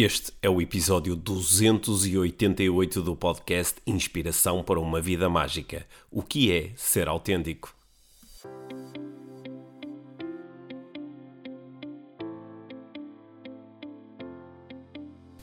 Este 0.00 0.32
é 0.40 0.48
o 0.48 0.62
episódio 0.62 1.16
288 1.16 3.02
do 3.02 3.16
podcast 3.16 3.82
Inspiração 3.84 4.62
para 4.62 4.78
uma 4.78 5.00
Vida 5.00 5.28
Mágica. 5.28 5.84
O 6.08 6.22
que 6.22 6.52
é 6.52 6.70
ser 6.76 7.08
autêntico? 7.08 7.74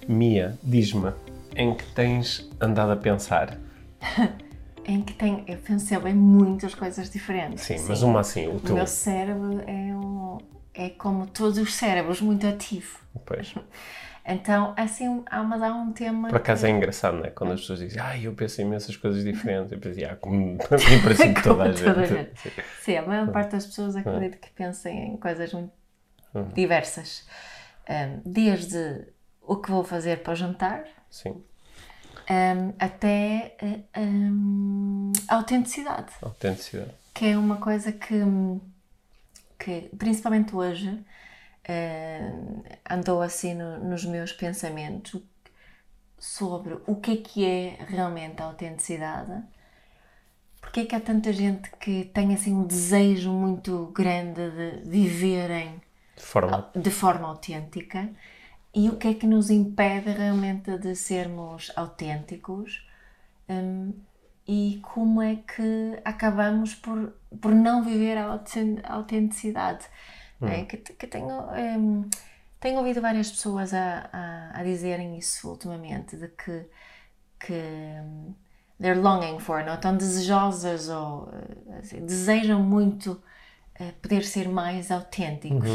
Mia, 0.08 0.58
diz-me, 0.64 1.12
em 1.54 1.76
que 1.76 1.84
tens 1.94 2.50
andado 2.62 2.94
a 2.94 2.96
pensar? 2.96 3.60
em 4.88 5.02
que 5.02 5.12
tenho, 5.16 5.44
eu 5.50 5.58
pensei 5.58 5.98
em 5.98 6.14
muitas 6.14 6.74
coisas 6.74 7.10
diferentes. 7.10 7.66
Sim, 7.66 7.86
mas 7.90 8.02
uma 8.02 8.22
assim, 8.22 8.48
o 8.48 8.56
O 8.56 8.60
teu. 8.62 8.76
meu 8.76 8.88
cérebro 8.88 9.60
é, 9.68 9.94
um, 9.94 10.38
é 10.74 10.88
como 10.92 11.28
todos 11.28 11.58
os 11.58 11.74
cérebros, 11.74 12.22
muito 12.22 12.48
ativo. 12.48 13.00
Pois. 13.26 13.54
Então, 14.28 14.74
assim, 14.76 15.24
há, 15.28 15.44
mas 15.44 15.62
há 15.62 15.72
um 15.74 15.92
tema. 15.94 16.30
Por 16.30 16.38
acaso 16.38 16.62
que- 16.62 16.68
é 16.68 16.72
engraçado, 16.72 17.18
não 17.18 17.26
é? 17.26 17.30
Quando 17.30 17.54
as 17.54 17.62
pessoas 17.62 17.80
dizem, 17.80 18.02
ai, 18.02 18.26
eu 18.26 18.34
penso 18.34 18.60
em 18.60 18.66
imensas 18.66 18.98
coisas 18.98 19.24
diferentes. 19.24 19.72
Eu 19.72 19.80
pensei, 19.80 20.04
ah, 20.04 20.16
como 20.16 20.36
em 20.92 21.02
princípio 21.04 21.42
toda 21.44 21.64
a 21.66 21.72
Como 21.72 21.78
toda 21.86 22.06
gente. 22.06 22.42
gente. 22.44 22.54
Sim, 22.82 22.98
a 22.98 23.02
maior 23.06 23.32
parte 23.32 23.52
das 23.52 23.66
pessoas 23.68 23.96
acredito 23.96 24.40
que 24.40 24.50
pensem 24.52 25.14
em 25.14 25.18
coisas 25.18 25.54
muito 25.54 25.72
diversas. 26.54 27.28
Um, 27.88 28.22
desde 28.32 29.08
o 29.42 29.58
que 29.58 29.70
vou 29.70 29.84
fazer 29.84 30.24
para 30.24 30.34
o 30.34 30.36
jantar, 30.36 30.86
Sim, 31.10 31.44
um, 32.28 32.74
até 32.80 33.56
um, 33.96 35.12
a 35.28 35.36
autenticidade. 35.36 36.12
autenticidade. 36.22 36.90
que 37.14 37.28
é 37.28 37.38
uma 37.38 37.58
coisa 37.58 37.92
que, 37.92 38.16
que 39.60 39.90
principalmente 39.98 40.56
hoje, 40.56 41.00
eh, 41.68 42.32
andou 42.90 43.22
assim 43.22 43.54
no- 43.54 43.80
nos 43.84 44.06
meus 44.06 44.32
pensamentos 44.32 45.22
sobre 46.18 46.78
o 46.88 46.96
que 46.96 47.12
é 47.12 47.18
que 47.18 47.46
é 47.46 47.78
realmente 47.88 48.42
a 48.42 48.46
autenticidade. 48.46 49.44
Porque 50.62 50.82
é 50.82 50.86
que 50.86 50.96
há 50.96 51.00
tanta 51.00 51.32
gente 51.32 51.70
que 51.80 52.06
tem 52.06 52.34
assim 52.34 52.54
um 52.54 52.66
desejo 52.66 53.32
muito 53.32 53.88
grande 53.88 54.50
de 54.52 54.90
viverem 54.90 55.82
De 56.16 56.24
forma. 56.24 56.72
de 56.76 56.90
forma 56.92 57.28
autêntica 57.28 58.10
e 58.74 58.90
o 58.90 58.98
que 58.98 59.08
é 59.10 59.14
que 59.14 59.28
nos 59.28 59.50
impede 59.50 60.10
realmente 60.10 60.78
de 60.80 60.96
sermos 60.96 61.72
autênticos 61.76 62.86
hum, 63.48 63.94
e 64.48 64.80
como 64.82 65.22
é 65.22 65.36
que 65.38 66.00
acabamos 66.04 66.74
por, 66.76 67.14
por 67.40 67.54
não 67.54 67.84
viver 67.84 68.18
a 68.18 68.26
auten- 68.26 68.82
a 70.42 70.46
autenticidade. 70.46 70.52
É, 70.52 70.66
que, 70.66 70.78
que 70.78 71.08
tenho, 71.08 71.42
hum, 71.80 72.10
tenho 72.60 72.78
ouvido 72.78 73.02
várias 73.02 73.32
pessoas 73.32 73.74
a, 73.74 74.10
a, 74.12 74.60
a 74.60 74.64
dizerem 74.64 75.18
isso 75.18 75.50
ultimamente, 75.50 76.18
de 76.18 76.28
que, 76.30 76.66
que 77.40 77.54
hum, 77.54 78.34
they're 78.80 79.00
longing 79.00 79.40
for, 79.40 79.64
não? 79.64 79.76
Estão 79.76 79.96
desejosas 79.96 80.90
ou 80.90 81.30
eh, 81.32 81.78
assim, 81.80 82.06
desejam 82.06 82.62
muito 82.62 83.22
eh, 83.76 83.94
poder 84.02 84.24
ser 84.24 84.50
mais 84.50 84.92
autênticos. 84.92 85.70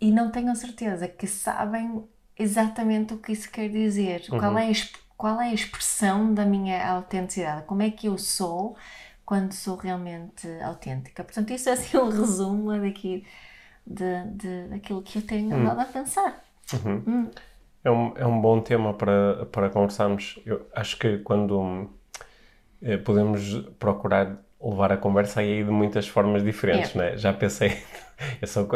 E 0.00 0.10
não 0.10 0.30
tenho 0.30 0.54
certeza 0.54 1.08
que 1.08 1.26
sabem 1.26 2.04
exatamente 2.38 3.14
o 3.14 3.18
que 3.18 3.32
isso 3.32 3.50
quer 3.50 3.68
dizer, 3.68 4.26
qual, 4.28 4.58
é 4.58 4.70
a, 4.70 4.74
qual 5.16 5.40
é 5.40 5.48
a 5.50 5.54
expressão 5.54 6.34
da 6.34 6.44
minha 6.44 6.86
autenticidade, 6.90 7.64
como 7.66 7.82
é 7.82 7.90
que 7.90 8.08
eu 8.08 8.18
sou 8.18 8.76
quando 9.24 9.52
sou 9.52 9.76
realmente 9.76 10.46
autêntica. 10.62 11.24
Portanto, 11.24 11.50
isso 11.52 11.68
é 11.68 11.72
assim 11.72 11.96
um 11.96 12.10
resumo 12.10 12.78
daqui 12.78 13.24
de, 13.86 14.24
de, 14.32 14.68
daquilo 14.68 15.02
que 15.02 15.18
eu 15.18 15.22
tenho 15.22 15.54
andado 15.54 15.80
a 15.80 15.84
pensar. 15.84 16.42
É 17.84 17.90
um, 17.90 18.16
é 18.16 18.26
um 18.26 18.40
bom 18.40 18.60
tema 18.60 18.94
para, 18.94 19.46
para 19.46 19.68
conversarmos. 19.68 20.38
Eu 20.46 20.66
acho 20.74 20.98
que 20.98 21.18
quando 21.18 21.60
hum, 21.60 21.88
eh, 22.82 22.96
podemos 22.96 23.60
procurar 23.78 24.42
levar 24.62 24.92
a 24.92 24.96
conversa 24.96 25.40
aí 25.40 25.62
de 25.62 25.70
muitas 25.70 26.08
formas 26.08 26.42
diferentes, 26.42 26.94
É. 26.96 26.98
né? 26.98 27.16
Já 27.18 27.32
pensei, 27.34 27.76
eu 28.40 28.48
sou, 28.48 28.66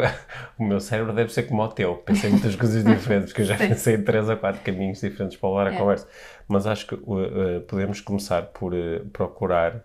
o 0.59 0.63
meu 0.63 0.79
cérebro 0.79 1.11
deve 1.13 1.33
ser 1.33 1.43
como 1.43 1.63
o 1.63 1.67
teu, 1.69 1.95
pensei 1.97 2.29
muitas 2.29 2.55
coisas 2.55 2.83
diferentes, 2.85 3.29
porque 3.29 3.41
eu 3.41 3.45
já 3.47 3.57
Sim. 3.57 3.69
pensei 3.69 3.95
em 3.95 4.03
três 4.03 4.29
a 4.29 4.35
quatro 4.35 4.61
caminhos 4.61 5.01
diferentes 5.01 5.37
para 5.37 5.49
levar 5.49 5.67
a 5.67 5.73
É. 5.73 5.77
conversa. 5.77 6.07
Mas 6.47 6.67
acho 6.67 6.85
que 6.85 6.93
uh, 6.93 7.57
uh, 7.57 7.61
podemos 7.61 8.01
começar 8.01 8.43
por 8.43 8.73
uh, 8.75 9.03
procurar 9.11 9.83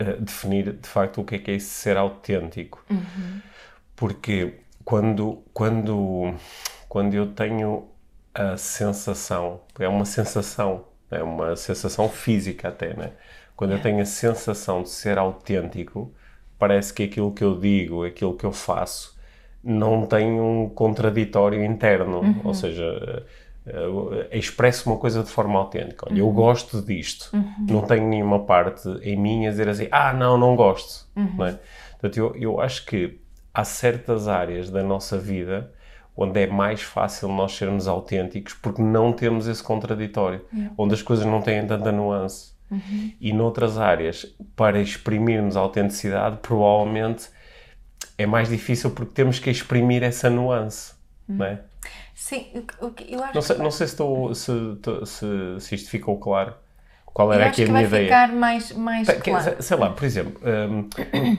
uh, 0.00 0.20
definir 0.20 0.72
de 0.72 0.88
facto 0.88 1.20
o 1.20 1.24
que 1.24 1.36
é 1.36 1.38
que 1.38 1.50
é 1.50 1.54
isso 1.54 1.70
ser 1.70 1.96
autêntico. 1.96 2.84
Porque 3.96 4.54
quando, 4.84 5.42
quando, 5.52 6.34
quando 6.88 7.14
eu 7.14 7.26
tenho 7.26 7.88
a 8.34 8.56
sensação, 8.56 9.60
é 9.78 9.88
uma 9.88 10.04
sensação, 10.04 10.84
é 11.10 11.22
uma 11.22 11.56
sensação 11.56 12.08
física 12.08 12.68
até, 12.68 12.94
né? 12.94 13.12
Quando 13.56 13.72
eu 13.72 13.82
tenho 13.82 14.00
a 14.00 14.06
sensação 14.06 14.82
de 14.82 14.88
ser 14.88 15.18
autêntico, 15.18 16.12
parece 16.58 16.94
que 16.94 17.02
aquilo 17.02 17.32
que 17.32 17.44
eu 17.44 17.58
digo, 17.58 18.04
aquilo 18.04 18.34
que 18.34 18.44
eu 18.44 18.52
faço, 18.52 19.18
não 19.62 20.06
tem 20.06 20.40
um 20.40 20.68
contraditório 20.68 21.62
interno. 21.64 22.22
Ou 22.42 22.54
seja, 22.54 23.26
expresso 24.32 24.90
uma 24.90 24.98
coisa 24.98 25.22
de 25.22 25.30
forma 25.30 25.58
autêntica. 25.58 26.06
Olha, 26.08 26.18
eu 26.18 26.30
gosto 26.30 26.80
disto. 26.82 27.30
Não 27.68 27.82
tenho 27.82 28.08
nenhuma 28.08 28.44
parte 28.44 28.88
em 29.02 29.16
mim 29.16 29.46
a 29.46 29.50
dizer 29.50 29.68
assim, 29.68 29.88
ah, 29.90 30.12
não, 30.12 30.38
não 30.38 30.56
gosto. 30.56 31.06
Não 31.14 31.46
é? 31.46 31.58
Portanto, 31.92 32.16
eu, 32.16 32.34
eu 32.36 32.60
acho 32.60 32.86
que 32.86 33.20
há 33.52 33.64
certas 33.64 34.28
áreas 34.28 34.70
da 34.70 34.82
nossa 34.82 35.18
vida 35.18 35.72
onde 36.16 36.40
é 36.40 36.46
mais 36.46 36.82
fácil 36.82 37.28
nós 37.28 37.52
sermos 37.52 37.86
autênticos 37.88 38.54
porque 38.54 38.82
não 38.82 39.12
temos 39.12 39.46
esse 39.46 39.62
contraditório, 39.62 40.44
onde 40.76 40.94
as 40.94 41.02
coisas 41.02 41.24
não 41.24 41.40
têm 41.40 41.66
tanta 41.66 41.92
nuance. 41.92 42.52
E 43.20 43.32
noutras 43.32 43.78
áreas, 43.78 44.26
para 44.54 44.80
exprimirmos 44.80 45.56
a 45.56 45.60
autenticidade, 45.60 46.38
provavelmente 46.40 47.28
é 48.16 48.26
mais 48.26 48.48
difícil 48.48 48.90
porque 48.90 49.12
temos 49.12 49.38
que 49.38 49.50
exprimir 49.50 50.02
essa 50.02 50.30
nuance. 50.30 50.94
Não 51.26 51.46
é? 51.46 51.60
Sim, 52.28 52.46
o- 52.80 52.86
o 52.86 52.92
que- 52.92 53.12
eu 53.14 53.22
acho 53.22 53.34
Não 53.34 53.42
sei, 53.42 53.56
que, 53.56 53.62
não 53.62 53.70
sei 53.70 53.86
se, 53.86 53.92
estou, 53.94 54.34
se, 54.34 54.52
se, 55.06 55.26
se 55.60 55.74
isto 55.74 55.90
ficou 55.90 56.18
claro. 56.18 56.54
Qual 57.06 57.32
eu 57.32 57.34
era 57.34 57.46
acho 57.46 57.52
aqui 57.52 57.62
a 57.62 57.66
que 57.66 57.72
minha 57.72 57.82
vai 57.82 57.84
ideia? 57.86 58.04
ficar 58.04 58.32
mais, 58.32 58.72
mais 58.72 59.08
claro. 59.14 59.62
Sei 59.62 59.76
lá, 59.76 59.90
por 59.90 60.04
exemplo, 60.04 60.40
hum, 60.70 60.88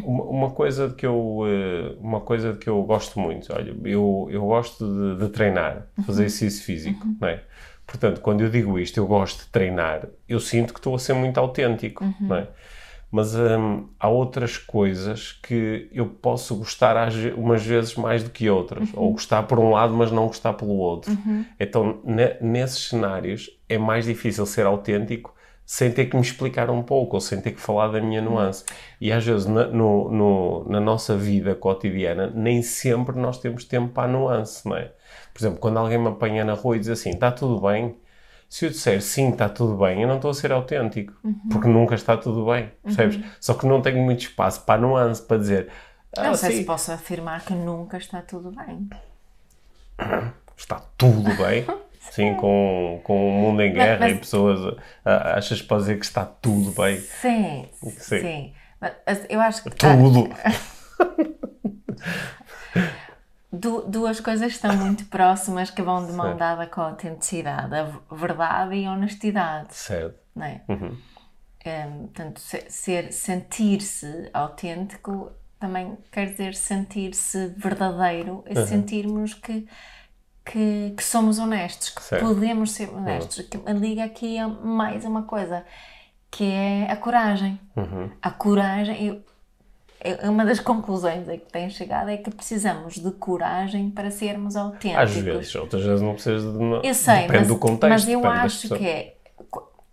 uma, 0.03 0.51
coisa 0.51 0.89
que 0.93 1.05
eu 1.05 1.15
uh, 1.39 1.99
uma 1.99 2.19
coisa 2.21 2.55
que 2.55 2.67
eu 2.69 2.81
gosto 2.83 3.19
muito, 3.19 3.53
olha, 3.53 3.75
eu, 3.85 4.27
eu 4.29 4.45
gosto 4.45 4.85
de, 5.17 5.23
de 5.25 5.29
treinar, 5.31 5.87
Uhum. 5.97 6.03
fazer 6.05 6.25
exercício 6.25 6.63
físico, 6.65 7.07
não 7.19 7.27
é? 7.29 7.43
Portanto, 7.85 8.21
quando 8.21 8.41
eu 8.41 8.49
digo 8.49 8.79
isto, 8.79 8.97
eu 8.97 9.07
gosto 9.07 9.43
de 9.45 9.49
treinar, 9.49 10.07
eu 10.27 10.39
sinto 10.39 10.73
que 10.73 10.79
estou 10.79 10.95
a 10.95 10.99
ser 10.99 11.13
muito 11.13 11.37
autêntico, 11.39 12.03
Uhum. 12.03 12.15
não 12.27 12.35
é? 12.37 12.47
Mas 13.11 13.35
hum, 13.35 13.87
há 13.99 14.07
outras 14.07 14.57
coisas 14.57 15.33
que 15.43 15.89
eu 15.91 16.05
posso 16.07 16.55
gostar 16.55 16.95
às 16.95 17.13
umas 17.35 17.61
vezes 17.65 17.95
mais 17.95 18.23
do 18.23 18.29
que 18.29 18.49
outras, 18.49 18.87
Uhum. 18.93 18.99
ou 19.03 19.11
gostar 19.11 19.43
por 19.43 19.59
um 19.59 19.71
lado, 19.71 19.93
mas 19.93 20.11
não 20.11 20.27
gostar 20.27 20.53
pelo 20.53 20.75
outro. 20.77 21.11
Então, 21.59 21.99
ne- 22.05 22.37
nesses 22.41 22.87
cenários, 22.87 23.49
é 23.67 23.77
mais 23.77 24.05
difícil 24.05 24.45
ser 24.45 24.65
autêntico 24.65 25.35
sem 25.65 25.91
ter 25.91 26.05
que 26.07 26.15
me 26.15 26.21
explicar 26.21 26.69
um 26.69 26.81
pouco, 26.83 27.15
ou 27.17 27.21
sem 27.21 27.39
ter 27.41 27.51
que 27.51 27.61
falar 27.61 27.89
da 27.89 28.01
minha 28.01 28.21
nuance. 28.21 28.65
E 28.99 29.11
às 29.11 29.25
vezes, 29.25 29.45
na, 29.45 29.67
no- 29.67 30.09
no- 30.11 30.65
na 30.69 30.79
nossa 30.79 31.15
vida 31.15 31.53
cotidiana, 31.55 32.31
nem 32.33 32.61
sempre 32.61 33.17
nós 33.17 33.39
temos 33.39 33.63
tempo 33.65 33.89
para 33.93 34.03
a 34.09 34.11
nuance, 34.11 34.67
não 34.67 34.75
é? 34.75 34.91
Por 35.33 35.39
exemplo, 35.41 35.59
quando 35.59 35.77
alguém 35.79 35.97
me 35.97 36.07
apanha 36.07 36.43
na 36.45 36.53
rua 36.53 36.75
e 36.75 36.79
diz 36.79 36.89
assim, 36.89 37.11
está 37.11 37.31
tudo 37.31 37.59
bem? 37.61 37.95
Se 38.51 38.65
eu 38.65 38.69
disser 38.69 39.01
sim, 39.01 39.29
está 39.29 39.47
tudo 39.47 39.77
bem, 39.77 40.01
eu 40.01 40.07
não 40.09 40.17
estou 40.17 40.29
a 40.29 40.33
ser 40.33 40.51
autêntico, 40.51 41.13
porque 41.49 41.69
nunca 41.69 41.95
está 41.95 42.17
tudo 42.17 42.45
bem, 42.45 42.69
percebes? 42.83 43.17
Só 43.39 43.53
que 43.53 43.65
não 43.65 43.81
tenho 43.81 43.99
muito 44.03 44.19
espaço 44.23 44.59
para 44.65 44.75
a 44.75 44.77
nuance, 44.81 45.21
para 45.21 45.37
dizer, 45.37 45.69
ah, 46.17 46.23
Não 46.25 46.35
sei 46.35 46.51
sim, 46.51 46.57
se 46.57 46.65
posso 46.65 46.91
afirmar 46.91 47.45
que 47.45 47.53
nunca 47.53 47.95
está 47.97 48.21
tudo 48.21 48.51
bem. 48.51 48.89
está 50.57 50.81
tudo 50.97 51.33
bem, 51.41 51.65
sim, 52.11 52.35
com, 52.35 52.99
com 53.05 53.29
o 53.29 53.31
mundo 53.31 53.61
em 53.61 53.71
guerra 53.71 54.01
mas- 54.01 54.17
e 54.17 54.19
pessoas, 54.19 54.59
ah, 55.05 55.37
achas 55.37 55.61
que 55.61 55.67
pode 55.69 55.83
dizer 55.83 55.97
que 55.97 56.05
está 56.05 56.25
tudo 56.25 56.71
bem? 56.73 56.99
Sim, 56.99 57.69
Sim. 57.71 58.19
sim. 58.19 58.53
Mas 58.81 58.93
mas 59.07 59.25
eu 59.29 59.39
acho 59.39 59.63
que 59.63 59.69
Tudo! 59.69 60.27
Du- 63.51 63.81
duas 63.85 64.19
coisas 64.21 64.53
estão 64.53 64.75
muito 64.77 65.05
próximas 65.07 65.69
que 65.69 65.81
vão 65.81 66.05
de 66.05 66.13
mão 66.13 66.37
dada 66.37 66.65
com 66.67 66.79
a 66.81 66.89
autenticidade, 66.89 67.75
a 67.75 68.15
verdade 68.15 68.75
e 68.75 68.85
a 68.85 68.91
honestidade, 68.93 69.73
Certo. 69.75 70.17
não 70.35 70.45
é? 70.45 70.61
Uhum. 70.69 70.97
Em, 71.65 71.99
portanto, 72.07 72.39
se- 72.39 72.65
ser, 72.69 73.11
sentir-se 73.11 74.29
autêntico 74.33 75.31
também 75.59 75.97
quer 76.11 76.31
dizer 76.31 76.55
sentir-se 76.55 77.49
verdadeiro 77.57 78.35
Uhum. 78.35 78.43
e 78.63 78.65
sentirmos 78.65 79.33
que, 79.33 79.67
que, 80.45 80.93
que 80.97 81.03
somos 81.03 81.37
honestos, 81.37 81.89
que 81.89 82.01
Certo. 82.01 82.25
podemos 82.25 82.71
ser 82.71 82.89
honestos. 82.89 83.45
Que 83.45 83.57
me 83.57 83.73
liga 83.73 84.05
aqui 84.05 84.39
a 84.39 84.47
mais 84.47 85.03
uma 85.05 85.23
coisa, 85.23 85.63
que 86.31 86.45
é 86.45 86.89
a 86.89 86.95
coragem. 86.95 87.59
Uhum. 87.75 88.09
A 88.21 88.31
coragem, 88.31 89.09
é 89.09 89.30
uma 90.23 90.45
das 90.45 90.59
conclusões 90.59 91.27
a 91.29 91.33
que 91.33 91.51
tenho 91.51 91.69
chegado 91.69 92.09
é 92.09 92.17
que 92.17 92.31
precisamos 92.31 92.95
de 92.95 93.11
coragem 93.11 93.89
para 93.89 94.09
sermos 94.09 94.55
autênticos. 94.55 94.97
Às 94.97 95.11
vezes, 95.15 95.55
outras 95.55 95.83
vezes 95.83 96.01
não 96.01 96.13
precisas 96.13 96.43
de 96.43 96.57
uma... 96.57 96.81
Eu 96.83 96.93
sei, 96.93 97.21
Depende 97.21 97.39
mas, 97.39 97.47
do 97.47 97.57
contexto. 97.57 97.89
mas 97.89 98.07
eu 98.07 98.25
acho 98.25 98.69
que 98.69 98.87
é, 98.87 99.15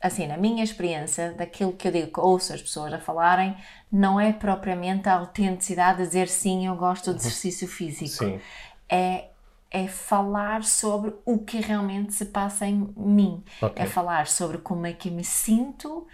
assim, 0.00 0.26
na 0.26 0.36
minha 0.36 0.64
experiência, 0.64 1.32
daquilo 1.32 1.72
que 1.72 1.88
eu 1.88 1.92
digo 1.92 2.12
que 2.12 2.20
ouço 2.20 2.52
as 2.52 2.62
pessoas 2.62 2.92
a 2.92 2.98
falarem, 2.98 3.54
não 3.90 4.18
é 4.18 4.32
propriamente 4.32 5.08
a 5.08 5.14
autenticidade 5.14 5.98
de 5.98 6.06
dizer 6.06 6.28
sim, 6.28 6.66
eu 6.66 6.76
gosto 6.76 7.12
de 7.12 7.20
exercício 7.20 7.68
físico. 7.68 8.24
Sim. 8.24 8.40
É, 8.88 9.26
é 9.70 9.86
falar 9.86 10.64
sobre 10.64 11.12
o 11.26 11.38
que 11.38 11.60
realmente 11.60 12.14
se 12.14 12.26
passa 12.26 12.66
em 12.66 12.88
mim. 12.96 13.42
Ok. 13.60 13.82
É 13.82 13.86
falar 13.86 14.26
sobre 14.26 14.58
como 14.58 14.86
é 14.86 14.92
que 14.92 15.10
me 15.10 15.24
sinto, 15.24 16.06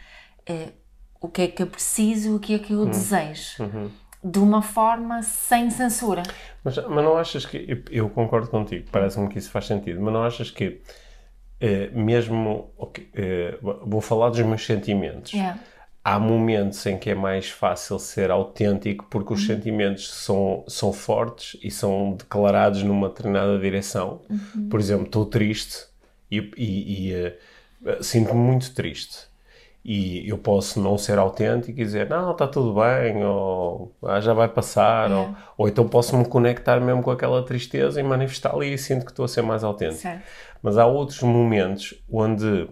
eh, 0.47 0.73
o 1.25 1.29
que 1.29 1.43
é 1.43 1.49
que 1.49 1.63
eu 1.63 1.67
preciso, 1.67 2.37
o 2.37 2.41
que 2.41 2.55
é 2.55 2.59
que 2.59 2.73
eu 2.73 2.81
Hum. 2.83 2.91
desejo. 2.91 3.63
Uhum. 3.65 3.91
De 4.23 4.39
uma 4.39 4.63
forma 4.63 5.23
sem 5.23 5.69
censura. 5.71 6.23
Mas, 6.63 6.77
mas 6.77 7.05
não 7.05 7.17
achas 7.17 7.45
que. 7.45 7.59
Eu, 7.69 7.83
eu 7.91 8.09
concordo 8.11 8.49
contigo, 8.49 8.87
parece-me 8.91 9.29
que 9.29 9.39
isso 9.39 9.51
faz 9.51 9.67
sentido, 9.67 10.01
mas 10.01 10.13
não 10.15 10.23
achas 10.25 10.51
que, 10.51 10.81
eh, 11.61 11.91
mesmo. 11.93 12.71
ok, 12.79 13.09
eh, 13.15 13.59
vou 13.63 14.01
falar 14.01 14.31
dos 14.31 14.41
meus 14.41 14.65
sentimentos. 14.65 15.33
Yeah. 15.33 15.59
Há 16.03 16.19
momentos 16.19 16.85
em 16.87 16.99
que 16.99 17.09
é 17.11 17.15
mais 17.15 17.49
fácil 17.49 17.99
ser 17.99 18.31
autêntico 18.31 19.07
porque 19.11 19.33
Uhum. 19.33 19.39
os 19.39 19.47
sentimentos 19.47 20.11
são, 20.13 20.63
são 20.69 20.93
fortes 20.93 21.59
e 21.63 21.71
são 21.71 22.13
declarados 22.15 22.83
numa 22.83 23.09
determinada 23.09 23.59
direção. 23.59 24.21
Uhum. 24.29 24.69
Por 24.71 24.79
exemplo, 24.81 25.07
estou 25.07 25.25
triste 25.27 25.87
e, 26.31 26.39
e- 26.57 27.09
e, 27.09 27.15
eh, 27.15 27.39
sinto-me 28.03 28.39
muito 28.41 28.75
triste. 28.75 29.33
E 29.85 30.27
eu 30.29 30.39
posso 30.39 30.81
não 30.81 30.97
ser 30.97 31.19
autêntico 31.19 31.79
e 31.79 31.85
dizer, 31.85 32.09
não, 32.09 32.33
está 32.33 32.49
tudo 32.49 32.75
bem, 32.81 33.23
ou 33.25 33.95
"Ah, 34.03 34.19
já 34.21 34.33
vai 34.33 34.49
passar, 34.49 35.11
É. 35.11 35.15
ou, 35.15 35.35
ou 35.59 35.69
então 35.69 35.87
posso 35.87 36.17
me 36.17 36.25
conectar 36.27 36.81
mesmo 36.81 37.03
com 37.03 37.11
aquela 37.11 37.45
tristeza 37.45 38.01
e 38.01 38.03
manifestar 38.03 38.55
ali 38.55 38.73
e 38.73 38.79
sinto 38.79 39.05
que 39.05 39.11
estou 39.13 39.27
a 39.27 39.29
ser 39.29 39.43
mais 39.43 39.63
autêntico. 39.63 40.01
Certo. 40.01 40.23
Mas 40.63 40.79
há 40.79 40.87
outros 40.87 41.21
momentos 41.23 42.03
onde, 42.11 42.67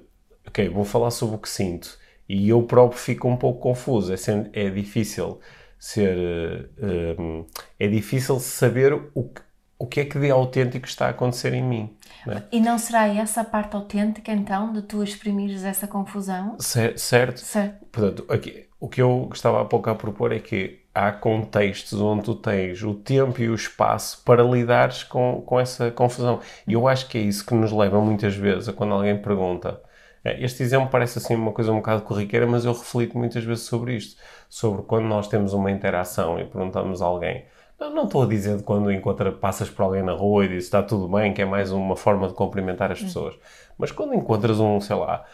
ok, 0.49 0.69
vou 0.70 0.85
falar 0.85 1.11
sobre 1.11 1.37
o 1.37 1.38
que 1.38 1.50
sinto 1.50 1.99
e 2.26 2.49
eu 2.49 2.62
próprio 2.62 2.99
fico 2.99 3.29
um 3.29 3.37
pouco 3.37 3.61
confuso. 3.61 4.11
É, 4.12 4.17
é 4.55 4.70
difícil 4.70 5.38
ser. 5.79 6.70
eh, 6.79 7.17
um, 7.20 7.44
é 7.79 7.88
difícil 7.88 8.38
saber 8.41 8.94
o 9.14 9.25
que, 9.25 9.43
o 9.82 9.87
que 9.87 10.00
é 10.00 10.05
que 10.05 10.19
de 10.19 10.31
autêntico 10.31 10.87
está 10.87 11.06
a 11.06 11.11
acontecer 11.11 11.52
em 11.55 11.62
mim. 11.62 11.96
né? 12.26 12.43
E 12.52 12.61
não 12.61 12.79
será 12.79 13.06
essa 13.08 13.40
a 13.40 13.44
parte 13.44 13.75
autêntica, 13.76 14.32
então, 14.32 14.73
de 14.73 14.82
tu 14.82 15.02
exprimires 15.02 15.64
essa 15.64 15.87
confusão? 15.87 16.56
Cer- 16.61 16.99
Certo? 16.99 17.38
Certo. 17.40 17.84
Portanto, 17.90 18.25
aqui, 18.32 18.67
o 18.81 18.88
que 18.88 19.00
eu 19.02 19.29
estava 19.32 19.61
há 19.62 19.64
pouco 19.64 19.90
a 19.90 19.94
propor 19.94 20.32
é 20.32 20.38
que 20.38 20.81
há 20.94 21.11
contextos 21.12 22.00
onde 22.00 22.25
tu 22.25 22.34
tens 22.34 22.82
o 22.82 22.94
tempo 22.94 23.40
e 23.40 23.49
o 23.49 23.55
espaço 23.55 24.23
para 24.25 24.43
lidares 24.43 25.02
com, 25.05 25.43
com 25.46 25.58
essa 25.58 25.90
confusão. 25.90 26.40
E 26.67 26.75
eu 26.75 26.87
acho 26.87 27.08
que 27.08 27.19
é 27.19 27.20
isso 27.23 27.44
que 27.46 27.55
nos 27.55 27.73
leva 27.73 28.00
muitas 28.00 28.35
vezes 28.37 28.69
a 28.69 28.73
quando 28.73 28.93
alguém 28.94 29.20
pergunta. 29.20 29.81
eh, 30.25 30.37
Este 30.44 30.62
exemplo 30.62 30.88
parece 30.90 31.19
assim 31.19 31.35
uma 31.35 31.52
coisa 31.52 31.73
um 31.73 31.76
bocado 31.76 32.02
corriqueira, 32.02 32.46
mas 32.46 32.64
eu 32.64 32.73
reflito 32.73 33.17
muitas 33.19 33.43
vezes 33.44 33.64
sobre 33.64 33.96
isto. 33.96 34.20
Sobre 34.49 34.82
quando 34.82 35.06
nós 35.06 35.28
temos 35.28 35.52
uma 35.55 35.70
interação 35.70 36.38
e 36.38 36.44
perguntamos 36.44 37.00
a 37.02 37.06
alguém. 37.06 37.44
Não, 37.90 38.05
estou 38.05 38.23
a 38.23 38.26
dizer 38.26 38.56
de 38.56 38.62
quando 38.62 38.90
encontra, 38.93 39.32
passas 39.32 39.69
por 39.70 39.82
alguém 39.82 40.02
na 40.02 40.12
rua 40.12 40.44
e 40.44 40.49
dizes 40.49 40.64
está 40.64 40.82
tudo 40.82 41.08
bem, 41.08 41.32
que 41.32 41.43
é 41.43 41.44
mais 41.44 41.73
uma 41.73 41.96
forma 41.96 42.29
de 42.29 42.34
cumprimentar 42.34 42.90
as 42.93 43.00
pessoas. 43.00 43.34
Mas 43.79 43.90
quando 43.90 44.14
encontras 44.14 44.61
um, 44.61 44.81
sei 44.81 44.96
lá, 44.96 45.25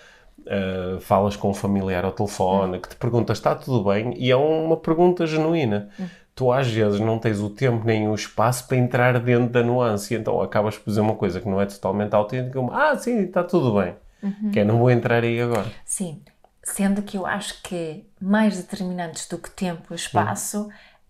Uh, 0.47 1.01
falas 1.01 1.37
com 1.37 1.51
um 1.51 1.53
familiar 1.53 2.05
ao 2.05 2.13
telefone 2.13 2.79
que 2.79 2.89
te 2.89 2.97
pergunta 2.97 3.33
está 3.33 3.55
tudo 3.55 3.91
bem 3.91 4.15
e 4.17 4.31
é 4.31 4.37
uma 4.37 4.77
pergunta 4.79 5.27
genuína. 5.27 5.91
Tu 6.35 6.51
às 6.51 6.69
vezes 6.69 7.01
não 7.01 7.19
tens 7.19 7.41
o 7.41 7.51
tempo 7.51 7.85
nem 7.85 8.09
o 8.09 8.15
espaço 8.15 8.67
para 8.67 8.77
entrar 8.77 9.19
dentro 9.19 9.49
da 9.49 9.63
nuance 9.63 10.15
e 10.15 10.17
então 10.17 10.41
acabas 10.41 10.79
por 10.79 10.89
dizer 10.89 11.01
uma 11.01 11.17
coisa 11.17 11.41
que 11.41 11.49
não 11.49 11.61
é 11.61 11.67
totalmente 11.67 12.15
autêntica, 12.15 12.57
como, 12.57 12.73
ah 12.73 12.97
sim, 12.97 13.25
está 13.25 13.43
tudo 13.43 13.79
bem. 13.79 13.95
Que 14.53 14.61
é, 14.61 14.65
não 14.65 14.79
vou 14.79 14.91
entrar 14.91 15.23
aí 15.23 15.41
agora. 15.41 15.67
Sim. 15.85 16.23
Sendo 16.63 17.03
que 17.03 17.19
eu 17.19 17.27
acho 17.27 17.61
que 17.63 18.05
mais 18.21 18.57
determinantes 18.57 19.27
do 19.27 19.39
que 19.39 19.51
tempo 19.51 19.93
e 19.93 19.97
espaço 19.97 20.69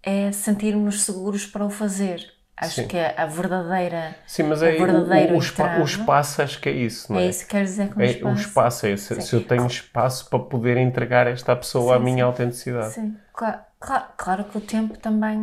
é 0.08 0.32
sentirmos 0.32 1.02
seguros 1.02 1.46
para 1.46 1.64
o 1.64 1.70
fazer. 1.70 2.32
Acho 2.56 2.74
Sim. 2.74 2.88
que 2.88 2.98
a 2.98 3.26
verdadeira. 3.26 4.16
Sim, 4.26 4.42
mas 4.44 4.62
é 4.62 4.70
o, 4.70 4.82
o, 4.82 5.36
o, 5.36 5.38
espa- 5.38 5.64
entrave- 5.64 5.80
o 5.80 5.84
espaço 5.84 6.42
acho 6.42 6.60
que 6.60 6.68
é 6.68 6.72
isso, 6.72 7.12
não 7.12 7.20
é? 7.20 7.26
É 7.26 7.28
isso 7.28 7.44
que 7.44 7.50
queres 7.50 7.70
dizer 7.70 7.94
com 7.94 8.00
É, 8.00 8.06
espaço? 8.06 8.26
o 8.26 8.34
espaço 8.34 8.86
é 8.86 8.90
esse. 8.90 9.14
Sim. 9.14 9.20
Se 9.20 9.34
eu 9.36 9.44
tenho 9.46 9.66
espaço 9.66 10.28
para 10.28 10.38
poder 10.40 10.76
entregar 10.76 11.26
esta 11.26 11.54
pessoa 11.54 11.94
a 11.96 11.98
Sim, 11.98 12.04
minha 12.04 12.16
sim. 12.16 12.20
autenticidade. 12.22 12.94
Sim, 12.94 13.16
claro, 13.32 13.60
claro, 13.78 14.04
claro 14.16 14.44
que 14.44 14.58
o 14.58 14.60
tempo 14.60 14.98
também 14.98 15.38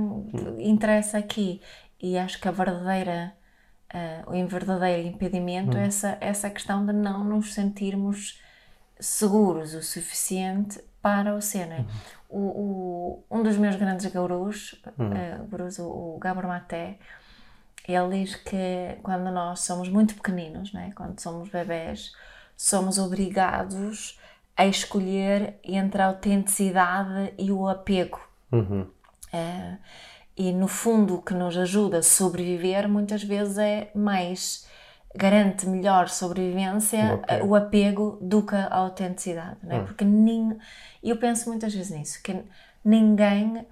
interessa 0.60 1.18
aqui 1.18 1.62
e 2.02 2.18
acho 2.18 2.40
que 2.40 2.48
a 2.48 2.52
verdadeira, 2.52 3.34
eh, 3.94 4.24
o 4.28 4.48
verdadeiro 4.48 5.08
impedimento 5.08 5.78
é 5.78 5.86
essa, 5.88 6.18
essa 6.22 6.50
questão 6.50 6.86
de 6.86 6.94
não 6.94 7.24
nos 7.24 7.54
sentirmos 7.54 8.42
seguros 9.00 9.74
o 9.74 9.82
suficiente 9.84 10.80
para 11.06 11.36
o 11.36 11.42
ser. 11.42 11.68
né? 11.68 11.86
O, 12.28 12.40
o- 12.40 13.24
um 13.30 13.44
dos 13.44 13.58
meus 13.58 13.76
grandes 13.76 14.08
gurus, 14.12 14.82
gurus, 15.52 15.78
o, 15.78 15.86
o 16.16 16.18
Gabor 16.20 16.48
Maté, 16.48 16.98
ele 17.88 18.24
diz 18.24 18.36
que 18.36 18.98
quando 19.04 19.30
nós 19.32 19.60
somos 19.60 19.88
muito 19.88 20.16
pequeninos, 20.16 20.74
né? 20.74 20.92
quando 20.96 21.20
somos 21.20 21.48
bebés, 21.50 22.12
somos 22.58 22.98
obrigados 22.98 24.20
a 24.58 24.66
escolher 24.66 25.60
entre 25.64 26.02
a 26.02 26.08
autenticidade 26.08 27.34
e 27.38 27.52
o 27.52 27.68
apego. 27.68 28.20
Uhum. 28.52 28.88
Eh, 29.32 29.78
e 30.36 30.52
no 30.52 30.68
fundo 30.68 31.18
o 31.18 31.22
que 31.22 31.36
nos 31.36 31.56
ajuda 31.56 32.00
a 32.00 32.04
sobreviver 32.04 32.90
muitas 32.90 33.22
vezes 33.24 33.60
é 33.60 33.92
mais 33.94 34.68
garante 35.16 35.68
melhor 35.68 36.10
sobrevivência 36.10 37.22
eh, 37.28 37.44
o 37.44 37.56
apego 37.56 38.18
do 38.22 38.46
que 38.46 38.56
a 38.56 38.74
autenticidade, 38.74 39.58
não 39.64 39.76
é? 39.76 39.84
Porque 39.84 40.04
nin... 40.06 40.58
eu 41.04 41.18
penso 41.18 41.50
muitas 41.50 41.74
vezes 41.74 41.92
nisso, 41.98 42.22
que 42.24 42.44
ninguém 42.84 43.66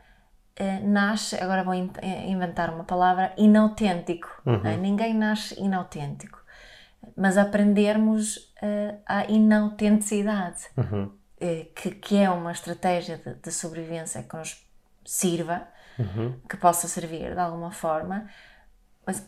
eh, 0.55 0.79
nasce, 0.81 1.35
agora 1.35 1.63
vou 1.63 1.73
in- 1.73 1.91
eh, 2.01 2.27
inventar 2.29 2.73
uma 2.73 2.83
palavra, 2.83 3.33
inautêntico. 3.37 4.29
não 4.45 4.65
é? 4.65 4.77
Ninguém 4.77 5.13
nasce 5.13 5.59
inautêntico. 5.59 6.41
Mas 7.17 7.37
aprendermos 7.37 8.53
eh, 8.61 8.95
a 9.05 9.25
inautenticidade, 9.29 10.67
Uhum. 10.77 11.11
eh, 11.39 11.67
que, 11.75 11.91
que 11.91 12.17
é 12.17 12.29
uma 12.29 12.51
estratégia 12.51 13.17
de, 13.17 13.33
de 13.35 13.51
sobrevivência 13.51 14.23
que 14.23 14.35
nos 14.37 14.65
sirva, 15.05 15.67
Uhum. 15.99 16.39
que 16.49 16.57
possa 16.57 16.87
servir 16.87 17.33
de 17.33 17.39
alguma 17.39 17.71
forma, 17.71 18.27
mas 19.05 19.27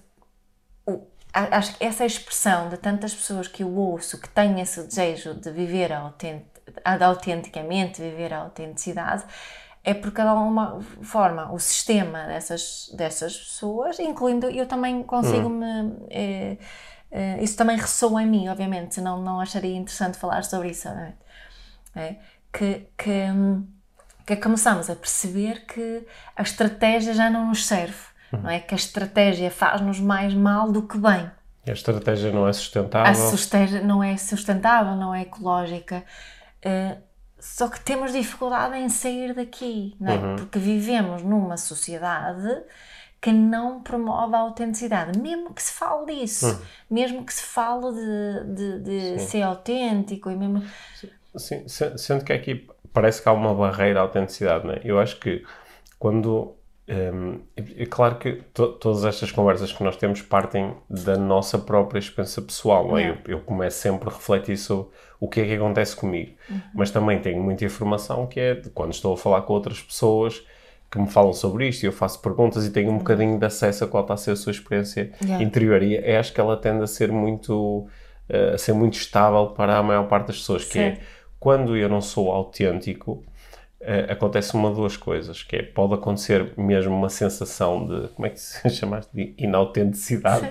o- 0.88 1.06
acho 1.36 1.78
que 1.78 1.84
essa 1.84 2.06
expressão 2.06 2.70
de 2.70 2.78
tantas 2.78 3.14
pessoas 3.14 3.48
que 3.48 3.64
eu 3.64 3.76
ouço 3.76 4.20
que 4.20 4.30
têm 4.30 4.62
esse 4.62 4.82
desejo 4.84 5.34
de 5.34 5.52
viver 5.52 5.92
autent, 5.92 6.44
de 6.98 7.04
autenticamente, 7.04 8.02
viver 8.02 8.34
a 8.34 8.40
autenticidade, 8.40 9.24
é 9.84 9.94
porque 9.94 10.22
de 10.22 10.28
alguma 10.28 10.82
forma 11.02 11.52
o 11.52 11.60
sistema 11.60 12.26
dessas, 12.26 12.90
dessas 12.96 13.38
pessoas, 13.38 14.00
incluindo 14.00 14.50
eu 14.50 14.66
também 14.68 15.04
consigo 15.04 15.50
me. 15.50 15.94
eh, 16.10 16.58
eh, 17.12 17.44
isso 17.44 17.56
também 17.58 17.78
ressoa 17.78 18.24
em 18.24 18.26
mim, 18.28 18.48
obviamente, 18.50 18.96
senão 18.96 19.22
não 19.22 19.40
acharia 19.40 19.76
interessante 19.76 20.18
falar 20.18 20.44
sobre 20.44 20.70
isso, 20.72 20.88
não 20.90 21.00
é? 21.00 21.14
É, 21.96 22.16
que, 22.52 22.88
que, 22.98 23.10
hum, 23.32 23.66
que 24.26 24.36
começamos 24.36 24.90
a 24.90 24.96
perceber 24.96 25.66
que 25.66 26.06
a 26.36 26.42
estratégia 26.42 27.14
já 27.14 27.30
não 27.30 27.48
nos 27.48 27.66
serve, 27.66 27.96
não 28.32 28.50
é? 28.50 28.60
Que 28.60 28.74
a 28.74 28.78
estratégia 28.78 29.50
faz-nos 29.52 30.00
mais 30.00 30.34
mal 30.34 30.72
do 30.72 30.84
que 30.88 30.98
bem. 30.98 31.30
A 31.68 31.72
estratégia 31.72 32.32
não 32.32 32.46
é 32.46 32.50
A 32.50 32.54
sustentável. 32.54 33.34
estratégia 33.34 33.82
não 33.82 34.04
é 34.04 34.18
sustentável, 34.18 34.96
não 34.96 35.14
é 35.16 35.22
ecológica. 35.24 36.04
eh, 36.62 36.98
só 37.40 37.68
que 37.68 37.80
temos 37.80 38.12
dificuldade 38.14 38.76
em 38.78 38.90
sair 38.90 39.34
daqui, 39.36 39.96
não 40.00 40.12
é? 40.12 40.36
Porque 40.38 40.58
vivemos 40.58 41.22
numa 41.22 41.58
sociedade 41.58 42.64
que 43.22 43.32
não 43.32 43.82
promove 43.82 44.36
a 44.36 44.40
autenticidade, 44.40 45.18
mesmo 45.20 45.54
que 45.54 45.62
se 45.62 45.74
fale 45.74 46.06
disso, 46.22 46.60
mesmo 46.90 47.24
que 47.26 47.34
se 47.34 47.44
fale 47.44 47.92
de, 47.94 48.56
de, 48.56 48.80
de 49.16 49.20
ser 49.20 49.42
autêntico 49.44 50.30
e 50.32 50.36
mesmo. 50.36 50.64
Sim, 51.36 51.68
se- 51.68 51.98
sendo 51.98 52.24
que 52.24 52.32
aqui 52.34 52.68
parece 52.94 53.22
que 53.22 53.28
há 53.30 53.32
uma 53.34 53.54
barreira 53.54 54.00
à 54.00 54.04
autenticidade, 54.04 54.66
não 54.66 54.74
é? 54.74 54.82
Eu 54.84 55.00
acho 55.00 55.20
que 55.20 55.44
quando. 56.00 56.56
Hum, 56.88 57.40
é 57.58 57.84
é 57.84 57.86
claro 57.86 58.16
que 58.18 58.34
to- 58.54 58.74
todas 58.74 59.06
estas 59.06 59.32
conversas 59.32 59.72
que 59.72 59.84
nós 59.84 59.98
temos 59.98 60.22
partem 60.22 60.74
da 60.90 61.18
nossa 61.18 61.58
própria 61.58 62.00
experiência 62.00 62.42
pessoal, 62.42 62.88
não 62.88 62.98
é? 62.98 63.10
Eu, 63.10 63.18
eu 63.28 63.40
começo 63.42 63.80
sempre 63.80 64.10
a 64.10 64.12
refletir 64.14 64.58
sobre 64.58 64.88
o 65.20 65.28
que 65.28 65.42
é 65.42 65.46
que 65.46 65.54
acontece 65.56 65.96
comigo, 65.96 66.34
mas 66.74 66.92
também 66.92 67.20
tenho 67.22 67.42
muita 67.42 67.66
informação 67.66 68.28
que 68.28 68.40
é 68.40 68.54
de 68.56 68.70
quando 68.70 68.94
estou 68.94 69.14
a 69.14 69.18
falar 69.18 69.42
com 69.44 69.54
outras 69.54 69.82
pessoas 69.82 70.46
que 70.92 71.00
me 71.00 71.08
falam 71.10 71.34
sobre 71.34 71.68
isto 71.68 71.84
e 71.84 71.88
eu 71.88 71.92
faço 71.92 72.22
perguntas 72.22 72.66
e 72.66 72.70
tenho 72.72 72.92
um 72.92 72.98
bocadinho 73.00 73.38
de 73.40 73.46
acesso 73.46 73.84
a 73.84 73.88
qual 73.88 74.04
está 74.04 74.14
a 74.14 74.18
ser 74.18 74.32
a 74.32 74.36
sua 74.36 74.52
experiência 74.52 75.12
Yeah. 75.22 75.44
interior. 75.44 75.82
E 75.84 75.96
eu 75.98 76.20
acho 76.20 76.32
que 76.34 76.40
ela 76.40 76.56
tende 76.56 76.84
a 76.84 76.88
ser 76.88 77.12
muito 77.12 77.88
eh, 78.30 78.52
a 78.54 78.58
ser 78.58 78.74
muito 78.74 78.94
estável 78.94 79.48
para 79.48 79.78
a 79.78 79.84
maior 79.84 80.08
parte 80.08 80.28
das 80.28 80.38
pessoas 80.38 80.64
que 80.64 80.80
é 80.80 81.00
quando 81.40 81.76
eu 81.76 81.90
não 81.90 82.02
sou 82.02 82.32
autêntico 82.32 83.24
uh, 83.86 84.12
acontece 84.12 84.54
uma 84.56 84.70
ou 84.70 84.76
duas 84.76 84.98
coisas, 84.98 85.44
que 85.44 85.56
é, 85.56 85.64
pode 85.64 85.94
acontecer 85.94 86.52
mesmo 86.58 86.96
uma 86.96 87.10
sensação 87.10 87.86
de, 87.86 88.08
como 88.10 88.26
é 88.26 88.30
que 88.30 88.40
se 88.40 88.68
chamaste, 88.70 89.12
de 89.14 89.34
inautenticidade. 89.38 90.46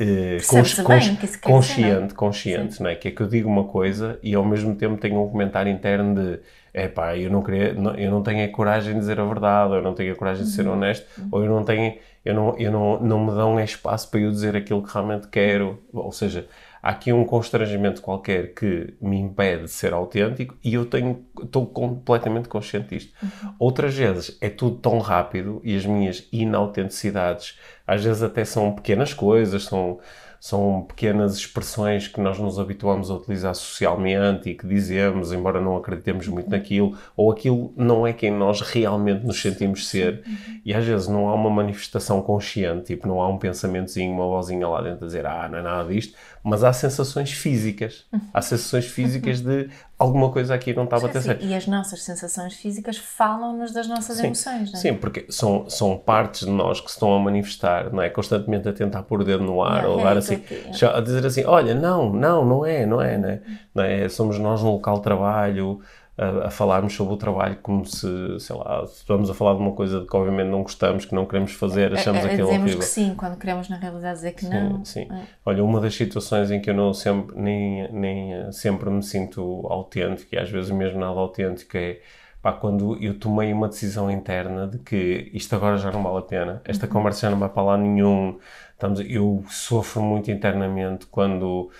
Uh, 0.00 0.38
cons, 0.46 0.74
cons, 0.74 1.08
que 1.08 1.38
consciente, 1.38 2.02
dizer, 2.02 2.14
consciente, 2.14 2.82
não 2.82 2.88
é? 2.88 2.94
Que 2.94 3.08
é 3.08 3.10
que 3.10 3.20
eu 3.20 3.26
digo 3.26 3.48
uma 3.48 3.64
coisa 3.64 4.18
e 4.22 4.34
ao 4.34 4.44
mesmo 4.44 4.76
tempo 4.76 4.96
tenho 4.96 5.20
um 5.20 5.28
comentário 5.28 5.72
interno 5.72 6.14
de 6.14 6.40
é 6.72 6.86
pá, 6.86 7.16
eu 7.16 7.30
não 7.30 7.42
queria, 7.42 7.72
não, 7.74 7.94
eu 7.94 8.10
não 8.10 8.22
tenho 8.22 8.44
a 8.44 8.48
coragem 8.48 8.94
de 8.94 9.00
dizer 9.00 9.18
a 9.18 9.24
verdade, 9.24 9.70
ou 9.70 9.76
eu 9.76 9.82
não 9.82 9.94
tenho 9.94 10.12
a 10.12 10.16
coragem 10.16 10.44
de 10.44 10.50
ser 10.50 10.66
uhum. 10.66 10.74
honesto, 10.74 11.06
uhum. 11.18 11.28
ou 11.32 11.44
eu 11.44 11.50
não 11.50 11.64
tenho, 11.64 11.94
eu 12.24 12.34
não, 12.34 12.56
eu 12.58 12.70
não, 12.70 13.00
não 13.00 13.26
me 13.26 13.32
dão 13.32 13.60
espaço 13.60 14.10
para 14.10 14.20
eu 14.20 14.30
dizer 14.30 14.54
aquilo 14.54 14.82
que 14.82 14.92
realmente 14.92 15.26
quero, 15.28 15.82
ou 15.92 16.12
seja, 16.12 16.46
há 16.82 16.90
aqui 16.90 17.12
um 17.12 17.24
constrangimento 17.24 18.02
qualquer 18.02 18.54
que 18.54 18.94
me 19.00 19.18
impede 19.18 19.64
de 19.64 19.70
ser 19.70 19.92
autêntico 19.92 20.56
e 20.62 20.74
eu 20.74 20.86
tenho, 20.86 21.24
estou 21.42 21.66
completamente 21.66 22.48
consciente 22.48 22.94
disto. 22.96 23.12
Uhum. 23.22 23.54
Outras 23.58 23.94
vezes 23.94 24.36
é 24.40 24.48
tudo 24.48 24.76
tão 24.76 24.98
rápido 24.98 25.60
e 25.64 25.76
as 25.76 25.84
minhas 25.84 26.26
inautenticidades 26.32 27.58
às 27.86 28.04
vezes 28.04 28.22
até 28.22 28.44
são 28.44 28.72
pequenas 28.72 29.14
coisas, 29.14 29.64
são 29.64 29.98
são 30.40 30.82
pequenas 30.82 31.36
expressões 31.36 32.06
que 32.06 32.20
nós 32.20 32.38
nos 32.38 32.58
habituamos 32.58 33.10
a 33.10 33.14
utilizar 33.14 33.54
socialmente 33.54 34.48
e 34.48 34.54
que 34.54 34.66
dizemos, 34.66 35.32
embora 35.32 35.60
não 35.60 35.76
acreditemos 35.76 36.28
muito 36.28 36.48
naquilo, 36.48 36.96
ou 37.16 37.32
aquilo 37.32 37.72
não 37.76 38.06
é 38.06 38.12
quem 38.12 38.30
nós 38.30 38.60
realmente 38.60 39.26
nos 39.26 39.40
sentimos 39.40 39.88
ser. 39.88 40.22
E 40.64 40.72
às 40.72 40.84
vezes 40.84 41.08
não 41.08 41.28
há 41.28 41.34
uma 41.34 41.50
manifestação 41.50 42.22
consciente, 42.22 42.94
tipo, 42.94 43.08
não 43.08 43.20
há 43.20 43.28
um 43.28 43.38
pensamentozinho, 43.38 44.12
uma 44.12 44.26
vozinha 44.26 44.68
lá 44.68 44.80
dentro 44.80 45.04
a 45.04 45.06
dizer, 45.06 45.26
ah, 45.26 45.48
não 45.48 45.58
é 45.58 45.62
nada 45.62 45.92
disto, 45.92 46.16
mas 46.48 46.64
há 46.64 46.72
sensações 46.72 47.30
físicas. 47.30 48.06
Há 48.32 48.40
sensações 48.40 48.86
físicas 48.86 49.40
de 49.40 49.68
alguma 49.98 50.30
coisa 50.30 50.54
aqui 50.54 50.72
não 50.72 50.84
está 50.84 50.96
a 50.96 51.00
bater 51.00 51.20
certo. 51.20 51.44
E 51.44 51.54
as 51.54 51.66
nossas 51.66 52.02
sensações 52.02 52.54
físicas 52.54 52.96
falam-nos 52.96 53.72
das 53.72 53.86
nossas 53.86 54.16
sim, 54.16 54.26
emoções, 54.26 54.72
não 54.72 54.78
é? 54.78 54.82
Sim, 54.82 54.94
porque 54.94 55.26
são, 55.28 55.68
são 55.68 55.96
partes 55.98 56.46
de 56.46 56.50
nós 56.50 56.80
que 56.80 56.88
se 56.88 56.96
estão 56.96 57.14
a 57.14 57.18
manifestar, 57.18 57.92
não 57.92 58.02
é? 58.02 58.08
Constantemente 58.08 58.68
a 58.68 58.72
tentar 58.72 59.02
pôr 59.02 59.20
o 59.20 59.24
dedo 59.24 59.44
no 59.44 59.62
ar 59.62 59.86
ou 59.86 60.02
dar 60.02 60.16
assim, 60.16 60.36
aqui, 60.36 60.84
a 60.84 61.00
dizer 61.00 61.26
assim, 61.26 61.44
olha, 61.44 61.74
não, 61.74 62.10
não, 62.12 62.44
não 62.44 62.64
é, 62.64 62.86
não 62.86 63.02
é, 63.02 63.18
não 63.18 63.28
é? 63.28 63.40
Não 63.74 63.84
é? 63.84 64.08
Somos 64.08 64.38
nós 64.38 64.62
no 64.62 64.72
local 64.72 64.96
de 64.96 65.02
trabalho, 65.02 65.80
a, 66.18 66.48
a, 66.48 66.50
falarmos 66.50 66.94
sobre 66.94 67.14
o 67.14 67.16
trabalho 67.16 67.56
como 67.62 67.86
se, 67.86 68.08
sei 68.40 68.56
lá, 68.56 68.82
estamos 68.84 69.30
a 69.30 69.34
falar 69.34 69.54
de 69.54 69.60
uma 69.60 69.72
coisa 69.72 70.04
que 70.04 70.16
obviamente 70.16 70.48
não 70.48 70.62
gostamos, 70.62 71.04
que 71.04 71.14
não 71.14 71.24
queremos 71.24 71.52
fazer, 71.52 71.94
achamos 71.94 72.24
é, 72.24 72.28
é, 72.28 72.32
aquilo 72.32 72.48
horrível. 72.48 72.78
que 72.80 72.84
sim, 72.84 73.14
quando 73.16 73.38
queremos 73.38 73.68
na 73.68 73.76
realidade 73.76 74.16
dizer 74.16 74.32
que 74.32 74.44
sim, 74.44 74.50
não. 74.50 74.84
Sim, 74.84 75.06
é. 75.10 75.22
Olha, 75.46 75.62
uma 75.62 75.80
das 75.80 75.94
situações 75.94 76.50
em 76.50 76.60
que 76.60 76.68
eu 76.68 76.74
não 76.74 76.92
sempre, 76.92 77.40
nem, 77.40 77.90
nem 77.92 78.52
sempre 78.52 78.90
me 78.90 79.02
sinto 79.02 79.64
autêntico, 79.70 80.34
e 80.34 80.38
às 80.38 80.50
vezes 80.50 80.70
mesmo 80.72 80.98
nada 80.98 81.18
autêntico, 81.18 81.76
é 81.76 82.00
pá, 82.42 82.52
quando 82.52 83.00
eu 83.00 83.18
tomei 83.18 83.52
uma 83.52 83.68
decisão 83.68 84.10
interna 84.10 84.66
de 84.66 84.78
que 84.78 85.30
isto 85.32 85.54
agora 85.54 85.76
já 85.76 85.92
não 85.92 86.02
vale 86.02 86.18
a 86.18 86.22
pena, 86.22 86.62
esta 86.64 86.86
uhum. 86.86 86.92
conversa 86.92 87.20
já 87.22 87.30
não 87.30 87.38
vai 87.38 87.48
para 87.48 87.62
lá 87.62 87.76
nenhum, 87.76 88.38
estamos, 88.72 89.00
eu 89.00 89.44
sofro 89.48 90.02
muito 90.02 90.30
internamente 90.32 91.06
quando 91.06 91.70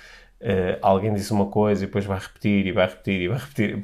Uh, 0.40 0.78
alguém 0.80 1.12
disse 1.12 1.32
uma 1.32 1.46
coisa 1.46 1.82
e 1.82 1.86
depois 1.86 2.04
vai 2.04 2.18
repetir 2.18 2.66
e 2.66 2.72
vai 2.72 2.86
repetir 2.86 3.22
e 3.22 3.28
vai 3.28 3.38
repetir. 3.38 3.80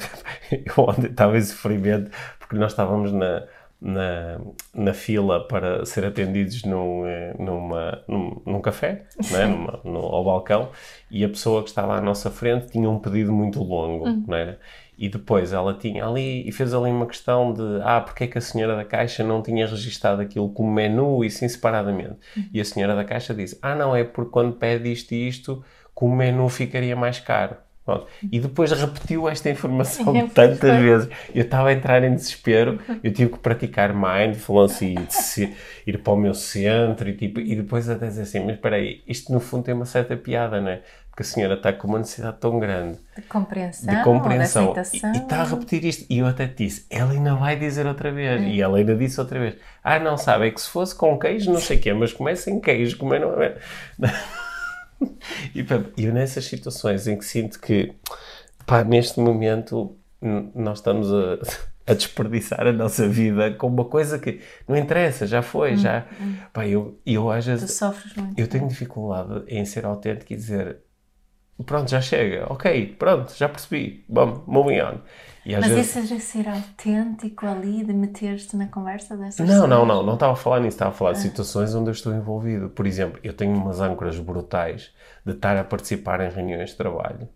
Eu 0.66 0.84
ontem 0.84 1.06
estava 1.06 1.37
em 1.37 1.40
sofrimento 1.40 2.11
porque 2.38 2.56
nós 2.56 2.73
estávamos 2.73 3.12
na, 3.12 3.44
na, 3.84 4.40
na 4.73 4.94
fila 4.94 5.46
para 5.46 5.84
ser 5.84 6.04
atendidos 6.06 6.62
num, 6.64 7.06
eh, 7.06 7.34
numa, 7.38 8.02
num, 8.08 8.40
num 8.46 8.61
café, 8.61 9.04
né? 9.30 9.46
numa, 9.46 9.80
no, 9.84 9.99
ao 9.99 10.25
balcão, 10.25 10.70
e 11.11 11.23
a 11.25 11.28
pessoa 11.28 11.62
que 11.62 11.68
estava 11.68 11.96
à 11.96 12.00
nossa 12.00 12.30
frente 12.30 12.70
tinha 12.70 12.88
um 12.88 12.99
pedido 12.99 13.32
muito 13.32 13.62
longo, 13.62 14.08
não 14.26 14.37
era? 14.37 14.58
E 14.96 15.08
depois 15.08 15.52
ela 15.52 15.75
tinha 15.75 16.06
ali 16.06 16.49
e 16.49 16.52
fez 16.52 16.73
ali 16.73 16.90
uma 16.90 17.06
questão 17.06 17.52
de 17.52 17.62
ah, 17.82 18.00
porque 18.00 18.25
é 18.25 18.26
que 18.28 18.38
a 18.38 18.40
senhora 18.40 18.76
da 18.76 18.84
caixa 18.84 19.25
não 19.25 19.42
tinha 19.42 19.66
registado 19.66 20.23
aquilo 20.23 20.49
como 20.50 20.73
menu 20.73 21.25
e 21.25 21.30
sim 21.30 21.49
separadamente? 21.49 22.16
Uhum. 22.37 22.49
E 22.52 22.61
a 22.61 22.64
senhora 22.64 22.94
da 22.94 23.04
caixa 23.04 23.34
disse: 23.34 23.58
Ah, 23.61 23.75
não, 23.75 23.94
é 23.94 24.04
porque 24.04 24.30
quando 24.30 24.54
pede 24.54 24.92
isto 24.92 25.12
e 25.12 25.26
isto 25.26 25.64
que 25.96 26.04
o 26.04 26.08
menu 26.08 26.48
ficaria 26.48 26.96
mais 26.96 27.20
caro. 27.20 27.56
Pronto. 27.84 28.06
E 28.32 28.40
depois 28.40 28.72
repetiu 28.72 29.28
esta 29.28 29.50
informação 29.50 30.16
é, 30.16 30.26
tantas 30.26 30.58
foi. 30.58 30.82
vezes. 30.82 31.08
Eu 31.34 31.42
estava 31.42 31.68
a 31.68 31.72
entrar 31.72 32.02
em 32.02 32.14
desespero, 32.14 32.80
eu 33.02 33.12
tive 33.12 33.32
que 33.32 33.38
praticar 33.38 33.92
mindfulness 33.92 35.36
e 35.36 35.54
ir 35.86 35.98
para 35.98 36.12
o 36.14 36.16
meu 36.16 36.32
centro 36.32 37.08
e, 37.10 37.14
tipo, 37.14 37.40
e 37.40 37.54
depois 37.54 37.88
até 37.88 38.06
dizer 38.06 38.22
assim, 38.22 38.40
mas 38.40 38.54
espera 38.54 38.76
aí, 38.76 39.02
isto 39.06 39.30
no 39.32 39.38
fundo 39.38 39.64
tem 39.64 39.74
uma 39.74 39.84
certa 39.84 40.16
piada, 40.16 40.62
não 40.62 40.70
é? 40.70 40.80
Porque 41.10 41.22
a 41.22 41.26
senhora 41.26 41.54
está 41.54 41.72
com 41.72 41.86
uma 41.86 41.98
necessidade 41.98 42.38
tão 42.40 42.58
grande 42.58 42.98
de 43.14 43.22
compreensão, 43.22 43.94
de 43.94 44.02
compreensão 44.02 44.72
de 44.72 44.80
e, 44.80 45.06
e, 45.06 45.22
está 45.22 45.42
a 45.42 45.44
repetir 45.44 45.84
isto. 45.84 46.06
E 46.10 46.18
eu 46.18 46.26
até 46.26 46.48
te 46.48 46.64
disse, 46.64 46.86
ela 46.90 47.12
ainda 47.12 47.36
vai 47.36 47.54
dizer 47.54 47.86
outra 47.86 48.10
vez. 48.10 48.42
É. 48.42 48.44
E 48.46 48.60
ela 48.60 48.78
ainda 48.78 48.96
disse 48.96 49.20
outra 49.20 49.38
vez. 49.38 49.56
Ah, 49.84 50.00
não 50.00 50.16
sabe, 50.16 50.48
é 50.48 50.50
que 50.50 50.60
se 50.60 50.68
fosse 50.68 50.92
com 50.92 51.16
queijo, 51.16 51.52
não 51.52 51.60
sei 51.60 51.76
o 51.76 51.80
quê, 51.80 51.92
mas 51.92 52.12
começa 52.12 52.50
em 52.50 52.58
queijo, 52.58 52.96
comer 52.96 53.20
não 53.20 53.40
é. 53.40 53.56
E 55.54 55.64
eu 55.96 56.12
nessas 56.12 56.44
situações 56.44 57.06
em 57.06 57.16
que 57.16 57.25
sinto 57.25 57.61
que, 57.61 57.92
pá, 58.66 58.84
neste 58.84 59.20
momento 59.20 59.96
nós 60.54 60.78
estamos 60.78 61.12
a, 61.12 61.38
a 61.90 61.94
desperdiçar 61.94 62.66
a 62.66 62.73
nossa 62.73 63.06
vida 63.08 63.52
com 63.52 63.66
uma 63.66 63.84
coisa 63.84 64.18
que 64.18 64.40
não 64.66 64.76
interessa, 64.76 65.26
já 65.26 65.42
foi, 65.42 65.75
hum, 65.75 65.76
já. 65.76 66.06
Hum. 66.20 66.37
Pá, 66.52 66.66
eu, 66.66 66.99
eu 67.04 67.30
às 67.30 67.44
vezes. 67.44 67.70
Tu 67.70 67.76
sofres 67.76 68.14
muito. 68.14 68.38
Eu 68.38 68.49
tenho 68.49 68.66
dificuldade 68.66 69.44
em 69.49 69.64
ser 69.64 69.84
autêntico 69.84 70.32
e 70.32 70.37
dizer 70.37 70.78
pronto, 71.62 71.88
já 71.88 72.00
chega, 72.00 72.46
ok, 72.50 72.96
pronto, 72.99 73.32
já 73.37 73.49
percebi, 73.49 74.04
vamos, 74.08 74.42
moving 74.46 74.80
on. 74.80 74.99
Mas 75.46 75.66
vezes... 75.68 75.94
isso 75.94 76.14
é 76.14 76.18
ser 76.18 76.49
autêntico 76.49 77.46
ali, 77.46 77.84
de 77.84 77.92
meter-te 77.92 78.56
na 78.56 78.66
conversa 78.66 79.14
dessas 79.16 79.46
Não, 79.46 79.66
não, 79.66 79.84
não, 79.84 80.02
não 80.02 80.14
estava 80.14 80.32
a 80.32 80.37
falar 80.37 80.61
nisso, 80.61 80.76
estava 80.76 80.90
a 80.90 80.94
falar 80.94 81.12
de 81.12 81.18
ah. 81.18 81.23
situações 81.23 81.75
onde 81.75 81.90
eu 81.90 81.92
estou 81.92 82.14
envolvido. 82.14 82.70
Por 82.70 82.87
exemplo, 82.87 83.20
eu 83.23 83.32
tenho 83.34 83.54
umas 83.54 83.80
âncoras 83.80 84.18
brutais 84.18 84.90
de 85.25 85.32
estar 85.32 85.56
a 85.56 85.62
participar 85.62 86.20
em 86.23 86.30
reuniões 86.30 86.70
de 86.70 86.76
trabalho, 86.76 87.28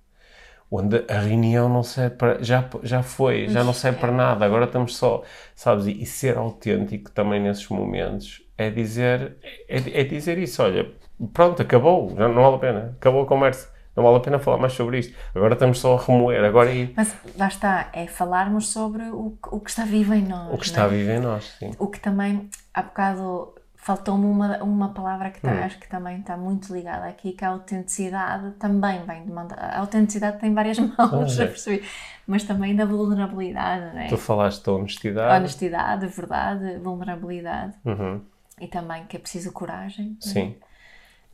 onde 0.70 1.04
a 1.06 1.20
reunião 1.20 1.68
não 1.68 1.82
serve 1.82 2.16
para. 2.16 2.42
Já, 2.42 2.68
já 2.82 3.02
foi, 3.02 3.48
já 3.48 3.62
não 3.62 3.74
serve 3.74 3.98
para 3.98 4.10
nada, 4.10 4.44
agora 4.44 4.64
estamos 4.64 4.96
só. 4.96 5.22
Sabes? 5.54 5.86
E, 5.86 6.02
e 6.02 6.06
ser 6.06 6.38
autêntico 6.38 7.10
também 7.10 7.40
nesses 7.40 7.68
momentos 7.68 8.42
é 8.56 8.70
dizer, 8.70 9.36
é, 9.68 10.00
é 10.00 10.04
dizer 10.04 10.38
isso: 10.38 10.62
olha, 10.62 10.90
pronto, 11.34 11.60
acabou, 11.60 12.14
já 12.16 12.26
não 12.26 12.42
vale 12.42 12.56
a 12.56 12.58
pena, 12.58 12.96
acabou 12.98 13.22
a 13.22 13.26
conversa 13.26 13.77
não 13.98 14.04
vale 14.04 14.16
a 14.16 14.20
pena 14.20 14.38
falar 14.38 14.58
mais 14.58 14.72
sobre 14.72 15.00
isto. 15.00 15.14
Agora 15.34 15.54
estamos 15.54 15.80
só 15.80 15.96
a 15.96 16.00
remoer. 16.00 16.44
Agora 16.44 16.72
e... 16.72 16.92
Mas 16.96 17.14
lá 17.36 17.48
está, 17.48 17.90
é 17.92 18.06
falarmos 18.06 18.68
sobre 18.68 19.02
o, 19.04 19.36
o 19.50 19.60
que 19.60 19.70
está 19.70 19.84
vivo 19.84 20.14
em 20.14 20.22
nós. 20.22 20.54
O 20.54 20.56
que 20.56 20.66
está 20.66 20.84
é? 20.84 20.88
vivo 20.88 21.10
em 21.10 21.20
nós, 21.20 21.56
sim. 21.58 21.72
O 21.78 21.88
que 21.88 21.98
também, 21.98 22.48
há 22.72 22.82
bocado, 22.82 23.54
faltou-me 23.76 24.24
uma, 24.24 24.62
uma 24.62 24.88
palavra 24.90 25.30
que 25.30 25.40
tá, 25.40 25.50
hum. 25.50 25.64
acho 25.64 25.78
que 25.80 25.88
também 25.88 26.20
está 26.20 26.36
muito 26.36 26.72
ligada 26.72 27.06
aqui, 27.06 27.32
que 27.32 27.44
a 27.44 27.48
autenticidade 27.48 28.52
também 28.52 29.04
vem 29.04 29.24
demandar. 29.24 29.58
A 29.58 29.80
autenticidade 29.80 30.38
tem 30.38 30.54
várias 30.54 30.78
mãos, 30.96 31.32
já 31.32 31.46
percebi. 31.46 31.84
Mas 32.24 32.44
também 32.44 32.76
da 32.76 32.84
vulnerabilidade, 32.84 33.94
não 33.94 34.00
é? 34.00 34.06
Tu 34.06 34.16
falaste 34.16 34.64
da 34.64 34.72
honestidade. 34.72 35.40
Honestidade, 35.40 36.06
verdade, 36.06 36.78
vulnerabilidade. 36.78 37.74
Uhum. 37.84 38.20
E 38.60 38.68
também 38.68 39.04
que 39.06 39.16
é 39.16 39.20
preciso 39.20 39.50
coragem. 39.52 40.16
É? 40.24 40.28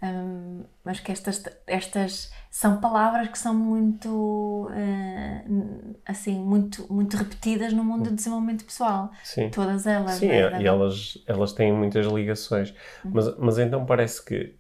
Um, 0.02 0.64
mas 0.84 1.00
que 1.00 1.10
estas, 1.10 1.42
estas 1.66 2.30
são 2.50 2.78
palavras 2.78 3.28
que 3.28 3.38
são 3.38 3.54
muito 3.54 4.68
uh, 4.70 5.96
assim 6.04 6.38
muito 6.38 6.92
muito 6.92 7.16
repetidas 7.16 7.72
no 7.72 7.82
mundo 7.82 8.10
do 8.10 8.14
desenvolvimento 8.14 8.66
pessoal 8.66 9.10
sim 9.22 9.48
todas 9.48 9.86
elas 9.86 10.16
sim 10.16 10.28
né? 10.28 10.60
e 10.60 10.66
elas 10.66 11.16
elas 11.26 11.52
têm 11.52 11.72
muitas 11.72 12.04
ligações 12.06 12.74
uhum. 13.02 13.12
mas 13.14 13.38
mas 13.38 13.58
então 13.58 13.86
parece 13.86 14.22
que 14.22 14.54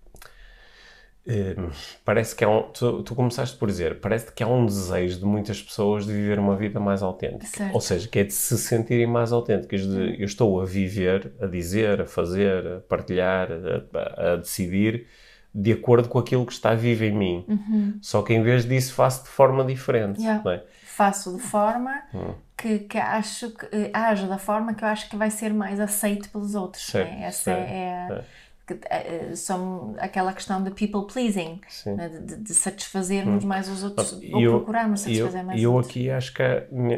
uh, 1.28 1.70
parece 2.06 2.34
que 2.34 2.42
há 2.42 2.48
um, 2.48 2.62
tu, 2.72 3.02
tu, 3.02 3.14
começaste 3.14 3.58
por 3.58 3.68
dizer 3.68 4.00
parece 4.00 4.32
que 4.32 4.42
há 4.42 4.48
um 4.48 4.64
desejo 4.64 5.18
de 5.18 5.26
muitas 5.26 5.60
pessoas 5.60 6.06
de 6.06 6.12
viver 6.12 6.38
uma 6.38 6.56
vida 6.56 6.80
mais 6.80 7.02
autêntica 7.02 7.46
certo. 7.46 7.74
ou 7.74 7.80
seja 7.82 8.08
que 8.08 8.20
é 8.20 8.24
de 8.24 8.32
se 8.32 8.56
sentirem 8.56 9.06
mais 9.06 9.30
autênticas 9.30 9.82
de 9.82 9.88
uhum. 9.88 10.14
eu 10.18 10.24
estou 10.24 10.58
a 10.58 10.64
viver 10.64 11.34
a 11.38 11.46
dizer 11.46 12.00
a 12.00 12.06
fazer 12.06 12.66
a 12.66 12.80
partilhar 12.80 13.48
a, 13.52 14.32
a 14.32 14.36
decidir 14.36 15.06
de 15.54 15.72
acordo 15.72 16.08
com 16.08 16.18
aquilo 16.18 16.44
que 16.44 16.52
está 16.52 16.74
vivo 16.74 17.04
em 17.04 17.12
mim. 17.12 17.44
Uhum. 17.46 17.98
Só 18.02 18.22
que 18.22 18.34
em 18.34 18.42
vez 18.42 18.66
disso 18.66 18.92
faço 18.92 19.22
de 19.22 19.28
forma 19.28 19.64
diferente. 19.64 20.20
Yeah. 20.20 20.42
É? 20.50 20.64
Faço 20.84 21.36
de 21.36 21.42
forma 21.42 22.02
uhum. 22.12 22.34
que, 22.56 22.80
que 22.80 22.98
acho 22.98 23.50
que 23.50 23.66
eh, 23.70 23.90
haja 23.92 24.26
da 24.26 24.38
forma 24.38 24.74
que 24.74 24.82
eu 24.82 24.88
acho 24.88 25.08
que 25.08 25.16
vai 25.16 25.30
ser 25.30 25.54
mais 25.54 25.78
aceito 25.78 26.28
pelos 26.30 26.56
outros. 26.56 26.86
Certo, 26.86 27.08
né? 27.08 27.24
Essa 27.24 27.42
certo, 27.44 27.70
é, 27.70 28.08
é. 28.10 28.24
Que, 28.66 29.36
são 29.36 29.94
aquela 29.98 30.32
questão 30.32 30.62
de 30.62 30.70
people 30.70 31.06
pleasing, 31.06 31.60
né? 31.86 32.08
de, 32.08 32.36
de, 32.36 32.54
satisfazermos 32.54 33.44
hum. 33.44 33.46
mais 33.46 33.68
os 33.68 33.84
outros, 33.84 34.14
ou 34.32 34.40
eu, 34.40 34.52
procurarmos 34.52 35.00
satisfazer 35.00 35.40
eu, 35.40 35.46
mais 35.46 35.62
eu 35.62 35.70
os 35.70 35.76
outros. 35.76 35.96
E 35.96 36.06
eu 36.06 36.10
aqui 36.10 36.10
acho 36.10 36.32
que 36.32 36.42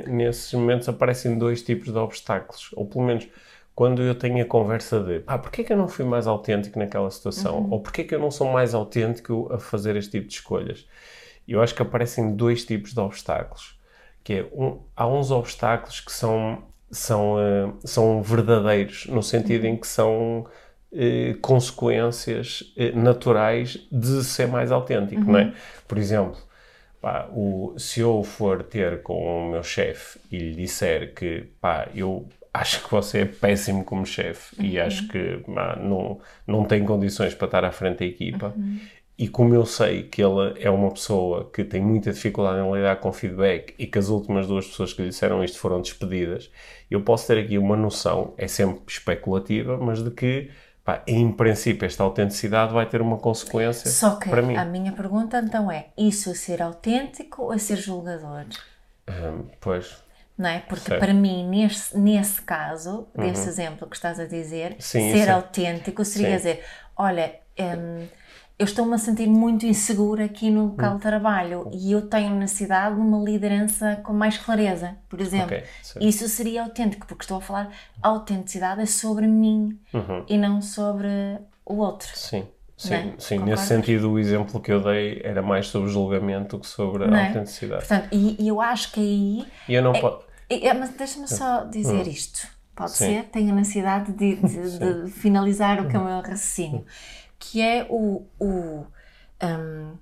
nesses 0.08 0.52
momentos 0.54 0.88
aparecem 0.88 1.36
dois 1.36 1.62
tipos 1.62 1.92
de 1.92 1.98
obstáculos, 1.98 2.70
ou 2.75 2.86
pelo 2.86 3.04
menos 3.04 3.26
quando 3.76 4.02
eu 4.02 4.14
tenho 4.14 4.42
a 4.42 4.47
conversa 4.47 4.99
de 5.00 5.23
ah, 5.26 5.37
porquê 5.37 5.62
que 5.62 5.71
eu 5.71 5.76
não 5.76 5.87
fui 5.87 6.04
mais 6.06 6.26
autêntico 6.26 6.78
naquela 6.78 7.11
situação? 7.11 7.59
Uhum. 7.59 7.73
Ou 7.73 7.80
porquê 7.80 8.04
que 8.04 8.14
eu 8.14 8.18
não 8.18 8.30
sou 8.30 8.50
mais 8.50 8.75
autêntico 8.75 9.49
a 9.52 9.59
fazer 9.59 9.97
este 9.97 10.12
tipo 10.12 10.26
de 10.26 10.35
escolhas? 10.35 10.88
Eu 11.47 11.61
acho 11.61 11.75
que 11.75 11.83
aparecem 11.83 12.35
dois 12.35 12.64
tipos 12.64 12.95
de 12.95 13.00
obstáculos. 13.00 13.78
Que 14.25 14.33
é, 14.33 14.49
um, 14.50 14.80
há 14.97 15.06
uns 15.06 15.30
obstáculos 15.30 16.00
que 16.00 16.11
são 16.11 16.64
são, 16.90 17.35
uh, 17.35 17.76
são 17.85 18.23
verdadeiros, 18.23 19.06
no 19.06 19.23
sentido 19.23 19.66
em 19.66 19.76
que 19.76 19.87
são 19.87 20.47
uh, 20.92 21.40
consequências 21.42 22.62
uh, 22.78 22.99
naturais 22.99 23.87
de 23.92 24.25
ser 24.25 24.49
mais 24.49 24.73
autêntico, 24.73 25.21
uhum. 25.21 25.33
não 25.33 25.38
é? 25.38 25.52
Por 25.87 25.99
exemplo, 25.99 26.38
pá, 26.99 27.28
o, 27.30 27.75
se 27.76 28.00
eu 28.00 28.23
for 28.23 28.62
ter 28.62 29.02
com 29.02 29.49
o 29.49 29.50
meu 29.50 29.62
chefe 29.62 30.18
e 30.33 30.38
lhe 30.38 30.54
disser 30.54 31.12
que 31.14 31.49
pá, 31.61 31.88
eu 31.95 32.26
acho 32.56 32.84
que 32.84 32.90
você 32.90 33.20
é 33.20 33.25
péssimo 33.25 33.84
como 33.84 34.04
chefe 34.04 34.60
uhum. 34.60 34.66
e 34.66 34.80
acho 34.80 35.08
que 35.08 35.42
pá, 35.54 35.76
não, 35.76 36.20
não 36.46 36.64
tem 36.64 36.84
condições 36.84 37.34
para 37.34 37.46
estar 37.46 37.64
à 37.64 37.72
frente 37.72 37.98
da 38.00 38.06
equipa, 38.06 38.54
uhum. 38.56 38.78
E 39.18 39.28
como 39.28 39.54
eu 39.54 39.64
sei 39.64 40.02
que 40.02 40.22
ele 40.22 40.60
é 40.60 40.68
uma 40.68 40.90
pessoa 40.90 41.50
que 41.50 41.64
tem 41.64 41.80
muita 41.80 42.12
dificuldade 42.12 42.60
em 42.60 42.70
lidar 42.70 42.96
com 42.96 43.10
feedback 43.10 43.75
e 43.78 43.86
que 43.86 43.98
as 43.98 44.08
últimas 44.10 44.46
duas 44.46 44.66
pessoas 44.66 44.92
que 44.92 45.00
lhe 45.00 45.08
disseram 45.08 45.42
isto 45.42 45.58
foram 45.58 45.80
despedidas, 45.80 46.50
eu 46.90 47.00
posso 47.00 47.26
ter 47.26 47.38
aqui 47.38 47.56
uma 47.56 47.76
noção, 47.76 48.34
é 48.36 48.46
sempre 48.46 48.82
especulativa, 48.86 49.78
mas 49.78 50.04
de 50.04 50.10
que, 50.10 50.50
pá, 50.84 51.02
em 51.06 51.32
princípio, 51.32 51.86
esta 51.86 52.02
autenticidade 52.02 52.75
vai 52.75 52.84
ter 52.84 53.00
uma 53.00 53.16
consequência 53.16 53.90
Só 53.90 54.16
que 54.16 54.28
para 54.28 54.42
mim. 54.42 54.54
a 54.54 54.66
minha 54.66 54.92
pergunta 54.92 55.38
então 55.38 55.72
é: 55.72 55.86
isso 55.96 56.28
é 56.28 56.34
ser 56.34 56.60
autêntico 56.60 57.44
ou 57.44 57.54
é 57.54 57.58
ser 57.58 57.76
julgador? 57.76 58.44
Hum, 59.08 59.46
pois. 59.60 60.04
Não 60.37 60.49
é? 60.49 60.61
Porque 60.61 60.88
certo. 60.88 61.00
para 61.00 61.14
mim, 61.14 61.49
nesse, 61.49 61.97
nesse 61.99 62.43
caso, 62.43 63.09
desse 63.14 63.43
uhum. 63.43 63.49
exemplo 63.49 63.88
que 63.88 63.97
estás 63.97 64.21
a 64.21 64.26
dizer, 64.26 64.76
Sim, 64.78 65.12
ser 65.12 65.31
autêntico 65.31 66.05
seria 66.05 66.31
Sim. 66.31 66.37
dizer: 66.37 66.64
olha. 66.97 67.35
Um, 67.59 68.07
eu 68.59 68.64
estou-me 68.64 68.95
a 68.95 68.99
sentir 68.99 69.26
muito 69.26 69.66
insegura 69.66 70.25
aqui 70.25 70.50
no 70.50 70.69
local 70.69 70.95
hum. 70.95 70.97
de 70.97 71.02
trabalho 71.02 71.71
e 71.73 71.93
eu 71.93 72.09
tenho 72.09 72.35
necessidade 72.35 72.95
de 72.95 73.00
uma 73.00 73.23
liderança 73.23 73.97
com 74.02 74.14
mais 74.14 74.38
clareza, 74.38 74.97
por 75.11 75.21
exemplo. 75.21 75.57
Okay, 75.57 76.09
Isso 76.09 76.26
seria 76.26 76.62
autêntico, 76.62 77.07
porque 77.07 77.25
estou 77.25 77.37
a 77.37 77.40
falar, 77.43 77.71
a 78.02 78.09
autenticidade 78.09 78.81
é 78.81 78.87
sobre 78.87 79.26
mim 79.26 79.78
uhum. 79.93 80.25
e 80.26 80.38
não 80.38 80.62
sobre 80.62 81.09
o 81.66 81.76
outro. 81.76 82.09
Sim. 82.14 82.47
Sim, 82.78 82.95
é? 82.95 83.14
sim 83.16 83.38
nesse 83.38 83.64
sentido 83.64 84.12
o 84.12 84.19
exemplo 84.19 84.61
que 84.61 84.71
eu 84.71 84.83
dei 84.83 85.23
era 85.25 85.40
mais 85.40 85.69
sobre 85.69 85.88
julgamento 85.88 86.59
que 86.59 86.66
sobre 86.66 87.05
a 87.05 87.07
é? 87.07 87.28
autenticidade. 87.28 87.87
Portanto, 87.87 88.09
e, 88.12 88.37
e, 88.38 88.49
eu 88.49 88.61
acho 88.61 88.93
que 88.93 89.00
aí... 89.00 89.47
E 89.66 89.75
eu 89.75 89.83
não 89.83 89.93
é, 89.93 90.00
posso... 90.00 90.25
É, 90.49 90.73
mas 90.75 90.91
deixa-me 90.91 91.29
só 91.29 91.65
dizer 91.65 92.07
hum. 92.07 92.11
isto. 92.11 92.49
Pode 92.75 92.93
sim. 92.93 93.07
ser? 93.07 93.25
Tenho 93.31 93.53
a 93.53 93.55
necessidade 93.55 94.12
de, 94.12 94.37
de, 94.37 94.79
de 95.05 95.11
finalizar 95.11 95.81
o 95.81 95.88
que 95.88 95.97
é 95.97 95.99
o 95.99 96.05
meu 96.05 96.21
raciocínio 96.21 96.85
que 97.38 97.61
é 97.61 97.87
o, 97.88 98.26
o, 98.38 98.87
um, 99.43 99.97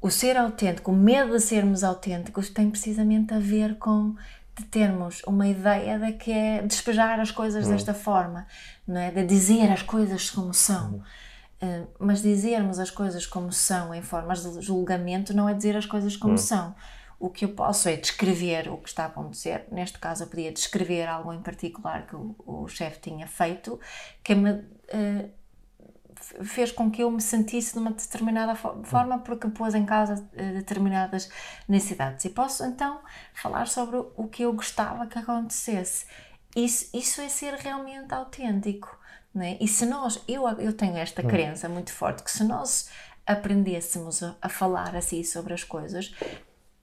o 0.00 0.10
ser 0.10 0.36
autêntico, 0.36 0.90
o 0.90 0.96
medo 0.96 1.32
de 1.32 1.40
sermos 1.40 1.84
autênticos 1.84 2.50
tem 2.50 2.70
precisamente 2.70 3.32
a 3.34 3.38
ver 3.38 3.76
com 3.78 4.14
de 4.56 4.64
termos 4.66 5.20
uma 5.26 5.48
ideia 5.48 5.98
de 5.98 6.12
que 6.12 6.30
é 6.30 6.62
despejar 6.62 7.18
as 7.18 7.32
coisas 7.32 7.66
hum. 7.66 7.70
desta 7.70 7.92
forma, 7.92 8.46
não 8.86 9.00
é? 9.00 9.10
de 9.10 9.24
dizer 9.26 9.70
as 9.72 9.82
coisas 9.82 10.30
como 10.30 10.54
são. 10.54 10.94
Hum. 10.94 11.02
Uh, 11.62 11.88
mas 11.98 12.20
dizermos 12.20 12.78
as 12.78 12.90
coisas 12.90 13.26
como 13.26 13.50
são 13.50 13.94
em 13.94 14.02
formas 14.02 14.42
de 14.42 14.60
julgamento 14.60 15.34
não 15.34 15.48
é 15.48 15.54
dizer 15.54 15.76
as 15.76 15.86
coisas 15.86 16.16
como 16.16 16.34
hum. 16.34 16.38
são. 16.38 16.74
O 17.24 17.30
que 17.30 17.46
eu 17.46 17.54
posso 17.54 17.88
é 17.88 17.96
descrever 17.96 18.68
o 18.68 18.76
que 18.76 18.90
está 18.90 19.04
a 19.04 19.06
acontecer. 19.06 19.64
Neste 19.72 19.98
caso, 19.98 20.24
eu 20.24 20.26
podia 20.26 20.52
descrever 20.52 21.06
algo 21.06 21.32
em 21.32 21.40
particular 21.40 22.06
que 22.06 22.14
o, 22.14 22.36
o 22.44 22.68
chefe 22.68 23.00
tinha 23.00 23.26
feito, 23.26 23.80
que 24.22 24.34
me 24.34 24.50
uh, 24.50 25.30
fez 26.44 26.70
com 26.70 26.90
que 26.90 27.02
eu 27.02 27.10
me 27.10 27.22
sentisse 27.22 27.72
de 27.72 27.78
uma 27.78 27.92
determinada 27.92 28.54
forma 28.54 29.20
porque 29.20 29.48
pôs 29.48 29.74
em 29.74 29.86
causa 29.86 30.28
eh, 30.34 30.52
determinadas 30.52 31.30
necessidades. 31.66 32.26
E 32.26 32.28
posso 32.28 32.62
então 32.62 33.00
falar 33.32 33.68
sobre 33.68 33.96
o 34.16 34.28
que 34.28 34.42
eu 34.42 34.52
gostava 34.52 35.06
que 35.06 35.18
acontecesse. 35.18 36.04
Isso, 36.54 36.94
isso 36.94 37.22
é 37.22 37.30
ser 37.30 37.54
realmente 37.54 38.12
autêntico. 38.12 38.98
Né? 39.34 39.56
E 39.62 39.66
se 39.66 39.86
nós, 39.86 40.22
eu, 40.28 40.46
eu 40.58 40.74
tenho 40.74 40.98
esta 40.98 41.22
hum. 41.22 41.28
crença 41.28 41.70
muito 41.70 41.90
forte 41.90 42.22
que 42.22 42.30
se 42.30 42.44
nós 42.44 42.90
aprendêssemos 43.26 44.22
a, 44.22 44.36
a 44.42 44.48
falar 44.50 44.94
assim 44.94 45.24
sobre 45.24 45.54
as 45.54 45.64
coisas, 45.64 46.14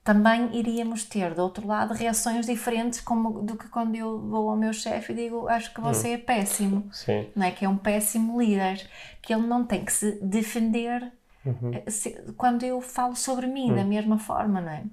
também 0.04 0.50
iríamos 0.58 1.04
ter, 1.04 1.34
do 1.34 1.42
outro 1.44 1.68
lado, 1.68 1.94
reações 1.94 2.46
diferentes 2.46 3.00
como, 3.00 3.42
do 3.44 3.56
que 3.56 3.68
quando 3.68 3.96
eu 3.96 4.20
vou 4.20 4.50
ao 4.50 4.58
meu 4.58 4.74
chefe 4.74 5.14
e 5.14 5.16
digo 5.16 5.48
acho 5.48 5.74
que 5.74 5.80
você 5.80 6.10
hum. 6.10 6.14
é 6.14 6.18
péssimo. 6.18 6.90
Sim. 6.92 7.28
Não 7.36 7.46
é? 7.46 7.52
Que 7.52 7.66
é 7.66 7.70
um 7.70 7.78
péssimo 7.78 8.42
líder, 8.42 8.88
que 9.22 9.34
ele 9.34 9.46
não 9.46 9.64
tem 9.64 9.86
que 9.86 9.94
se 9.94 10.12
defender 10.24 11.12
uhum. 11.46 11.72
Eh, 11.74 11.90
se, 11.90 12.12
quando 12.36 12.64
eu 12.64 12.82
falo 12.82 13.16
sobre 13.16 13.46
mim 13.46 13.74
da 13.74 13.82
hum. 13.82 13.88
mesma 13.88 14.18
forma, 14.18 14.60
não 14.60 14.72
é? 14.72 14.84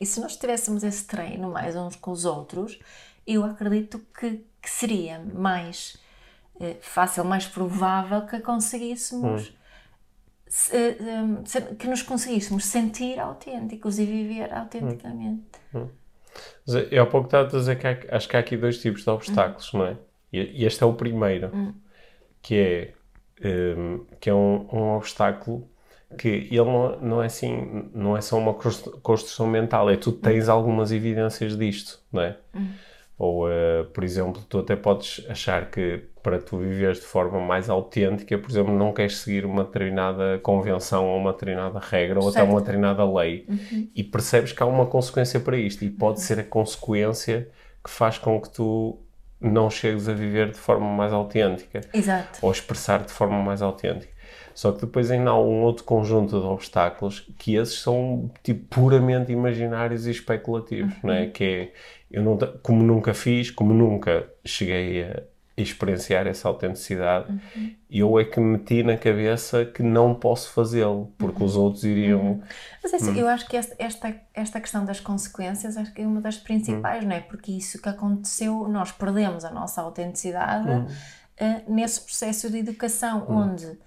E 0.00 0.06
se 0.06 0.20
nós 0.20 0.36
tivéssemos 0.36 0.82
esse 0.82 1.04
treino 1.04 1.50
mais 1.50 1.76
uns 1.76 1.96
com 1.96 2.10
os 2.10 2.24
outros, 2.24 2.78
eu 3.26 3.44
acredito 3.44 4.00
que, 4.18 4.44
que 4.62 4.70
seria 4.70 5.18
mais 5.18 5.98
eh, 6.58 6.76
fácil, 6.80 7.24
mais 7.24 7.46
provável 7.46 8.22
que 8.22 8.40
conseguíssemos 8.40 9.48
hum 9.48 9.57
que 11.78 11.86
nos 11.86 12.02
conseguíssemos 12.02 12.64
sentir 12.64 13.18
autênticos 13.18 13.98
e 13.98 14.04
viver 14.04 14.52
autenticamente. 14.52 15.42
Hum. 15.74 15.80
Hum. 15.80 15.88
Eu 16.90 17.02
há 17.02 17.06
pouco 17.06 17.26
estava 17.26 17.46
a 17.46 17.50
dizer 17.50 17.78
que 17.78 17.86
há, 17.86 18.16
acho 18.16 18.28
que 18.28 18.36
há 18.36 18.40
aqui 18.40 18.56
dois 18.56 18.80
tipos 18.80 19.02
de 19.02 19.10
obstáculos, 19.10 19.72
hum. 19.74 19.78
não 19.78 19.86
é? 19.86 19.96
E, 20.32 20.64
este 20.64 20.82
é 20.82 20.86
o 20.86 20.92
primeiro, 20.92 21.50
hum. 21.54 21.74
que 22.42 22.54
é, 23.42 23.74
um, 23.76 24.04
que 24.20 24.30
é 24.30 24.34
um, 24.34 24.68
um, 24.72 24.96
obstáculo 24.96 25.68
que 26.16 26.28
ele 26.28 26.64
não, 26.64 27.00
não 27.00 27.22
é 27.22 27.26
assim, 27.26 27.90
não 27.94 28.16
é 28.16 28.20
só 28.20 28.38
uma 28.38 28.54
construção 28.54 29.46
mental, 29.46 29.90
é 29.90 29.96
tu 29.96 30.12
tens 30.12 30.48
hum. 30.48 30.52
algumas 30.52 30.92
evidências 30.92 31.56
disto, 31.56 32.00
não 32.12 32.22
é? 32.22 32.36
Ou, 33.18 33.48
uh, 33.48 33.84
por 33.92 34.04
exemplo, 34.04 34.40
tu 34.48 34.60
até 34.60 34.76
podes 34.76 35.26
achar 35.28 35.70
que 35.70 36.04
para 36.22 36.38
tu 36.38 36.58
viveres 36.58 37.00
de 37.00 37.06
forma 37.06 37.40
mais 37.40 37.68
autêntica, 37.68 38.38
por 38.38 38.48
exemplo, 38.48 38.72
não 38.72 38.92
queres 38.92 39.18
seguir 39.18 39.44
uma 39.44 39.64
determinada 39.64 40.38
convenção 40.38 41.08
ou 41.08 41.18
uma 41.18 41.32
determinada 41.32 41.80
regra 41.80 42.20
ou 42.20 42.28
até 42.28 42.42
uma 42.42 42.60
determinada 42.60 43.04
lei 43.04 43.44
uhum. 43.48 43.88
e 43.94 44.04
percebes 44.04 44.52
que 44.52 44.62
há 44.62 44.66
uma 44.66 44.86
consequência 44.86 45.40
para 45.40 45.56
isto 45.56 45.84
e 45.84 45.90
pode 45.90 46.18
uhum. 46.18 46.24
ser 46.24 46.38
a 46.38 46.44
consequência 46.44 47.48
que 47.82 47.90
faz 47.90 48.18
com 48.18 48.40
que 48.40 48.50
tu 48.50 49.00
não 49.40 49.70
chegues 49.70 50.08
a 50.08 50.12
viver 50.12 50.50
de 50.50 50.58
forma 50.58 50.86
mais 50.86 51.12
autêntica 51.12 51.80
Exato. 51.92 52.38
ou 52.42 52.52
expressar 52.52 53.04
de 53.04 53.12
forma 53.12 53.40
mais 53.42 53.62
autêntica. 53.62 54.12
Só 54.54 54.72
que 54.72 54.80
depois 54.80 55.08
ainda 55.08 55.30
há 55.30 55.40
um 55.40 55.62
outro 55.62 55.84
conjunto 55.84 56.40
de 56.40 56.44
obstáculos 56.44 57.20
que 57.38 57.54
esses 57.54 57.78
são 57.78 58.28
tipo 58.42 58.64
puramente 58.68 59.30
imaginários 59.30 60.06
e 60.06 60.10
especulativos, 60.10 60.92
uhum. 60.94 61.00
não 61.04 61.14
é? 61.14 61.26
Que 61.26 61.44
é, 61.44 61.72
eu 62.10 62.22
não, 62.22 62.36
como 62.62 62.82
nunca 62.82 63.12
fiz, 63.14 63.50
como 63.50 63.74
nunca 63.74 64.28
cheguei 64.44 65.04
a, 65.04 65.22
experienciar 65.62 66.26
essa 66.26 66.48
autenticidade, 66.48 67.32
uhum. 67.32 67.74
eu 67.90 68.18
é 68.18 68.24
que 68.24 68.38
meti 68.38 68.82
na 68.82 68.96
cabeça 68.96 69.64
que 69.64 69.82
não 69.82 70.14
posso 70.14 70.52
fazê-lo, 70.52 71.12
porque 71.18 71.40
uhum. 71.40 71.46
os 71.46 71.56
outros 71.56 71.84
iriam. 71.84 72.20
Uhum. 72.20 72.42
Mas 72.82 72.92
é 72.92 72.96
assim, 72.96 73.10
hum. 73.10 73.16
eu 73.16 73.28
acho 73.28 73.48
que 73.48 73.56
esta, 73.56 74.14
esta 74.32 74.60
questão 74.60 74.84
das 74.84 75.00
consequências 75.00 75.76
acho 75.76 75.92
que 75.92 76.02
é 76.02 76.06
uma 76.06 76.20
das 76.20 76.36
principais, 76.36 77.04
hum. 77.04 77.08
não 77.08 77.16
é? 77.16 77.20
Porque 77.20 77.52
isso 77.52 77.80
que 77.80 77.88
aconteceu, 77.88 78.68
nós 78.68 78.92
perdemos 78.92 79.44
a 79.44 79.50
nossa 79.50 79.82
autenticidade 79.82 80.70
uh, 80.70 81.72
nesse 81.72 82.02
processo 82.02 82.50
de 82.50 82.58
educação, 82.58 83.26
onde 83.28 83.78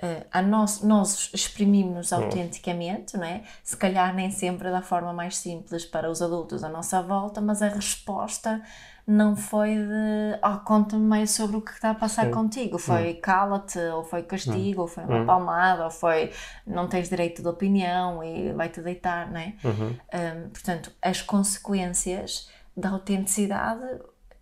Uh, 0.00 0.24
a 0.30 0.40
nós, 0.40 0.82
nós 0.82 1.30
exprimimos 1.34 2.12
autenticamente, 2.12 3.16
não 3.16 3.24
é? 3.24 3.42
Se 3.64 3.76
calhar 3.76 4.14
nem 4.14 4.30
sempre 4.30 4.70
da 4.70 4.80
forma 4.80 5.12
mais 5.12 5.36
simples 5.36 5.84
para 5.84 6.08
os 6.08 6.22
adultos 6.22 6.62
à 6.62 6.68
nossa 6.68 7.02
volta, 7.02 7.40
mas 7.40 7.62
a 7.62 7.68
resposta 7.68 8.62
não 9.08 9.34
foi 9.34 9.74
de 9.74 10.38
oh, 10.44 10.58
conta-me 10.58 11.02
mais 11.02 11.30
sobre 11.30 11.56
o 11.56 11.62
que 11.62 11.72
está 11.72 11.90
a 11.90 11.94
passar 11.94 12.26
Sim. 12.26 12.30
contigo. 12.30 12.78
Foi 12.78 13.14
cala-te, 13.14 13.78
ou 13.78 14.04
foi 14.04 14.22
castigo, 14.22 14.80
hum. 14.80 14.82
ou 14.82 14.86
foi 14.86 15.04
uma 15.04 15.22
hum. 15.22 15.26
palmada, 15.26 15.84
ou 15.86 15.90
foi 15.90 16.30
não 16.66 16.86
tens 16.86 17.08
direito 17.08 17.40
de 17.40 17.48
opinião 17.48 18.22
e 18.22 18.52
vai-te 18.52 18.82
deitar, 18.82 19.30
não 19.30 19.40
é? 19.40 19.54
Uhum. 19.64 19.96
Um, 20.12 20.48
portanto, 20.50 20.92
as 21.00 21.22
consequências 21.22 22.50
da 22.76 22.90
autenticidade, 22.90 23.82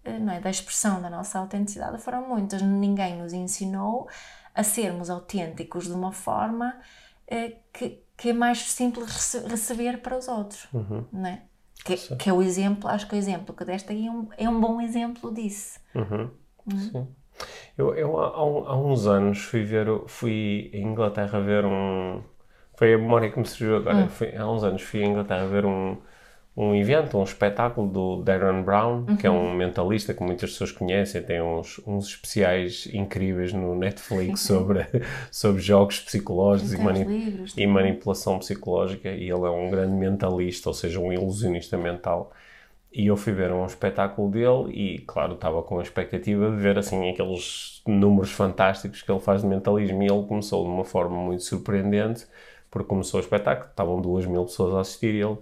eh, 0.05 0.19
não 0.19 0.33
é? 0.33 0.41
da 0.41 0.51
expressão 0.51 1.01
da 1.01 1.09
nossa 1.09 1.39
autenticidade 1.39 2.03
foram 2.03 2.29
muitas. 2.29 2.61
Ninguém 2.61 3.23
nos 3.23 3.33
ensinou 3.33 4.09
a 4.57 4.63
sermos 4.63 5.11
autênticos 5.11 5.85
de 5.85 5.93
uma 5.93 6.13
forma 6.13 6.75
eh, 7.29 7.59
que, 7.73 8.03
que 8.17 8.31
é 8.31 8.33
mais 8.33 8.59
simples 8.73 9.35
receber 9.47 9.99
para 9.99 10.17
os 10.17 10.27
outros, 10.27 10.67
uhum. 10.73 11.05
não 11.13 11.27
é? 11.27 11.43
Que, 11.85 11.97
que, 12.17 12.31
é 12.31 12.33
o 12.33 12.43
exemplo, 12.43 12.89
acho 12.89 13.07
que 13.07 13.15
o 13.15 13.19
exemplo 13.19 13.55
que 13.55 13.65
deste 13.65 13.93
aí 13.93 14.07
é 14.07 14.11
um, 14.11 14.29
é 14.37 14.49
um 14.49 14.59
bom 14.59 14.81
exemplo 14.81 15.33
disso. 15.33 15.79
Uhum. 15.95 16.31
Uhum. 16.67 16.79
Sim. 16.79 17.09
Eu, 17.77 17.95
eu 17.95 18.19
há, 18.19 18.29
há, 18.29 18.77
uns 18.77 19.07
anos 19.07 19.39
fui 19.45 19.63
ver, 19.63 19.87
fui 20.07 20.71
em 20.73 20.87
Inglaterra 20.87 21.39
ver 21.39 21.67
um. 21.67 22.23
Foi 22.77 22.95
a 22.95 22.99
memória 22.99 23.31
que 23.31 23.39
me 23.39 23.47
surgiu 23.47 23.77
agora. 23.77 23.99
Uhum. 23.99 24.09
Fui, 24.09 24.35
há 24.35 24.51
uns 24.51 24.65
anos 24.65 24.83
fui 24.83 25.03
em 25.03 25.11
Inglaterra 25.11 25.47
ver 25.47 25.67
um, 25.67 25.99
um 26.57 26.75
evento, 26.75 27.19
um 27.19 27.23
espetáculo 27.23 27.87
do 27.87 28.23
Darren 28.23 28.63
Brown, 28.63 29.05
uhum. 29.07 29.17
que 29.17 29.27
é 29.27 29.31
um 29.31 29.49
uhum. 29.49 29.55
mentalista 29.55 30.15
que 30.15 30.23
muitas 30.23 30.53
pessoas 30.53 30.73
conhecem, 30.73 31.23
tem 31.23 31.43
uns, 31.43 31.79
uns 31.87 32.09
especiais 32.09 32.89
incríveis 32.95 33.53
no 33.53 33.75
Netflix 33.75 34.41
sobre, 34.49 34.87
sobre 35.31 35.61
jogos 35.61 36.01
psicológicos 36.01 36.73
e, 36.73 36.79
mani 36.79 37.45
e, 37.55 37.67
manipulação 37.67 38.39
psicológica, 38.39 39.11
e 39.11 39.25
ele 39.25 39.45
é 39.45 39.51
um 39.51 39.71
grande 39.71 39.93
mentalista, 39.93 40.71
ou 40.71 40.75
seja, 40.75 40.99
um 40.99 41.13
ilusionista 41.13 41.77
mental. 41.77 42.33
e 42.91 43.07
eu 43.07 43.19
fui 43.19 43.35
ver 43.35 43.53
um 43.53 43.67
espetáculo 43.67 44.31
dele 44.31 44.73
e, 44.73 44.99
claro, 45.01 45.35
estava 45.35 45.63
com 45.63 45.79
a 45.79 45.83
expectativa 45.83 46.51
de 46.51 46.57
ver, 46.57 46.79
assim, 46.79 47.11
aqueles 47.11 47.83
números 47.87 48.33
fantásticos 48.33 49.03
que 49.03 49.13
ele 49.13 49.21
faz 49.21 49.43
de 49.43 49.47
mentalismo 49.47 50.03
e 50.03 50.07
ele 50.07 50.25
começou 50.27 50.65
de 50.65 50.71
uma 50.71 50.87
forma 50.87 51.19
muito 51.19 51.43
surpreendente, 51.43 52.27
porque 52.71 52.89
começou 52.89 53.21
o 53.21 53.23
espetáculo, 53.23 53.69
estavam 53.69 54.01
duas 54.01 54.25
mil 54.25 54.45
pessoas 54.45 54.75
a 54.75 54.81
assistir 54.81 55.15
e 55.15 55.21
ele 55.21 55.37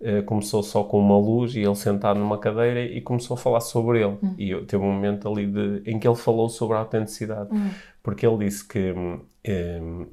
uh, 0.00 0.22
começou 0.24 0.62
só 0.62 0.82
com 0.84 0.98
uma 0.98 1.18
luz 1.18 1.54
e 1.54 1.60
ele 1.60 1.74
sentado 1.74 2.18
numa 2.18 2.38
cadeira 2.38 2.82
e 2.82 3.00
começou 3.00 3.34
a 3.34 3.38
falar 3.38 3.60
sobre 3.60 4.02
ele. 4.02 4.18
Hum. 4.22 4.34
E 4.38 4.50
eu, 4.50 4.66
teve 4.66 4.82
um 4.82 4.92
momento 4.92 5.28
ali 5.28 5.46
de, 5.46 5.82
em 5.90 5.98
que 5.98 6.06
ele 6.06 6.16
falou 6.16 6.48
sobre 6.48 6.76
a 6.76 6.80
autenticidade, 6.80 7.48
hum. 7.52 7.70
porque 8.02 8.26
ele 8.26 8.38
disse 8.38 8.66
que 8.66 8.92
um, 8.92 9.20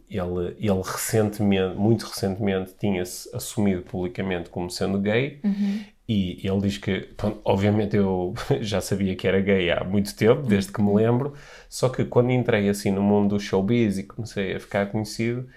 ele, 0.09 0.55
ele 0.59 0.81
recentemente, 0.83 1.75
muito 1.75 2.05
recentemente, 2.05 2.73
tinha-se 2.79 3.35
assumido 3.35 3.81
publicamente 3.81 4.49
como 4.49 4.69
sendo 4.69 4.99
gay 4.99 5.39
uhum. 5.43 5.81
e 6.07 6.47
ele 6.47 6.61
diz 6.61 6.77
que, 6.77 7.01
pronto, 7.17 7.41
obviamente 7.43 7.97
eu 7.97 8.33
já 8.61 8.79
sabia 8.79 9.15
que 9.15 9.27
era 9.27 9.41
gay 9.41 9.71
há 9.71 9.83
muito 9.83 10.15
tempo, 10.15 10.43
desde 10.43 10.71
que 10.71 10.81
me 10.81 10.93
lembro, 10.93 11.33
só 11.67 11.89
que 11.89 12.05
quando 12.05 12.31
entrei 12.31 12.69
assim 12.69 12.91
no 12.91 13.01
mundo 13.01 13.35
do 13.35 13.39
showbiz 13.39 13.97
e 13.97 14.03
comecei 14.03 14.55
a 14.55 14.59
ficar 14.59 14.85
conhecido, 14.87 15.47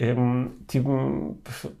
um, 0.00 0.50
tive, 0.66 0.88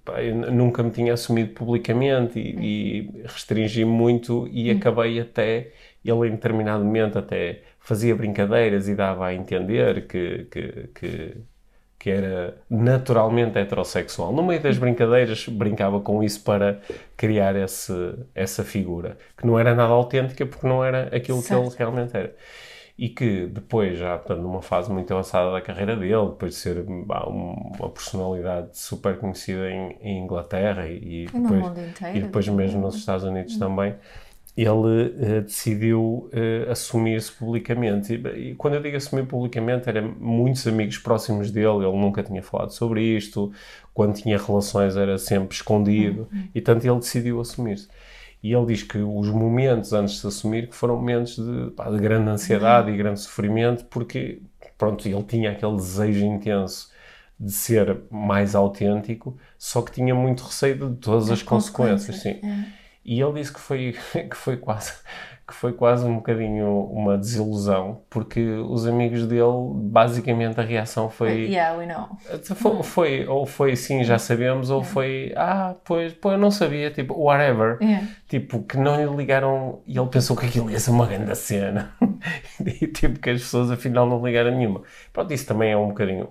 pá, 0.04 0.20
nunca 0.52 0.82
me 0.82 0.90
tinha 0.90 1.14
assumido 1.14 1.54
publicamente 1.54 2.38
e, 2.38 2.98
e 2.98 3.22
restringi 3.22 3.84
muito 3.84 4.46
e 4.48 4.70
uhum. 4.70 4.76
acabei 4.76 5.20
até, 5.20 5.72
ele 6.04 6.28
em 6.28 6.32
determinado 6.32 6.84
momento 6.84 7.18
até 7.18 7.62
fazia 7.78 8.14
brincadeiras 8.14 8.88
e 8.88 8.94
dava 8.94 9.26
a 9.26 9.34
entender 9.34 10.06
que, 10.06 10.44
que, 10.50 10.90
que, 10.94 11.36
que, 11.98 12.10
era 12.10 12.58
naturalmente 12.68 13.58
heterossexual. 13.58 14.32
No 14.32 14.42
meio 14.42 14.60
das 14.60 14.76
brincadeiras 14.76 15.48
brincava 15.48 15.98
com 16.00 16.22
isso 16.22 16.42
para 16.44 16.78
criar 17.16 17.56
esse, 17.56 17.92
essa 18.34 18.62
figura, 18.62 19.16
que 19.36 19.46
não 19.46 19.58
era 19.58 19.74
nada 19.74 19.92
autêntica 19.92 20.44
porque 20.44 20.66
não 20.66 20.84
era 20.84 21.08
aquilo 21.16 21.40
certo. 21.40 21.62
que 21.62 21.68
ele 21.68 21.76
realmente 21.78 22.16
era 22.16 22.34
e 23.00 23.08
que 23.08 23.46
depois, 23.46 23.98
já 23.98 24.18
portanto, 24.18 24.42
numa 24.42 24.60
fase 24.60 24.92
muito 24.92 25.10
avançada 25.10 25.50
da 25.50 25.60
carreira 25.62 25.96
dele, 25.96 26.26
depois 26.26 26.52
de 26.52 26.58
ser 26.58 26.82
bah, 26.82 27.26
uma 27.26 27.88
personalidade 27.88 28.76
super 28.76 29.16
conhecida 29.16 29.70
em, 29.70 29.96
em 30.02 30.22
Inglaterra 30.22 30.86
e, 30.86 31.24
e 31.24 31.26
depois, 31.32 32.14
e 32.14 32.20
depois 32.20 32.48
mesmo 32.48 32.82
nos 32.82 32.96
Estados 32.96 33.24
Unidos 33.24 33.56
também, 33.56 33.94
ele 34.54 34.68
uh, 34.68 35.40
decidiu 35.40 36.28
uh, 36.30 36.70
assumir-se 36.70 37.32
publicamente. 37.32 38.12
E, 38.12 38.50
e, 38.50 38.54
quando 38.56 38.74
eu 38.74 38.82
digo 38.82 38.98
assumir 38.98 39.24
publicamente, 39.24 39.88
eram 39.88 40.14
muitos 40.20 40.66
amigos 40.66 40.98
próximos 40.98 41.50
dele, 41.50 41.86
ele 41.86 41.96
nunca 41.96 42.22
tinha 42.22 42.42
falado 42.42 42.70
sobre 42.72 43.02
isto, 43.16 43.50
quando 43.94 44.16
tinha 44.16 44.36
relações 44.36 44.94
era 44.94 45.16
sempre 45.16 45.56
escondido, 45.56 46.28
uhum. 46.30 46.48
e 46.54 46.60
tanto 46.60 46.86
ele 46.86 46.98
decidiu 46.98 47.40
assumir-se. 47.40 47.88
E 48.42 48.52
ele 48.52 48.66
diz 48.66 48.82
que 48.82 48.98
os 48.98 49.28
momentos 49.28 49.92
antes 49.92 50.14
de 50.14 50.20
se 50.20 50.26
assumir 50.26 50.68
que 50.68 50.74
foram 50.74 50.96
momentos 50.96 51.36
de, 51.36 51.70
pá, 51.72 51.90
de 51.90 51.98
grande 51.98 52.30
ansiedade 52.30 52.90
e 52.90 52.96
grande 52.96 53.20
sofrimento, 53.20 53.84
porque 53.86 54.42
pronto, 54.78 55.06
ele 55.06 55.22
tinha 55.24 55.52
aquele 55.52 55.76
desejo 55.76 56.24
intenso 56.24 56.90
de 57.38 57.52
ser 57.52 58.02
mais 58.10 58.54
autêntico, 58.54 59.36
só 59.58 59.82
que 59.82 59.92
tinha 59.92 60.14
muito 60.14 60.42
receio 60.44 60.90
de 60.90 60.96
todas 60.96 61.24
as, 61.24 61.38
as 61.38 61.42
consequências, 61.42 62.16
consequências, 62.16 62.40
sim. 62.42 62.76
É. 62.76 62.80
E 63.04 63.20
ele 63.20 63.32
disse 63.34 63.52
que 63.52 63.60
foi, 63.60 63.94
que 64.28 64.36
foi 64.36 64.56
quase 64.56 64.92
que 65.50 65.56
foi 65.56 65.72
quase 65.72 66.06
um 66.06 66.16
bocadinho 66.16 66.84
uma 66.84 67.18
desilusão, 67.18 68.02
porque 68.08 68.40
os 68.40 68.86
amigos 68.86 69.26
dele, 69.26 69.72
basicamente 69.74 70.60
a 70.60 70.62
reação 70.62 71.10
foi. 71.10 71.46
Yeah, 71.46 71.76
we 71.76 71.86
know. 71.86 72.08
Foi, 72.54 72.82
foi 72.84 73.26
ou 73.26 73.44
foi 73.44 73.74
sim, 73.74 74.04
já 74.04 74.16
sabemos, 74.16 74.70
ou 74.70 74.78
yeah. 74.78 74.94
foi, 74.94 75.32
ah, 75.36 75.74
pois, 75.84 76.12
pois 76.12 76.34
eu 76.34 76.38
não 76.38 76.52
sabia, 76.52 76.90
tipo, 76.92 77.20
whatever. 77.20 77.78
Yeah. 77.82 78.06
Tipo, 78.28 78.62
que 78.62 78.76
não 78.78 78.96
lhe 78.96 79.16
ligaram 79.16 79.82
e 79.86 79.98
ele 79.98 80.08
pensou 80.08 80.36
que 80.36 80.46
aquilo 80.46 80.70
ia 80.70 80.78
ser 80.78 80.92
uma 80.92 81.06
grande 81.06 81.34
cena. 81.34 81.92
e 82.64 82.86
tipo, 82.86 83.18
que 83.18 83.30
as 83.30 83.40
pessoas 83.40 83.72
afinal 83.72 84.06
não 84.06 84.24
ligaram 84.24 84.52
nenhuma. 84.56 84.82
Pronto, 85.12 85.32
isso 85.34 85.46
também 85.46 85.72
é 85.72 85.76
um 85.76 85.88
bocadinho 85.88 86.28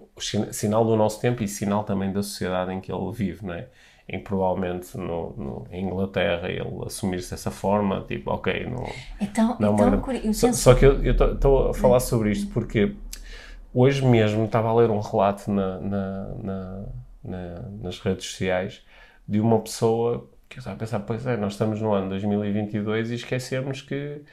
sinal 0.51 0.85
do 0.85 0.95
nosso 0.95 1.19
tempo 1.19 1.43
e 1.43 1.47
sinal 1.47 1.83
também 1.83 2.13
da 2.13 2.23
sociedade 2.23 2.71
em 2.71 2.79
que 2.79 2.89
ele 2.89 3.11
vive, 3.11 3.45
não 3.45 3.53
é? 3.53 3.67
Em 4.09 4.19
provavelmente 4.19 4.97
no, 4.97 5.33
no, 5.37 5.67
em 5.71 5.85
Inglaterra 5.85 6.49
ele 6.49 6.83
assumir-se 6.85 7.31
dessa 7.31 7.51
forma, 7.51 8.03
tipo, 8.07 8.31
ok, 8.31 8.65
não. 8.65 8.89
Então, 9.21 9.55
não 9.59 9.69
é 9.69 9.73
então 9.73 9.87
uma... 9.87 10.33
só, 10.33 10.51
só, 10.51 10.73
que 10.73 10.85
eu 10.85 11.11
estou 11.11 11.69
a 11.69 11.73
falar 11.73 11.99
sobre 11.99 12.31
isto 12.31 12.51
porque 12.51 12.95
hoje 13.73 14.03
mesmo 14.03 14.45
estava 14.45 14.69
a 14.69 14.73
ler 14.73 14.89
um 14.89 14.99
relato 14.99 15.51
na, 15.51 15.79
na, 15.79 16.27
na, 16.43 16.85
na 17.23 17.61
nas 17.83 17.99
redes 17.99 18.25
sociais 18.25 18.83
de 19.27 19.39
uma 19.39 19.59
pessoa 19.59 20.27
que 20.49 20.57
eu 20.57 20.59
estava 20.59 20.75
a 20.75 20.79
pensar, 20.79 20.99
pois 21.01 21.25
é, 21.27 21.37
nós 21.37 21.53
estamos 21.53 21.79
no 21.79 21.93
ano 21.93 22.09
2022 22.09 23.11
e 23.11 23.15
esquecemos 23.15 23.83
que 23.83 24.23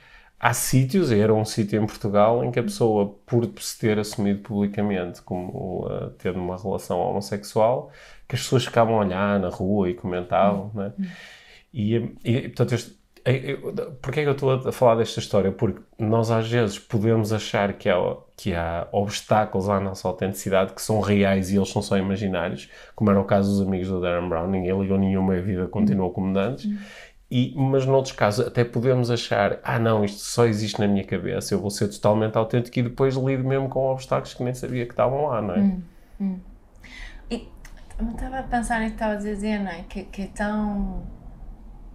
há 0.40 0.52
sítios, 0.54 1.12
era 1.12 1.32
um 1.32 1.44
sítio 1.44 1.82
em 1.82 1.86
Portugal, 1.86 2.42
em 2.42 2.50
que 2.50 2.58
a 2.58 2.62
pessoa, 2.62 3.14
por 3.26 3.50
se 3.60 3.78
ter 3.78 3.98
assumido 3.98 4.40
publicamente 4.40 5.20
como 5.22 5.86
uh, 5.86 6.10
tendo 6.18 6.38
uma 6.38 6.56
relação 6.56 6.98
homossexual, 6.98 7.90
que 8.28 8.34
as 8.34 8.42
pessoas 8.42 8.64
ficavam 8.64 8.96
a 8.96 9.04
olhar 9.04 9.40
na 9.40 9.48
rua 9.48 9.90
e 9.90 9.94
comentavam, 9.94 10.70
né? 10.74 10.92
E, 11.72 11.96
e 12.24 12.48
portanto, 12.48 12.74
este, 12.74 12.96
Porquê 14.00 14.20
é 14.20 14.22
que 14.22 14.28
eu 14.28 14.34
estou 14.34 14.52
a 14.52 14.70
falar 14.70 14.94
desta 14.94 15.18
história? 15.18 15.50
Porque 15.50 15.82
nós 15.98 16.30
às 16.30 16.48
vezes 16.48 16.78
podemos 16.78 17.32
achar 17.32 17.72
que 17.72 17.88
há, 17.88 17.96
que 18.36 18.54
há 18.54 18.86
obstáculos 18.92 19.68
à 19.68 19.80
nossa 19.80 20.06
autenticidade 20.06 20.72
que 20.72 20.80
são 20.80 21.00
reais 21.00 21.50
e 21.50 21.56
eles 21.56 21.68
são 21.68 21.82
só 21.82 21.98
imaginários, 21.98 22.70
como 22.94 23.10
era 23.10 23.20
o 23.20 23.24
caso 23.24 23.50
dos 23.50 23.66
amigos 23.66 23.88
do 23.88 24.00
Darren 24.00 24.28
Brown, 24.28 24.46
ninguém 24.46 24.80
ligou 24.80 24.96
nenhuma 24.96 25.34
e 25.34 25.40
a 25.40 25.42
vida 25.42 25.66
continuou 25.66 26.12
como 26.12 26.38
antes. 26.38 26.70
E, 27.28 27.52
mas 27.56 27.84
noutros 27.84 28.14
casos 28.14 28.46
até 28.46 28.62
podemos 28.62 29.10
achar, 29.10 29.58
ah 29.64 29.80
não, 29.80 30.04
isto 30.04 30.20
só 30.20 30.46
existe 30.46 30.78
na 30.78 30.86
minha 30.86 31.02
cabeça, 31.02 31.52
eu 31.52 31.58
vou 31.58 31.70
ser 31.70 31.88
totalmente 31.88 32.38
autêntico 32.38 32.78
e 32.78 32.82
depois 32.82 33.16
lido 33.16 33.42
mesmo 33.42 33.68
com 33.68 33.90
obstáculos 33.90 34.34
que 34.34 34.44
nem 34.44 34.54
sabia 34.54 34.86
que 34.86 34.92
estavam 34.92 35.26
lá, 35.26 35.42
não 35.42 35.54
é? 35.54 35.58
Hum, 35.58 35.82
hum. 36.20 36.38
E 37.28 37.48
eu 37.98 38.11
estava 38.11 38.38
a 38.38 38.42
pensar 38.42 38.80
no 38.80 38.87
que 38.87 38.92
estava 38.92 39.14
a 39.14 39.16
dizer, 39.16 39.59
não 39.59 39.70
é? 39.70 39.82
Que, 39.88 40.04
que 40.04 40.22
é 40.22 40.26
tão. 40.26 41.06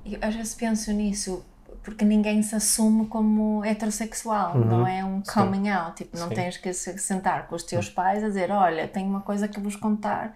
Eu 0.05 0.19
às 0.21 0.35
vezes 0.35 0.55
penso 0.55 0.91
nisso 0.91 1.45
porque 1.83 2.05
ninguém 2.05 2.41
se 2.43 2.55
assume 2.55 3.07
como 3.07 3.63
heterossexual, 3.65 4.55
uhum. 4.55 4.65
não 4.65 4.87
é 4.87 5.03
um 5.03 5.21
coming 5.21 5.63
Sim. 5.63 5.69
out, 5.71 5.95
tipo, 5.97 6.17
não 6.17 6.27
Sim. 6.27 6.35
tens 6.35 6.57
que 6.57 6.71
se 6.73 6.97
sentar 6.99 7.47
com 7.47 7.55
os 7.55 7.63
teus 7.63 7.87
uhum. 7.87 7.95
pais 7.95 8.23
a 8.23 8.27
dizer, 8.27 8.51
olha, 8.51 8.87
tenho 8.87 9.09
uma 9.09 9.21
coisa 9.21 9.47
que 9.47 9.59
vos 9.59 9.75
contar 9.75 10.33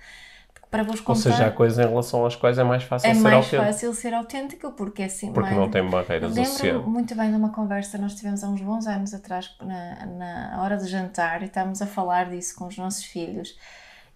para 0.75 0.83
vos 0.83 0.99
contar. 0.99 1.11
Ou 1.11 1.15
seja, 1.15 1.47
há 1.47 1.51
coisas 1.51 1.77
em 1.77 1.87
relação 1.87 2.25
às 2.25 2.35
quais 2.35 2.57
é 2.57 2.63
mais 2.63 2.83
fácil 2.83 3.09
é 3.09 3.13
ser 3.13 3.21
mais 3.21 3.35
autêntico. 3.35 3.63
fácil 3.63 3.93
ser 3.93 4.13
autêntico 4.13 4.71
porque 4.71 5.03
é 5.03 5.05
assim. 5.05 5.31
Porque 5.31 5.49
mais... 5.49 5.55
não 5.55 5.69
tem 5.69 5.87
barreiras 5.89 6.35
Lembro 6.35 6.89
muito 6.89 7.15
bem 7.15 7.29
de 7.29 7.37
uma 7.37 7.49
conversa 7.49 7.97
que 7.97 8.03
nós 8.03 8.15
tivemos 8.15 8.43
há 8.43 8.49
uns 8.49 8.61
bons 8.61 8.87
anos 8.87 9.13
atrás, 9.13 9.55
na, 9.61 10.05
na 10.05 10.63
hora 10.63 10.77
de 10.77 10.87
jantar, 10.87 11.41
e 11.43 11.45
estávamos 11.45 11.81
a 11.81 11.85
falar 11.85 12.29
disso 12.29 12.55
com 12.55 12.67
os 12.67 12.77
nossos 12.77 13.05
filhos. 13.05 13.57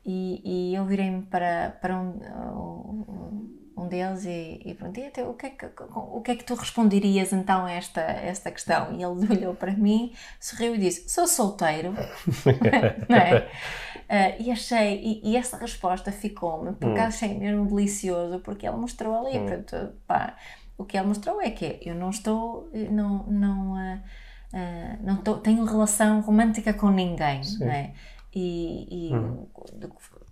E, 0.05 0.71
e 0.71 0.75
eu 0.75 0.85
virei-me 0.85 1.23
para, 1.23 1.77
para 1.81 1.97
um, 1.97 2.19
um 3.79 3.87
deles 3.87 4.25
e, 4.25 4.61
e 4.65 4.73
perguntei 4.73 5.23
o 5.23 5.33
que, 5.33 5.45
é 5.45 5.49
que, 5.49 5.65
o 5.95 6.21
que 6.21 6.31
é 6.31 6.35
que 6.35 6.43
tu 6.43 6.53
responderias 6.55 7.31
então 7.33 7.65
a 7.65 7.71
esta, 7.71 8.01
esta 8.01 8.51
questão? 8.51 8.93
E 8.93 9.03
ele 9.03 9.27
olhou 9.31 9.55
para 9.55 9.71
mim, 9.71 10.13
sorriu 10.39 10.75
e 10.75 10.77
disse: 10.77 11.09
Sou 11.09 11.27
solteiro. 11.27 11.93
não 13.07 13.17
é? 13.17 13.49
Uh, 14.09 14.41
e 14.41 14.51
achei, 14.51 14.99
e, 15.03 15.31
e, 15.31 15.37
essa 15.37 15.55
resposta 15.57 16.11
ficou-me, 16.11 16.73
porque 16.73 16.99
hum. 16.99 17.03
achei 17.03 17.37
mesmo 17.37 17.67
delicioso, 17.67 18.39
porque 18.39 18.67
ele 18.67 18.75
mostrou 18.75 19.15
ali, 19.15 19.37
hum. 19.37 19.45
portanto, 19.45 19.93
pá, 20.07 20.35
o 20.77 20.83
que 20.83 20.97
ele 20.97 21.05
mostrou 21.05 21.39
é 21.39 21.51
que 21.51 21.79
eu 21.83 21.93
não 21.93 22.09
estou, 22.09 22.71
não, 22.73 23.23
não, 23.27 23.73
uh, 23.73 23.97
uh, 23.97 24.97
não 25.03 25.17
tô, 25.17 25.35
tenho 25.35 25.63
relação 25.63 26.21
romântica 26.21 26.73
com 26.73 26.89
ninguém, 26.89 27.43
Sim. 27.43 27.65
não 27.65 27.71
é? 27.71 27.93
E, 28.33 29.09
e 29.09 29.13
hum. 29.13 29.47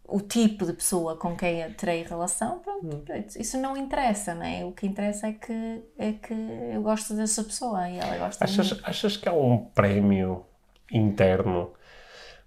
o, 0.07 0.17
o, 0.17 0.21
tipo 0.21 0.65
de 0.65 0.73
pessoa 0.73 1.17
com 1.17 1.35
quem 1.35 1.61
eu 1.61 1.73
terei 1.73 2.03
relação, 2.03 2.59
pronto, 2.59 2.85
hum. 2.85 3.03
isso 3.39 3.57
não 3.57 3.75
interessa, 3.75 4.35
não 4.35 4.45
é? 4.45 4.63
O 4.63 4.71
que 4.71 4.85
interessa 4.85 5.27
é 5.27 5.33
que, 5.33 5.83
é 5.97 6.11
que 6.13 6.33
eu 6.73 6.81
gosto 6.83 7.15
dessa 7.15 7.43
pessoa 7.43 7.89
e 7.89 7.97
ela 7.97 8.17
gosta 8.17 8.43
achas, 8.43 8.67
de 8.67 8.75
mim. 8.75 8.81
Achas 8.83 9.17
que 9.17 9.27
há 9.27 9.33
um 9.33 9.57
prémio 9.57 10.45
interno 10.91 11.73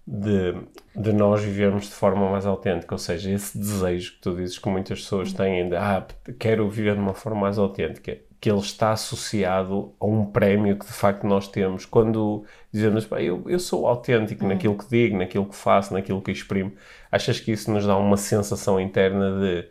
de, 0.06 0.54
de 0.94 1.12
nós 1.12 1.42
vivermos 1.42 1.84
de 1.84 1.92
forma 1.92 2.30
mais 2.30 2.46
autêntica, 2.46 2.94
ou 2.94 2.98
seja, 2.98 3.30
esse 3.30 3.58
desejo 3.58 4.14
que 4.14 4.20
tu 4.20 4.36
dizes 4.36 4.58
que 4.58 4.68
muitas 4.68 5.00
pessoas 5.00 5.32
têm 5.32 5.68
de 5.68 5.76
ah, 5.76 6.06
quero 6.38 6.68
viver 6.68 6.94
de 6.94 7.00
uma 7.00 7.14
forma 7.14 7.40
mais 7.40 7.58
autêntica, 7.58 8.18
que 8.40 8.50
ele 8.50 8.60
está 8.60 8.92
associado 8.92 9.94
a 10.00 10.06
um 10.06 10.24
prémio 10.24 10.78
que 10.78 10.86
de 10.86 10.92
facto 10.92 11.26
nós 11.26 11.46
temos 11.46 11.84
quando 11.84 12.44
dizemos, 12.72 13.06
eu, 13.18 13.44
eu 13.46 13.58
sou 13.58 13.86
autêntico 13.86 14.46
naquilo 14.46 14.78
que 14.78 14.88
digo, 14.88 15.18
naquilo 15.18 15.46
que 15.46 15.54
faço, 15.54 15.92
naquilo 15.92 16.22
que 16.22 16.30
exprimo. 16.30 16.72
Achas 17.12 17.38
que 17.38 17.52
isso 17.52 17.70
nos 17.70 17.86
dá 17.86 17.96
uma 17.96 18.16
sensação 18.16 18.80
interna 18.80 19.38
de 19.38 19.68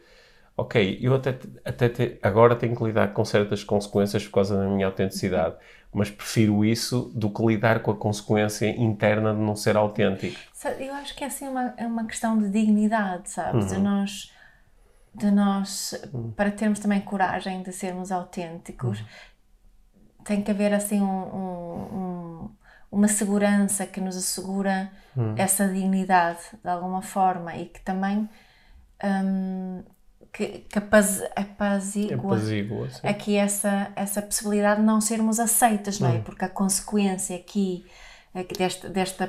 ok, 0.55 0.99
eu 1.01 1.15
até, 1.15 1.38
até 1.65 1.89
te, 1.89 2.19
agora 2.21 2.55
tenho 2.55 2.75
que 2.75 2.84
lidar 2.84 3.13
com 3.13 3.25
certas 3.25 3.63
consequências 3.63 4.25
por 4.25 4.34
causa 4.34 4.58
da 4.58 4.67
minha 4.67 4.86
autenticidade 4.86 5.55
mas 5.91 6.10
prefiro 6.10 6.63
isso 6.63 7.12
do 7.15 7.29
que 7.29 7.43
lidar 7.43 7.82
com 7.82 7.91
a 7.91 7.95
consequência 7.95 8.67
interna 8.69 9.34
de 9.34 9.39
não 9.39 9.55
ser 9.55 9.75
autêntico. 9.75 10.39
Eu 10.79 10.93
acho 10.93 11.15
que 11.15 11.23
é 11.23 11.27
assim 11.27 11.47
uma, 11.47 11.73
é 11.77 11.86
uma 11.86 12.05
questão 12.05 12.38
de 12.38 12.49
dignidade, 12.49 13.29
sabes? 13.29 13.71
Uhum. 13.71 13.82
Nós, 13.82 14.32
de 15.13 15.31
nós 15.31 15.99
uhum. 16.13 16.31
para 16.31 16.51
termos 16.51 16.79
também 16.79 17.01
coragem 17.01 17.63
de 17.63 17.71
sermos 17.71 18.11
autênticos, 18.11 18.99
uhum. 18.99 20.23
tem 20.23 20.41
que 20.41 20.51
haver 20.51 20.73
assim 20.73 21.01
um, 21.01 21.25
um, 21.25 22.49
uma 22.91 23.07
segurança 23.07 23.85
que 23.85 24.01
nos 24.01 24.15
assegura 24.15 24.91
hum. 25.15 25.35
essa 25.37 25.67
dignidade 25.67 26.39
de 26.63 26.69
alguma 26.69 27.01
forma 27.01 27.55
e 27.55 27.65
que 27.65 27.81
também 27.81 28.29
um, 29.03 29.83
que, 30.31 30.59
que 30.59 30.77
apazigua, 30.77 32.35
apazigua 32.35 32.87
aqui 33.03 33.35
essa, 33.35 33.91
essa 33.95 34.21
possibilidade 34.21 34.79
de 34.79 34.85
não 34.85 35.01
sermos 35.01 35.39
aceitas, 35.39 35.99
não 35.99 36.09
é? 36.09 36.13
Hum. 36.13 36.23
Porque 36.23 36.45
a 36.45 36.49
consequência 36.49 37.35
aqui 37.35 37.85
desta, 38.57 38.89
desta 38.89 39.27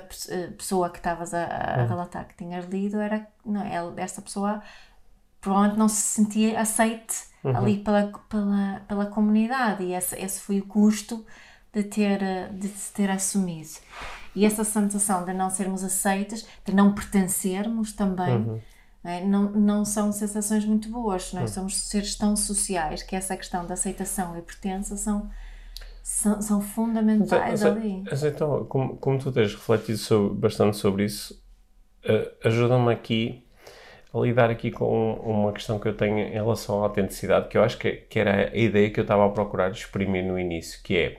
pessoa 0.57 0.91
que 0.91 0.99
estavas 0.99 1.33
a, 1.33 1.45
a 1.45 1.85
hum. 1.85 1.87
relatar 1.87 2.27
que 2.29 2.37
tinhas 2.37 2.67
lido 2.67 3.01
era, 3.01 3.27
não, 3.45 3.65
ela, 3.65 3.95
esta 3.99 4.21
pessoa 4.21 4.63
provavelmente 5.41 5.79
não 5.79 5.89
se 5.89 6.03
sentia 6.03 6.61
aceite 6.61 7.31
uhum. 7.43 7.57
ali 7.57 7.79
pela, 7.79 8.13
pela, 8.29 8.83
pela 8.87 9.07
comunidade 9.07 9.85
e 9.85 9.95
esse, 9.95 10.17
esse 10.17 10.41
foi 10.41 10.61
o 10.61 10.67
custo 10.67 11.25
de 11.73 11.85
ter, 11.85 12.21
de 12.53 12.69
se 12.69 12.93
ter 12.93 13.11
assumido. 13.11 13.71
E 14.35 14.45
essa 14.45 14.63
sensação 14.63 15.25
de 15.25 15.33
não 15.33 15.51
sermos 15.51 15.83
aceitas, 15.83 16.47
de 16.65 16.75
não 16.75 16.95
pertencermos 16.95 17.93
também, 17.93 18.37
uhum. 18.37 18.61
não, 19.03 19.11
é? 19.11 19.25
não, 19.25 19.51
não, 19.51 19.85
são 19.85 20.13
sensações 20.13 20.65
muito 20.65 20.89
boas. 20.89 21.33
Nós 21.33 21.51
uhum. 21.51 21.55
somos 21.55 21.77
seres 21.89 22.17
tão 22.17 22.37
sociais 22.37 23.03
que 23.03 23.17
essa 23.17 23.37
questão 23.37 23.67
da 23.67 23.75
aceitação 23.75 24.37
e 24.39 24.43
pertença 24.43 24.97
são, 24.97 25.29
são, 26.03 26.41
são 26.41 26.61
fundamentais 26.61 27.63
mas, 27.63 27.65
ali. 27.65 28.05
Então, 28.25 28.65
como, 28.67 28.97
como 28.97 29.19
tu 29.19 29.33
tens 29.33 29.53
refletido 29.53 29.99
sobre, 29.99 30.39
bastante 30.39 30.77
sobre 30.77 31.05
isso, 31.05 31.35
uh, 32.05 32.47
ajuda-me 32.47 32.93
aqui 32.93 33.45
a 34.13 34.19
lidar 34.19 34.51
aqui 34.51 34.71
com 34.71 35.15
uma 35.15 35.53
questão 35.53 35.79
que 35.79 35.89
eu 35.89 35.97
tenho 35.97 36.19
em 36.19 36.33
relação 36.33 36.81
à 36.81 36.85
autenticidade, 36.85 37.49
que 37.49 37.57
eu 37.57 37.63
acho 37.63 37.79
que, 37.79 37.93
que 37.93 38.19
era 38.19 38.51
a 38.53 38.57
ideia 38.57 38.91
que 38.91 38.99
eu 39.01 39.03
estava 39.03 39.25
a 39.25 39.29
procurar 39.29 39.71
exprimir 39.71 40.25
no 40.25 40.39
início, 40.39 40.81
que 40.83 40.97
é 40.97 41.19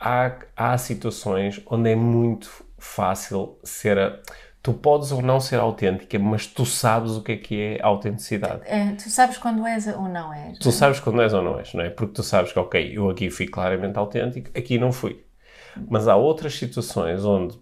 há, 0.00 0.36
há 0.56 0.78
situações 0.78 1.60
onde 1.66 1.90
é 1.90 1.96
muito 1.96 2.64
fácil 2.78 3.58
ser 3.64 3.98
a, 3.98 4.18
tu 4.62 4.72
podes 4.72 5.12
ou 5.12 5.22
não 5.22 5.40
ser 5.40 5.56
autêntica, 5.56 6.18
mas 6.18 6.46
tu 6.46 6.64
sabes 6.64 7.12
o 7.12 7.22
que 7.22 7.32
é 7.32 7.36
que 7.36 7.60
é 7.60 7.82
autenticidade. 7.82 8.62
É, 8.64 8.92
tu 8.92 9.08
sabes 9.10 9.38
quando 9.38 9.66
és 9.66 9.86
ou 9.86 10.08
não 10.08 10.32
és. 10.32 10.58
Tu? 10.58 10.68
É? 10.68 10.72
sabes 10.72 11.00
quando 11.00 11.22
és 11.22 11.32
ou 11.32 11.42
não 11.42 11.58
és, 11.58 11.74
não 11.74 11.82
é? 11.82 11.90
Porque 11.90 12.14
tu 12.14 12.22
sabes 12.22 12.52
que, 12.52 12.58
ok, 12.58 12.96
eu 12.96 13.10
aqui 13.10 13.30
fui 13.30 13.46
claramente 13.46 13.98
autêntico, 13.98 14.50
aqui 14.56 14.78
não 14.78 14.92
fui. 14.92 15.24
Mas 15.88 16.08
há 16.08 16.16
outras 16.16 16.54
situações 16.54 17.24
onde, 17.24 17.58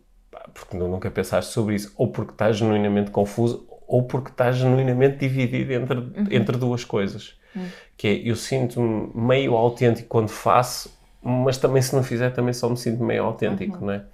porque 0.55 0.77
nunca 0.77 1.11
pensaste 1.11 1.53
sobre 1.53 1.75
isso, 1.75 1.93
ou 1.97 2.09
porque 2.09 2.33
estás 2.33 2.57
genuinamente 2.57 3.11
confuso, 3.11 3.67
ou 3.87 4.03
porque 4.05 4.31
estás 4.31 4.57
genuinamente 4.57 5.19
dividido 5.19 5.73
entre, 5.73 5.99
uhum. 5.99 6.27
entre 6.31 6.57
duas 6.57 6.85
coisas. 6.85 7.39
Uhum. 7.55 7.69
Que 7.97 8.09
é, 8.09 8.31
eu 8.31 8.37
sinto-me 8.37 9.11
meio 9.15 9.55
autêntico 9.55 10.09
quando 10.09 10.29
faço, 10.29 10.97
mas 11.23 11.57
também 11.57 11.81
se 11.81 11.95
não 11.95 12.03
fizer 12.03 12.31
também 12.31 12.53
só 12.53 12.69
me 12.69 12.77
sinto 12.77 13.03
meio 13.03 13.25
autêntico, 13.25 13.79
uhum. 13.79 13.87
não 13.87 13.93
é? 13.93 14.05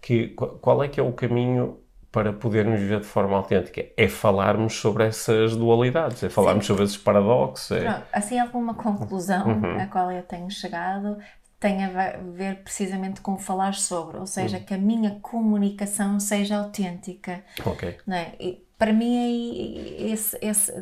Que, 0.00 0.28
qual 0.28 0.82
é 0.82 0.88
que 0.88 1.00
é 1.00 1.02
o 1.02 1.12
caminho 1.12 1.78
para 2.12 2.32
podermos 2.32 2.78
viver 2.78 3.00
de 3.00 3.06
forma 3.06 3.36
autêntica? 3.36 3.86
É 3.96 4.06
falarmos 4.06 4.74
sobre 4.74 5.04
essas 5.04 5.56
dualidades, 5.56 6.22
é 6.22 6.28
falarmos 6.28 6.64
Sim. 6.64 6.68
sobre 6.68 6.84
esses 6.84 6.96
paradoxos. 6.96 7.70
É... 7.70 7.80
Pronto, 7.80 8.02
assim, 8.12 8.38
alguma 8.38 8.74
conclusão 8.74 9.46
uhum. 9.48 9.80
a 9.80 9.86
qual 9.86 10.12
eu 10.12 10.22
tenho 10.22 10.50
chegado 10.50 11.16
tem 11.58 11.82
a 11.82 12.18
ver 12.34 12.56
precisamente 12.56 13.22
com 13.22 13.38
falar 13.38 13.72
sobre, 13.72 14.18
ou 14.18 14.26
seja, 14.26 14.58
uhum. 14.58 14.64
que 14.64 14.74
a 14.74 14.78
minha 14.78 15.18
comunicação 15.22 16.20
seja 16.20 16.58
autêntica. 16.58 17.42
Ok. 17.64 17.96
Não 18.06 18.14
é? 18.14 18.34
E 18.38 18.63
para 18.78 18.92
mim 18.92 19.16
é 19.16 20.10
esse, 20.10 20.38
esse 20.40 20.72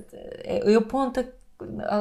é 0.44 0.76
o 0.76 0.82
ponto 0.82 1.20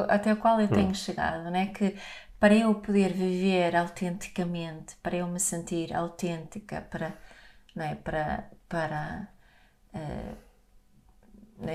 até 0.08 0.32
o 0.32 0.36
qual 0.36 0.60
eu 0.60 0.68
tenho 0.68 0.90
hum. 0.90 0.94
chegado, 0.94 1.50
né? 1.50 1.66
que 1.66 1.96
para 2.38 2.54
eu 2.54 2.74
poder 2.74 3.12
viver 3.12 3.76
autenticamente, 3.76 4.96
para 5.02 5.16
eu 5.16 5.28
me 5.28 5.38
sentir 5.38 5.94
autêntica, 5.94 6.80
para, 6.90 7.12
não 7.74 7.84
é? 7.84 7.94
para, 7.94 8.50
para 8.68 9.28
uh, 9.94 10.36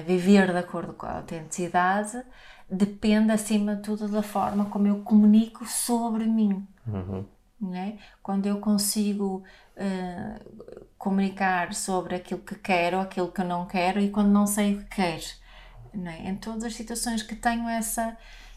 viver 0.06 0.52
de 0.52 0.58
acordo 0.58 0.94
com 0.94 1.06
a 1.06 1.18
autenticidade, 1.18 2.22
depende 2.70 3.32
acima 3.32 3.78
de 3.78 3.84
tudo 3.84 4.10
da 4.10 4.22
forma 4.22 4.66
como 4.66 4.88
eu 4.88 5.00
comunico 5.04 5.66
sobre 5.66 6.26
mim. 6.26 6.68
Uhum. 6.86 7.26
É? 7.74 7.98
Quando 8.22 8.46
eu 8.46 8.60
consigo 8.60 9.44
uh, 9.76 10.86
comunicar 10.98 11.74
sobre 11.74 12.16
aquilo 12.16 12.42
que 12.42 12.54
quero, 12.56 13.00
aquilo 13.00 13.32
que 13.32 13.44
não 13.44 13.66
quero 13.66 14.00
e 14.00 14.10
quando 14.10 14.30
não 14.30 14.46
sei 14.46 14.76
o 14.76 14.78
que 14.80 14.96
quero. 14.96 15.24
É? 16.06 16.30
Em 16.30 16.36
todas 16.36 16.66
as 16.66 16.76
situações 16.76 17.24
que 17.24 17.36
tenho 17.36 17.68
essa, 17.68 18.16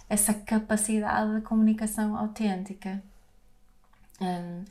essa 0.09 0.35
capacidade 0.35 1.37
de 1.37 1.41
comunicação 1.41 2.15
autêntica. 2.15 3.03
Um, 4.21 4.65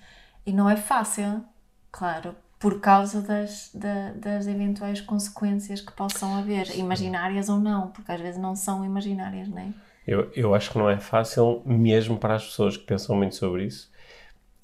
e 0.46 0.54
não 0.54 0.70
é 0.70 0.76
fácil, 0.76 1.44
claro, 1.92 2.36
por 2.60 2.80
causa 2.80 3.22
das, 3.22 3.72
da, 3.74 4.12
das 4.12 4.46
eventuais 4.46 5.02
consequências 5.02 5.82
que 5.82 5.92
possam 5.94 6.38
haver, 6.38 6.78
imaginárias 6.78 7.50
ou 7.50 7.58
não, 7.58 7.88
porque 7.88 8.12
às 8.12 8.20
vezes 8.20 8.40
não 8.40 8.56
são 8.56 8.86
imaginárias, 8.86 9.48
não 9.48 9.58
é? 9.58 9.74
Eu, 10.06 10.32
eu 10.36 10.54
acho 10.54 10.72
que 10.72 10.78
não 10.78 10.90
é 10.90 11.00
fácil, 11.00 11.62
mesmo 11.66 12.18
para 12.18 12.36
as 12.36 12.46
pessoas 12.46 12.76
que 12.76 12.84
pensam 12.84 13.16
muito 13.16 13.36
sobre 13.36 13.66
isso, 13.66 13.90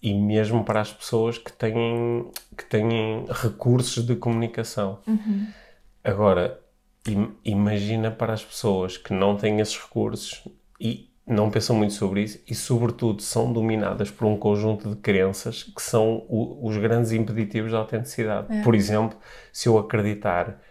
e 0.06 0.14
mesmo 0.14 0.64
para 0.64 0.82
as 0.82 0.94
pessoas 0.94 1.40
que 1.40 1.52
têm, 1.52 2.30
que 2.56 2.64
têm 2.66 3.26
recursos 3.28 4.06
de 4.06 4.16
comunicação. 4.16 5.00
Uhum. 5.08 5.48
Agora, 6.04 6.62
im, 7.08 7.32
imagina 7.44 8.12
para 8.12 8.32
as 8.32 8.46
pessoas 8.46 8.98
que 8.98 9.12
não 9.12 9.36
têm 9.36 9.60
esses 9.60 9.76
recursos 9.76 10.48
e 10.80 11.10
não 11.26 11.50
pensam 11.50 11.76
muito 11.76 11.94
sobre 11.96 12.22
isso 12.22 12.40
e, 12.48 12.54
sobretudo, 12.54 13.24
são 13.24 13.52
dominadas 13.52 14.12
por 14.12 14.28
um 14.28 14.38
conjunto 14.38 14.90
de 14.92 14.96
crenças 14.98 15.64
que 15.64 15.82
são 15.82 16.24
o, 16.30 16.68
os 16.68 16.78
grandes 16.78 17.12
impeditivos 17.12 17.72
da 17.72 17.80
autenticidade. 17.80 18.56
É. 18.56 18.62
Por 18.62 18.76
exemplo, 18.76 19.18
se 19.52 19.68
eu 19.68 19.76
acreditar 19.80 20.62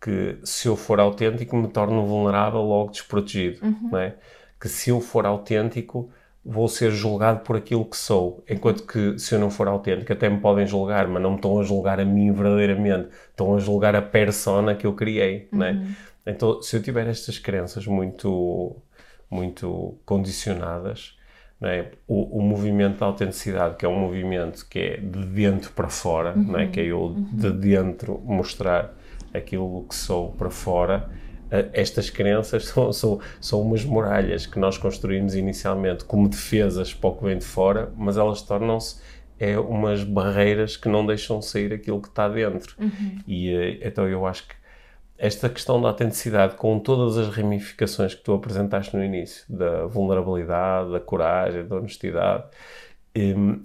que 0.00 0.38
se 0.44 0.68
eu 0.68 0.76
for 0.76 1.00
autêntico 1.00 1.56
me 1.56 1.66
torno 1.66 2.06
vulnerável, 2.06 2.60
logo 2.60 2.92
desprotegido, 2.92 3.66
uhum. 3.66 3.88
não 3.90 3.98
é? 3.98 4.14
Que 4.60 4.68
se 4.68 4.90
eu 4.90 5.00
for 5.00 5.26
autêntico 5.26 6.12
vou 6.44 6.68
ser 6.68 6.90
julgado 6.90 7.40
por 7.40 7.56
aquilo 7.56 7.84
que 7.84 7.96
sou. 7.96 8.44
Enquanto 8.48 8.86
que, 8.86 9.18
se 9.18 9.34
eu 9.34 9.38
não 9.38 9.50
for 9.50 9.66
autêntico, 9.66 10.12
até 10.12 10.28
me 10.28 10.40
podem 10.40 10.66
julgar, 10.66 11.08
mas 11.08 11.22
não 11.22 11.30
me 11.30 11.36
estão 11.36 11.58
a 11.58 11.62
julgar 11.62 11.98
a 11.98 12.04
mim 12.04 12.32
verdadeiramente, 12.32 13.08
estão 13.30 13.54
a 13.54 13.58
julgar 13.58 13.96
a 13.96 14.02
persona 14.02 14.74
que 14.74 14.86
eu 14.86 14.92
criei, 14.92 15.48
uhum. 15.52 15.58
né? 15.58 15.96
Então, 16.26 16.60
se 16.62 16.76
eu 16.76 16.82
tiver 16.82 17.06
estas 17.06 17.38
crenças 17.38 17.86
muito, 17.86 18.76
muito 19.30 19.98
condicionadas, 20.04 21.16
né? 21.60 21.86
o, 22.06 22.38
o 22.38 22.42
movimento 22.42 22.98
da 22.98 23.06
autenticidade, 23.06 23.76
que 23.76 23.84
é 23.84 23.88
um 23.88 23.98
movimento 23.98 24.66
que 24.68 24.78
é 24.78 24.96
de 24.96 25.24
dentro 25.26 25.72
para 25.72 25.88
fora, 25.88 26.34
uhum. 26.36 26.52
né? 26.52 26.66
que 26.66 26.80
é 26.80 26.84
eu 26.84 27.00
uhum. 27.00 27.28
de 27.32 27.50
dentro 27.52 28.20
mostrar 28.24 28.94
aquilo 29.32 29.84
que 29.88 29.94
sou 29.94 30.32
para 30.32 30.50
fora, 30.50 31.10
estas 31.72 32.10
crenças 32.10 32.66
são, 32.68 32.92
são, 32.92 33.20
são 33.40 33.62
umas 33.62 33.84
muralhas 33.84 34.46
que 34.46 34.58
nós 34.58 34.78
construímos 34.78 35.34
inicialmente 35.34 36.04
como 36.04 36.28
defesas 36.28 36.92
para 36.92 37.10
o 37.10 37.16
que 37.16 37.24
vem 37.24 37.38
de 37.38 37.44
fora, 37.44 37.92
mas 37.96 38.16
elas 38.16 38.42
tornam-se 38.42 39.02
é 39.38 39.58
umas 39.58 40.04
barreiras 40.04 40.76
que 40.76 40.88
não 40.88 41.04
deixam 41.04 41.42
sair 41.42 41.72
aquilo 41.72 42.00
que 42.00 42.08
está 42.08 42.28
dentro. 42.28 42.76
Uhum. 42.78 43.18
E 43.26 43.50
eh, 43.50 43.78
então 43.82 44.08
eu 44.08 44.24
acho 44.26 44.46
que 44.46 44.54
esta 45.16 45.48
questão 45.48 45.80
da 45.80 45.88
autenticidade, 45.88 46.56
com 46.56 46.78
todas 46.78 47.16
as 47.16 47.34
ramificações 47.34 48.14
que 48.14 48.22
tu 48.22 48.32
apresentaste 48.32 48.96
no 48.96 49.04
início, 49.04 49.44
da 49.48 49.86
vulnerabilidade, 49.86 50.90
da 50.92 51.00
coragem, 51.00 51.66
da 51.66 51.76
honestidade, 51.76 52.44
hum, 53.16 53.64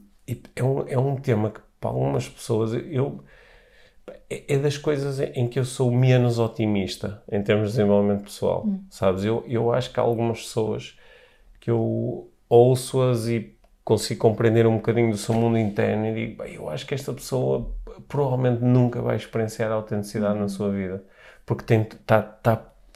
é 0.55 0.63
um, 0.63 0.87
é 0.87 0.97
um 0.97 1.15
tema 1.15 1.49
que 1.49 1.59
para 1.79 1.89
algumas 1.89 2.27
pessoas 2.29 2.73
eu 2.73 3.23
é, 4.29 4.55
é 4.55 4.57
das 4.57 4.77
coisas 4.77 5.19
em 5.19 5.47
que 5.47 5.59
eu 5.59 5.65
sou 5.65 5.91
menos 5.91 6.39
otimista 6.39 7.21
em 7.31 7.41
termos 7.41 7.69
de 7.69 7.77
desenvolvimento 7.77 8.23
pessoal, 8.23 8.63
hum. 8.65 8.83
sabes? 8.89 9.23
Eu, 9.23 9.43
eu 9.47 9.71
acho 9.71 9.91
que 9.91 9.99
há 9.99 10.03
algumas 10.03 10.41
pessoas 10.41 10.97
que 11.59 11.69
eu 11.69 12.29
ouço-as 12.47 13.27
e 13.27 13.55
consigo 13.83 14.19
compreender 14.19 14.67
um 14.67 14.75
bocadinho 14.75 15.11
do 15.11 15.17
seu 15.17 15.33
mundo 15.33 15.57
interno 15.57 16.07
e 16.07 16.13
digo, 16.13 16.43
bem, 16.43 16.55
eu 16.55 16.69
acho 16.69 16.85
que 16.85 16.93
esta 16.93 17.11
pessoa 17.11 17.71
provavelmente 18.07 18.63
nunca 18.63 19.01
vai 19.01 19.15
experienciar 19.15 19.71
a 19.71 19.75
autenticidade 19.75 20.37
na 20.37 20.45
hum. 20.45 20.49
sua 20.49 20.69
vida, 20.71 21.03
porque 21.45 21.73
está 21.73 22.21
tá, 22.21 22.55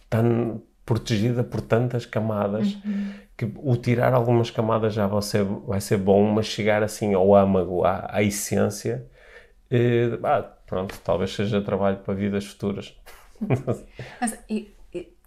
tá 0.09 0.23
protegida 0.85 1.43
por 1.43 1.61
tantas 1.61 2.05
camadas 2.05 2.75
uhum. 2.85 3.13
que 3.37 3.51
o 3.55 3.75
tirar 3.77 4.13
algumas 4.13 4.51
camadas 4.51 4.93
já 4.93 5.07
vai 5.07 5.21
ser, 5.21 5.43
vai 5.43 5.79
ser 5.79 5.97
bom, 5.97 6.23
mas 6.31 6.45
chegar 6.45 6.83
assim 6.83 7.13
ao 7.13 7.33
âmago, 7.33 7.83
à, 7.83 8.07
à 8.09 8.21
essência, 8.21 9.05
eh, 9.71 10.19
ah, 10.23 10.45
pronto, 10.73 10.99
talvez 11.03 11.35
seja 11.35 11.61
trabalho 11.61 11.97
para 11.99 12.15
vidas 12.15 12.45
futuras. 12.45 12.97
Mas 14.19 14.39
eu, 14.49 14.65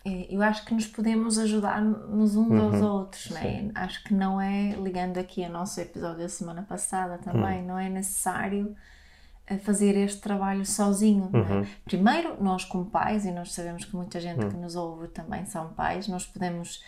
eu 0.05 0.43
acho 0.43 0.65
que 0.65 0.75
nos 0.75 0.87
podemos 0.87 1.39
ajudar-nos 1.39 2.35
uns 2.35 2.61
aos 2.61 2.75
uhum. 2.75 2.93
outros, 2.93 3.31
não 3.31 3.39
é? 3.39 3.71
Acho 3.75 4.03
que 4.03 4.13
não 4.13 4.41
é, 4.41 4.73
ligando 4.73 5.19
aqui 5.19 5.45
ao 5.45 5.51
nosso 5.51 5.81
episódio 5.81 6.19
da 6.19 6.29
semana 6.29 6.63
passada 6.63 7.19
também, 7.19 7.61
uhum. 7.61 7.67
não 7.67 7.79
é 7.79 7.89
necessário 7.89 8.75
eh, 9.47 9.57
fazer 9.59 9.97
este 9.97 10.21
trabalho 10.21 10.67
sozinho. 10.67 11.31
É? 11.33 11.37
Uhum. 11.37 11.63
É? 11.63 11.67
Primeiro, 11.85 12.43
nós 12.43 12.65
como 12.65 12.87
pais, 12.87 13.25
e 13.25 13.31
nós 13.31 13.53
sabemos 13.53 13.85
que 13.85 13.95
muita 13.95 14.21
gente 14.21 14.43
uhum. 14.43 14.51
que 14.51 14.57
nos 14.57 14.75
ouve 14.75 15.09
também 15.09 15.45
são 15.47 15.69
pais, 15.75 16.09
nós 16.09 16.27
podemos 16.27 16.83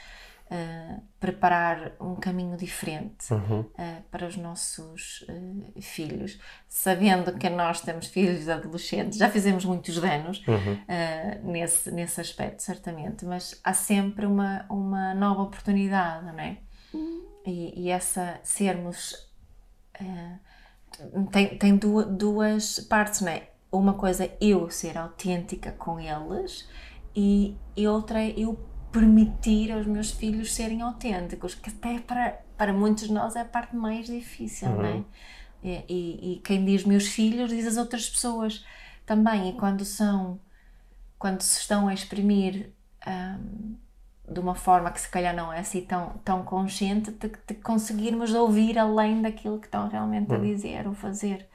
uh, 0.50 1.02
preparar 1.20 1.92
um 2.00 2.14
caminho 2.14 2.56
diferente 2.56 3.32
uhum. 3.32 3.60
uh, 3.60 4.02
para 4.10 4.26
os 4.26 4.36
nossos 4.36 5.22
uh, 5.28 5.82
filhos, 5.82 6.40
sabendo 6.68 7.32
que 7.34 7.48
nós 7.48 7.80
temos 7.80 8.06
filhos 8.06 8.48
adolescentes, 8.48 9.18
já 9.18 9.30
fizemos 9.30 9.64
muitos 9.64 10.00
danos 10.00 10.44
uhum. 10.46 11.50
nesse, 11.50 11.90
nesse 11.90 12.20
aspecto, 12.20 12.62
certamente, 12.62 13.24
mas 13.24 13.60
há 13.62 13.72
sempre 13.72 14.26
uma, 14.26 14.64
uma 14.68 15.14
nova 15.14 15.42
oportunidade, 15.42 16.26
não 16.26 16.38
é? 16.38 16.58
E, 17.46 17.84
e 17.84 17.90
essa 17.90 18.40
sermos. 18.42 19.28
tem, 21.32 21.58
tem 21.58 21.76
duas, 21.76 22.06
duas 22.06 22.80
partes, 22.80 23.20
não 23.20 23.32
é? 23.32 23.48
Uma 23.70 23.94
coisa 23.94 24.30
eu 24.40 24.70
ser 24.70 24.96
autêntica 24.96 25.72
com 25.72 26.00
eles 26.00 26.68
e, 27.14 27.56
e 27.76 27.86
outra 27.86 28.22
é 28.22 28.32
eu 28.36 28.58
permitir 28.98 29.70
aos 29.70 29.86
meus 29.86 30.10
filhos 30.10 30.52
serem 30.52 30.82
autênticos, 30.82 31.54
que 31.54 31.70
até 31.70 32.00
para, 32.00 32.40
para 32.56 32.72
muitos 32.72 33.06
de 33.06 33.12
nós 33.12 33.36
é 33.36 33.42
a 33.42 33.44
parte 33.44 33.76
mais 33.76 34.06
difícil, 34.06 34.68
uhum. 34.68 34.76
não 34.76 34.84
é? 34.84 35.04
E, 35.62 35.84
e, 35.88 36.32
e, 36.32 36.40
quem 36.40 36.64
diz 36.64 36.84
meus 36.84 37.06
filhos 37.06 37.50
diz 37.50 37.66
as 37.66 37.76
outras 37.76 38.08
pessoas 38.08 38.64
também. 39.06 39.50
E 39.50 39.52
quando 39.52 39.84
são, 39.84 40.40
quando 41.18 41.42
se 41.42 41.60
estão 41.60 41.86
a 41.86 41.94
exprimir 41.94 42.72
um, 43.06 43.76
de 44.28 44.40
uma 44.40 44.54
forma 44.54 44.90
que 44.90 45.00
se 45.00 45.08
calhar 45.08 45.34
não 45.34 45.52
é 45.52 45.60
assim 45.60 45.80
tão, 45.82 46.10
tão 46.24 46.42
consciente, 46.42 47.12
de, 47.12 47.32
de 47.46 47.54
conseguirmos 47.54 48.34
ouvir 48.34 48.78
além 48.78 49.22
daquilo 49.22 49.58
que 49.60 49.66
estão 49.66 49.88
realmente 49.88 50.30
uhum. 50.32 50.38
a 50.38 50.40
dizer 50.40 50.86
ou 50.88 50.94
fazer. 50.94 51.47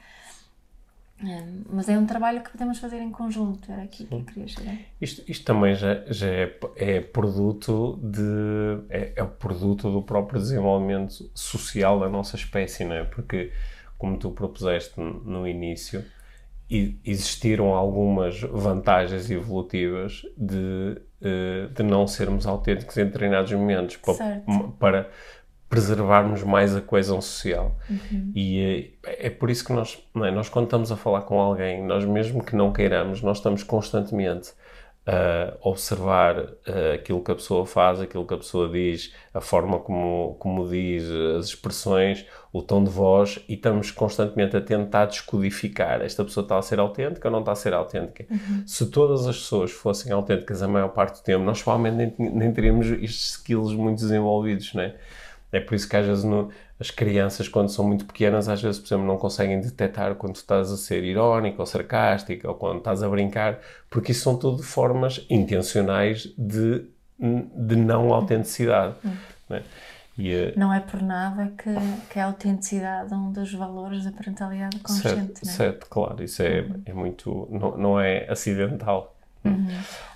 Um, 1.22 1.62
mas 1.70 1.88
é 1.88 1.96
um 1.96 2.06
trabalho 2.06 2.42
que 2.42 2.50
podemos 2.50 2.78
fazer 2.78 2.98
em 2.98 3.10
conjunto, 3.10 3.70
era 3.70 3.82
aqui 3.82 4.04
que 4.04 4.22
queria 4.24 4.48
chegar. 4.48 4.76
Isto, 5.00 5.22
isto 5.28 5.44
também 5.44 5.74
já, 5.74 6.04
já 6.06 6.26
é, 6.26 6.58
é 6.76 7.00
produto 7.00 7.98
de. 8.02 8.84
É, 8.90 9.12
é 9.16 9.22
o 9.22 9.28
produto 9.28 9.90
do 9.90 10.02
próprio 10.02 10.40
desenvolvimento 10.40 11.30
social 11.34 12.00
da 12.00 12.08
nossa 12.08 12.36
espécie, 12.36 12.84
não 12.84 12.96
é? 12.96 13.04
Porque, 13.04 13.52
como 13.96 14.18
tu 14.18 14.30
propuseste 14.32 15.00
no 15.00 15.46
início, 15.46 16.04
existiram 16.70 17.74
algumas 17.74 18.40
vantagens 18.40 19.30
evolutivas 19.30 20.22
de, 20.36 21.00
eh, 21.20 21.68
de 21.72 21.82
não 21.82 22.06
sermos 22.06 22.46
autênticos 22.46 22.96
em 22.96 23.04
determinados 23.04 23.52
momentos 23.52 23.96
para, 23.96 24.42
para 24.78 25.10
preservarmos 25.68 26.42
mais 26.42 26.74
a 26.76 26.80
coesão 26.80 27.20
social. 27.20 27.76
Uhum. 27.90 28.32
E 28.34 28.92
é, 29.04 29.26
é, 29.26 29.30
por 29.30 29.50
isso 29.50 29.64
que 29.64 29.72
nós, 29.72 29.98
é? 30.16 30.30
nós, 30.30 30.48
quando 30.48 30.66
estamos 30.66 30.92
a 30.92 30.96
falar 30.96 31.22
com 31.22 31.40
alguém, 31.40 31.82
nós 31.84 32.04
mesmo 32.04 32.44
que 32.44 32.54
não 32.54 32.72
queiramos, 32.72 33.22
nós 33.22 33.38
estamos 33.38 33.62
constantemente 33.62 34.52
a 35.06 35.54
observar 35.60 36.38
uh, 36.38 36.94
aquilo 36.94 37.22
que 37.22 37.30
a 37.30 37.34
pessoa 37.34 37.66
faz, 37.66 38.00
aquilo 38.00 38.26
que 38.26 38.32
a 38.32 38.38
pessoa 38.38 38.70
diz, 38.70 39.12
a 39.34 39.40
forma 39.40 39.78
como, 39.78 40.34
como 40.38 40.66
diz, 40.66 41.04
as 41.38 41.46
expressões, 41.46 42.24
o 42.50 42.62
tom 42.62 42.82
de 42.82 42.90
voz, 42.90 43.38
e 43.46 43.52
estamos 43.52 43.90
constantemente 43.90 44.56
a 44.56 44.62
tentar 44.62 45.04
descodificar 45.06 46.00
esta 46.00 46.24
pessoa 46.24 46.42
está 46.42 46.56
a 46.56 46.62
ser 46.62 46.78
autêntica 46.78 47.28
ou 47.28 47.32
não 47.32 47.40
está 47.40 47.52
a 47.52 47.56
ser 47.56 47.74
autêntica. 47.74 48.24
Uhum. 48.30 48.62
Se 48.66 48.86
todas 48.90 49.26
as 49.26 49.36
pessoas 49.36 49.72
fossem 49.72 50.10
autênticas 50.10 50.62
a 50.62 50.68
maior 50.68 50.88
parte 50.88 51.20
do 51.20 51.22
tempo, 51.22 51.44
nós 51.44 51.62
provavelmente 51.62 52.14
nem, 52.18 52.30
nem 52.30 52.52
teríamos 52.52 52.86
estes 52.86 53.32
skills 53.32 53.74
muito 53.74 53.98
desenvolvidos, 53.98 54.72
não 54.72 54.84
é? 54.84 54.94
É 55.54 55.60
por 55.60 55.76
isso 55.76 55.88
que 55.88 55.96
às 55.96 56.04
vezes 56.04 56.24
no, 56.24 56.50
as 56.80 56.90
crianças, 56.90 57.48
quando 57.48 57.68
são 57.68 57.86
muito 57.86 58.04
pequenas, 58.04 58.48
às 58.48 58.60
vezes, 58.60 58.80
por 58.80 58.88
exemplo, 58.88 59.06
não 59.06 59.16
conseguem 59.16 59.60
detectar 59.60 60.16
quando 60.16 60.34
estás 60.34 60.72
a 60.72 60.76
ser 60.76 61.04
irónico 61.04 61.60
ou 61.60 61.66
sarcástico 61.66 62.48
ou 62.48 62.54
quando 62.54 62.78
estás 62.78 63.04
a 63.04 63.08
brincar, 63.08 63.60
porque 63.88 64.10
isso 64.10 64.22
são 64.22 64.36
tudo 64.36 64.64
formas 64.64 65.24
intencionais 65.30 66.34
de, 66.36 66.84
de 67.18 67.76
não 67.76 68.12
autenticidade. 68.12 68.96
Hum. 69.04 69.16
Né? 69.48 69.62
E, 70.18 70.32
eh, 70.32 70.54
não 70.56 70.72
é 70.72 70.80
por 70.80 71.00
nada 71.00 71.52
que, 71.56 71.70
que 72.10 72.18
a 72.18 72.26
autenticidade 72.26 73.12
é 73.12 73.16
um 73.16 73.30
dos 73.30 73.52
valores 73.52 74.04
da 74.04 74.10
parentalidade 74.10 74.78
consciente. 74.80 75.38
Certo, 75.38 75.42
é? 75.42 75.48
certo 75.48 75.86
claro, 75.88 76.22
isso 76.22 76.42
é, 76.42 76.62
uhum. 76.62 76.82
é 76.84 76.92
muito. 76.92 77.48
Não, 77.50 77.76
não 77.76 78.00
é 78.00 78.26
acidental. 78.28 79.16
Uhum. 79.44 79.68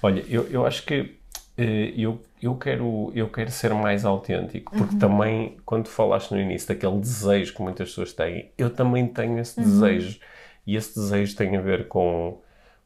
Olha, 0.03 0.25
eu, 0.29 0.49
eu 0.49 0.67
acho 0.67 0.85
que 0.85 1.18
eu, 1.65 2.21
eu, 2.41 2.55
quero, 2.55 3.11
eu 3.15 3.29
quero 3.29 3.51
ser 3.51 3.75
mais 3.75 4.05
autêntico, 4.05 4.77
porque 4.77 4.95
uhum. 4.95 4.99
também, 5.01 5.57
quando 5.67 5.89
falaste 5.89 6.31
no 6.31 6.41
início 6.41 6.69
daquele 6.69 6.99
desejo 7.01 7.55
que 7.55 7.63
muitas 7.63 7.89
pessoas 7.89 8.13
têm, 8.13 8.53
eu 8.57 8.71
também 8.71 9.07
tenho 9.09 9.39
esse 9.39 9.59
uhum. 9.59 9.67
desejo. 9.67 10.21
E 10.65 10.77
esse 10.77 10.95
desejo 10.95 11.35
tem 11.35 11.57
a 11.57 11.61
ver 11.61 11.89
com, 11.89 12.41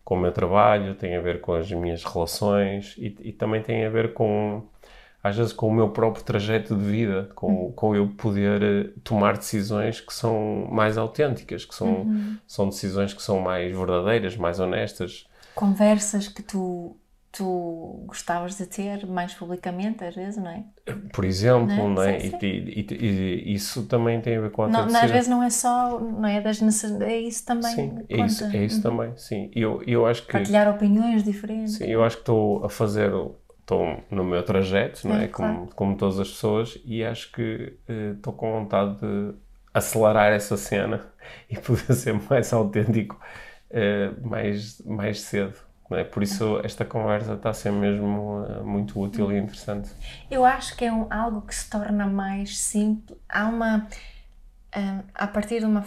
com 0.05 0.15
o 0.15 0.19
meu 0.19 0.33
trabalho, 0.33 0.95
tem 0.95 1.17
a 1.17 1.21
ver 1.21 1.41
com 1.41 1.53
as 1.53 1.71
minhas 1.71 2.03
relações 2.03 2.95
e, 2.97 3.15
e 3.21 3.33
também 3.33 3.61
tem 3.61 3.85
a 3.85 3.91
ver 3.91 4.15
com, 4.15 4.63
às 5.23 5.37
vezes, 5.37 5.53
com 5.53 5.69
o 5.69 5.75
meu 5.75 5.91
próprio 5.91 6.25
trajeto 6.25 6.75
de 6.75 6.85
vida, 6.85 7.31
com, 7.35 7.65
uhum. 7.65 7.73
com 7.73 7.95
eu 7.95 8.09
poder 8.09 8.63
eh, 8.63 8.91
tomar 9.05 9.37
decisões 9.37 10.01
que 10.01 10.15
são 10.15 10.67
mais 10.71 10.97
autênticas, 10.97 11.65
que 11.65 11.75
são, 11.75 12.03
uhum. 12.03 12.39
são 12.47 12.69
decisões 12.69 13.13
que 13.13 13.23
são 13.23 13.39
mais 13.41 13.77
verdadeiras, 13.77 14.37
mais 14.37 14.59
honestas. 14.59 15.27
Conversas 15.55 16.27
que 16.29 16.43
tu 16.43 16.97
tu 17.33 18.05
gostavas 18.07 18.59
de 18.59 18.67
ter 18.67 19.07
mais 19.07 19.33
publicamente, 19.33 20.05
às 20.05 20.15
vezes, 20.15 20.37
não 20.37 20.51
é? 20.51 20.65
Por 21.15 21.25
exemplo, 21.25 21.67
não 21.67 21.85
é? 21.85 21.89
Não 21.89 22.03
é? 22.03 22.21
Sim, 22.21 22.31
sim. 22.31 22.39
E, 22.43 22.87
e, 22.91 22.95
e, 23.51 23.55
isso 23.55 23.87
também 23.87 24.21
tem 24.21 24.37
a 24.37 24.41
ver 24.43 24.51
com 24.51 24.65
a 24.65 24.69
não, 24.69 24.85
Às 24.85 25.11
vezes 25.11 25.29
não 25.29 25.43
é 25.43 25.49
só, 25.49 25.99
não 25.99 26.29
é 26.29 26.43
das 26.43 26.61
necessidades, 26.61 27.09
é 27.09 27.19
isso 27.19 27.47
também. 27.47 27.75
Sim, 27.75 28.05
é 28.09 28.27
isso, 28.27 28.45
é 28.45 28.65
isso 28.65 28.77
uhum. 28.77 28.83
também, 28.83 29.17
sim. 29.17 29.51
Eu, 29.55 29.83
eu 29.87 30.05
acho 30.05 30.27
que... 30.27 30.33
Partilhar 30.33 30.69
opiniões 30.69 31.25
diferentes. 31.25 31.77
Sim, 31.77 31.87
eu 31.87 32.05
acho 32.05 32.17
que 32.17 32.23
estou 32.23 32.63
a 32.67 32.69
fazer, 32.69 33.11
estou 33.61 34.03
no 34.11 34.25
meu 34.25 34.43
trajeto, 34.43 35.09
não 35.09 35.17
é? 35.17 35.27
Claro. 35.27 35.55
Como, 35.55 35.75
como 35.75 35.97
todas 35.97 36.21
as 36.21 36.29
pessoas 36.29 36.79
e 36.85 37.03
acho 37.03 37.33
que 37.33 37.79
uh, 37.89 38.13
estou 38.15 38.35
com 38.35 38.53
vontade 38.53 39.01
de 39.01 39.35
acelerar 39.73 40.33
essa 40.33 40.59
cena 40.59 41.01
e 41.49 41.57
poder 41.57 41.95
ser 41.95 42.13
mais 42.29 42.53
autêntico 42.53 43.19
uh, 43.71 44.29
mais, 44.29 44.83
mais 44.85 45.23
cedo. 45.23 45.72
É? 45.97 46.05
Por 46.05 46.23
isso 46.23 46.61
esta 46.63 46.85
conversa 46.85 47.35
está 47.35 47.51
a 47.51 47.55
ser 47.55 47.73
mesmo 47.73 48.43
uh, 48.43 48.65
muito 48.65 49.01
útil 49.01 49.33
e 49.33 49.39
interessante. 49.39 49.91
Eu 50.31 50.45
acho 50.45 50.77
que 50.77 50.85
é 50.85 50.93
um, 50.93 51.07
algo 51.11 51.43
que 51.43 51.55
se 51.55 51.69
torna 51.69 52.07
mais 52.07 52.59
simples. 52.59 53.19
Há 53.29 53.47
uma. 53.47 53.87
Uh, 54.75 55.05
a 55.15 55.27
partir 55.27 55.61
de 55.61 55.67
uma 55.67 55.85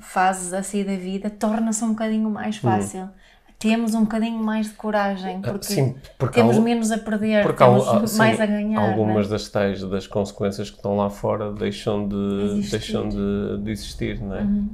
fase 0.00 0.54
assim 0.54 0.84
da 0.84 0.96
vida, 0.96 1.30
torna-se 1.30 1.84
um 1.84 1.90
bocadinho 1.90 2.30
mais 2.30 2.56
hum. 2.56 2.60
fácil. 2.60 3.04
Hum. 3.04 3.10
Temos 3.58 3.92
um 3.92 4.02
bocadinho 4.02 4.38
mais 4.38 4.68
de 4.68 4.74
coragem, 4.74 5.40
ah, 5.42 5.50
porque, 5.50 5.64
Sim, 5.64 5.96
porque 6.16 6.34
temos 6.34 6.56
menos 6.58 6.92
a 6.92 6.98
perder, 6.98 7.42
temos 7.56 7.88
há, 7.88 7.94
mais 8.16 8.36
sim, 8.36 8.42
a 8.42 8.46
ganhar. 8.46 8.90
Algumas 8.90 9.26
é? 9.26 9.30
das 9.30 9.48
tais 9.48 9.82
das 9.82 10.06
consequências 10.06 10.70
que 10.70 10.76
estão 10.76 10.96
lá 10.96 11.10
fora 11.10 11.52
deixam 11.52 12.06
de, 12.06 12.68
deixam 12.70 13.08
de, 13.08 13.58
de 13.60 13.70
existir, 13.72 14.20
não 14.20 14.36
é? 14.36 14.42
Uhum. 14.42 14.70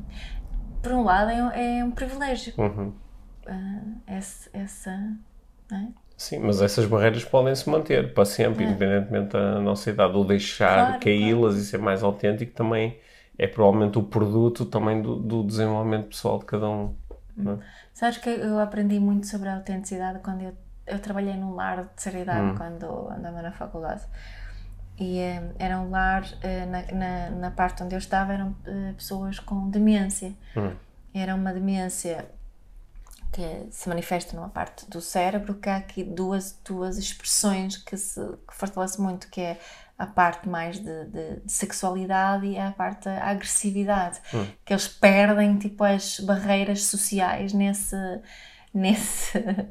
Por 0.83 0.93
um 0.93 1.03
lado, 1.03 1.31
é, 1.31 1.79
é 1.79 1.85
um 1.85 1.93
privilégio. 1.93 2.53
Uhum 2.59 2.93
uh, 3.47 4.01
essa. 4.07 4.51
essa 4.53 4.91
é? 5.73 6.05
Sim, 6.17 6.39
mas 6.39 6.63
essas 6.63 6.87
barreiras 6.87 7.25
podem 7.25 7.55
se 7.55 7.69
manter 7.69 8.15
para 8.15 8.25
sempre, 8.25 8.65
é. 8.65 8.69
independentemente 8.69 9.33
da 9.33 9.61
nossa 9.61 9.91
idade. 9.91 10.17
Ou 10.17 10.25
deixar 10.25 10.87
claro, 10.87 11.01
caí-las 11.01 11.53
claro. 11.53 11.57
e 11.57 11.61
ser 11.61 11.79
mais 11.79 12.03
autêntico 12.03 12.53
também 12.53 12.99
é 13.37 13.47
provavelmente 13.47 13.99
o 13.99 14.03
produto 14.03 14.65
também 14.65 15.03
do, 15.03 15.17
do 15.17 15.45
desenvolvimento 15.45 16.09
pessoal 16.09 16.39
de 16.39 16.45
cada 16.45 16.69
um. 16.69 16.95
Hum. 17.37 17.59
Sabes 17.93 18.19
que 18.19 18.29
eu 18.29 18.61
aprendi 18.61 19.01
muito 19.01 19.27
sobre 19.27 19.49
a 19.49 19.57
autenticidade 19.57 20.21
quando 20.21 20.43
eu, 20.43 20.53
eu 20.87 20.99
trabalhei 21.01 21.35
num 21.35 21.55
lar 21.55 21.83
de 21.83 22.03
seriedade 22.03 22.53
hum. 22.53 22.55
quando 22.57 23.11
andava 23.11 23.43
na 23.43 23.51
faculdade. 23.51 24.03
E 24.99 25.19
um, 25.19 25.53
era 25.59 25.81
um 25.81 25.91
lar, 25.91 26.23
uh, 26.23 26.71
na, 26.71 26.97
na, 26.97 27.31
na, 27.31 27.51
parte 27.51 27.83
onde 27.83 27.97
eu 27.97 27.99
estava, 27.99 28.33
eram 28.33 28.51
uh, 28.51 28.95
pessoas 28.95 29.41
com 29.41 29.69
demência. 29.69 30.33
Hum. 30.57 30.73
Era 31.13 31.35
uma 31.35 31.53
demência 31.53 32.29
que 33.35 33.67
se 33.69 33.89
manifesta 33.89 34.37
numa 34.37 34.49
parte 34.49 34.89
do 34.89 35.01
cérebro, 35.01 35.55
que 35.55 35.69
há 35.69 35.77
aqui 35.77 36.05
duas, 36.05 36.57
duas 36.65 36.97
expressões 36.97 37.77
que 37.77 37.97
se 37.97 38.21
que 38.47 38.55
fortalece 38.55 39.01
muito, 39.01 39.29
que 39.29 39.41
é 39.41 39.59
a 39.99 40.07
parte 40.07 40.49
mais 40.49 40.79
de, 40.79 41.05
de, 41.07 41.41
de 41.41 41.53
sexualidade 41.53 42.47
e 42.47 42.57
a 42.57 42.71
parte 42.71 43.07
da 43.07 43.25
agressividade, 43.25 44.21
hum. 44.33 44.47
que 44.65 44.73
eles 44.73 44.87
perdem 44.87 45.59
tipo 45.59 45.83
as 45.83 46.21
barreiras 46.21 46.85
sociais 46.85 47.53
nesse, 47.53 47.97
nesse, 48.73 49.37
uh, 49.37 49.69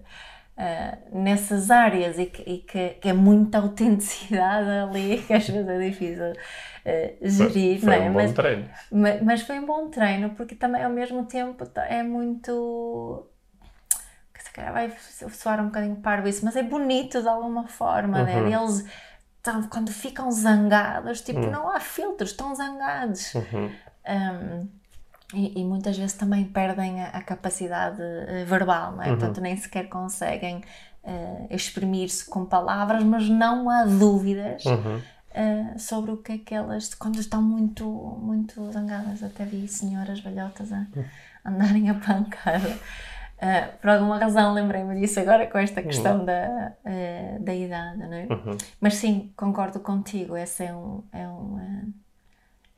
nessas 1.17 1.71
áreas 1.71 2.19
e, 2.19 2.25
que, 2.25 2.41
e 2.41 2.57
que, 2.57 2.89
que, 2.95 3.07
é 3.07 3.13
muita 3.13 3.59
autenticidade 3.59 4.69
ali, 4.69 5.23
que 5.27 5.33
às 5.33 5.47
vezes 5.47 5.69
é 5.69 5.79
difícil 5.79 6.31
uh, 6.31 7.29
gerir, 7.29 7.79
foi, 7.79 7.89
foi 7.89 7.97
não 7.97 8.05
é? 8.05 8.09
Um 8.09 8.13
mas, 8.13 8.31
bom 8.31 8.33
treino. 8.33 8.69
Mas, 8.91 9.23
mas 9.23 9.41
foi 9.41 9.59
um 9.59 9.65
bom 9.65 9.89
treino, 9.89 10.31
porque 10.31 10.53
também 10.53 10.83
ao 10.83 10.91
mesmo 10.91 11.25
tempo 11.25 11.65
é 11.87 12.03
muito 12.03 13.29
calhar 14.53 14.71
vai 14.71 14.93
soar 15.31 15.59
um 15.61 15.65
bocadinho 15.65 15.95
parvo 15.97 16.27
isso, 16.27 16.45
mas 16.45 16.55
é 16.55 16.63
bonito 16.63 17.21
de 17.21 17.27
alguma 17.27 17.67
forma, 17.67 18.23
né? 18.23 18.35
uhum. 18.37 18.49
né? 18.49 18.63
Eles 18.63 18.85
tão, 19.43 19.61
quando 19.63 19.91
ficam 19.91 20.31
zangados, 20.31 21.21
tipo, 21.21 21.41
uhum. 21.41 21.51
não 21.51 21.69
há 21.69 21.79
filtros, 21.79 22.31
estão 22.31 22.55
zangados. 22.55 23.33
Uhum. 23.35 23.71
Um, 24.07 24.67
e, 25.33 25.61
e, 25.61 25.65
muitas 25.65 25.97
vezes 25.97 26.13
também 26.13 26.45
perdem 26.45 27.01
a, 27.01 27.07
a 27.07 27.21
capacidade 27.21 28.01
uh, 28.01 28.45
verbal, 28.45 28.93
não 28.93 29.03
é? 29.03 29.09
Uhum. 29.09 29.17
Portanto, 29.17 29.41
nem 29.41 29.57
sequer 29.57 29.89
conseguem 29.89 30.63
uh, 31.03 31.47
exprimir-se 31.49 32.25
com 32.25 32.45
palavras, 32.45 33.03
mas 33.03 33.27
não 33.27 33.69
há 33.69 33.83
dúvidas 33.83 34.63
uhum. 34.65 34.97
uh, 34.97 35.79
sobre 35.79 36.11
o 36.11 36.17
que 36.17 36.33
é 36.33 36.37
que 36.37 36.53
elas, 36.53 36.93
quando 36.93 37.19
estão 37.19 37.41
muito, 37.41 37.85
muito 38.21 38.71
zangadas, 38.71 39.23
até 39.23 39.43
vi 39.43 39.67
senhoras 39.67 40.19
velhotas 40.19 40.71
a 40.71 40.85
andarem 41.43 41.89
a 41.89 41.95
pancada. 41.95 42.77
Uh, 43.43 43.77
por 43.81 43.89
alguma 43.89 44.17
razão 44.17 44.53
lembrei-me 44.53 44.97
disso 44.97 45.19
agora 45.19 45.45
com 45.47 45.57
esta 45.57 45.81
questão 45.81 46.19
uhum. 46.19 46.25
da, 46.25 46.73
uh, 46.85 47.43
da 47.43 47.53
idade, 47.53 47.97
não 47.97 48.13
é? 48.13 48.25
Uhum. 48.29 48.57
Mas 48.79 48.95
sim, 48.95 49.33
concordo 49.35 49.81
contigo, 49.81 50.37
esse 50.37 50.63
é 50.63 50.73
um, 50.73 51.03
é 51.11 51.27
um, 51.27 51.55
uh, 51.55 51.93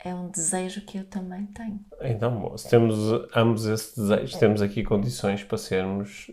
é 0.03 0.16
um 0.16 0.28
desejo 0.28 0.82
que 0.82 0.97
eu 0.97 1.05
também 1.05 1.45
tenho. 1.47 1.80
Então, 2.01 2.57
se 2.57 2.68
temos 2.68 2.95
ambos 3.36 3.68
esse 3.68 3.95
desejo, 3.95 4.39
temos 4.39 4.61
aqui 4.63 4.84
condições 4.84 5.43
para 5.43 5.57
sermos 5.57 6.32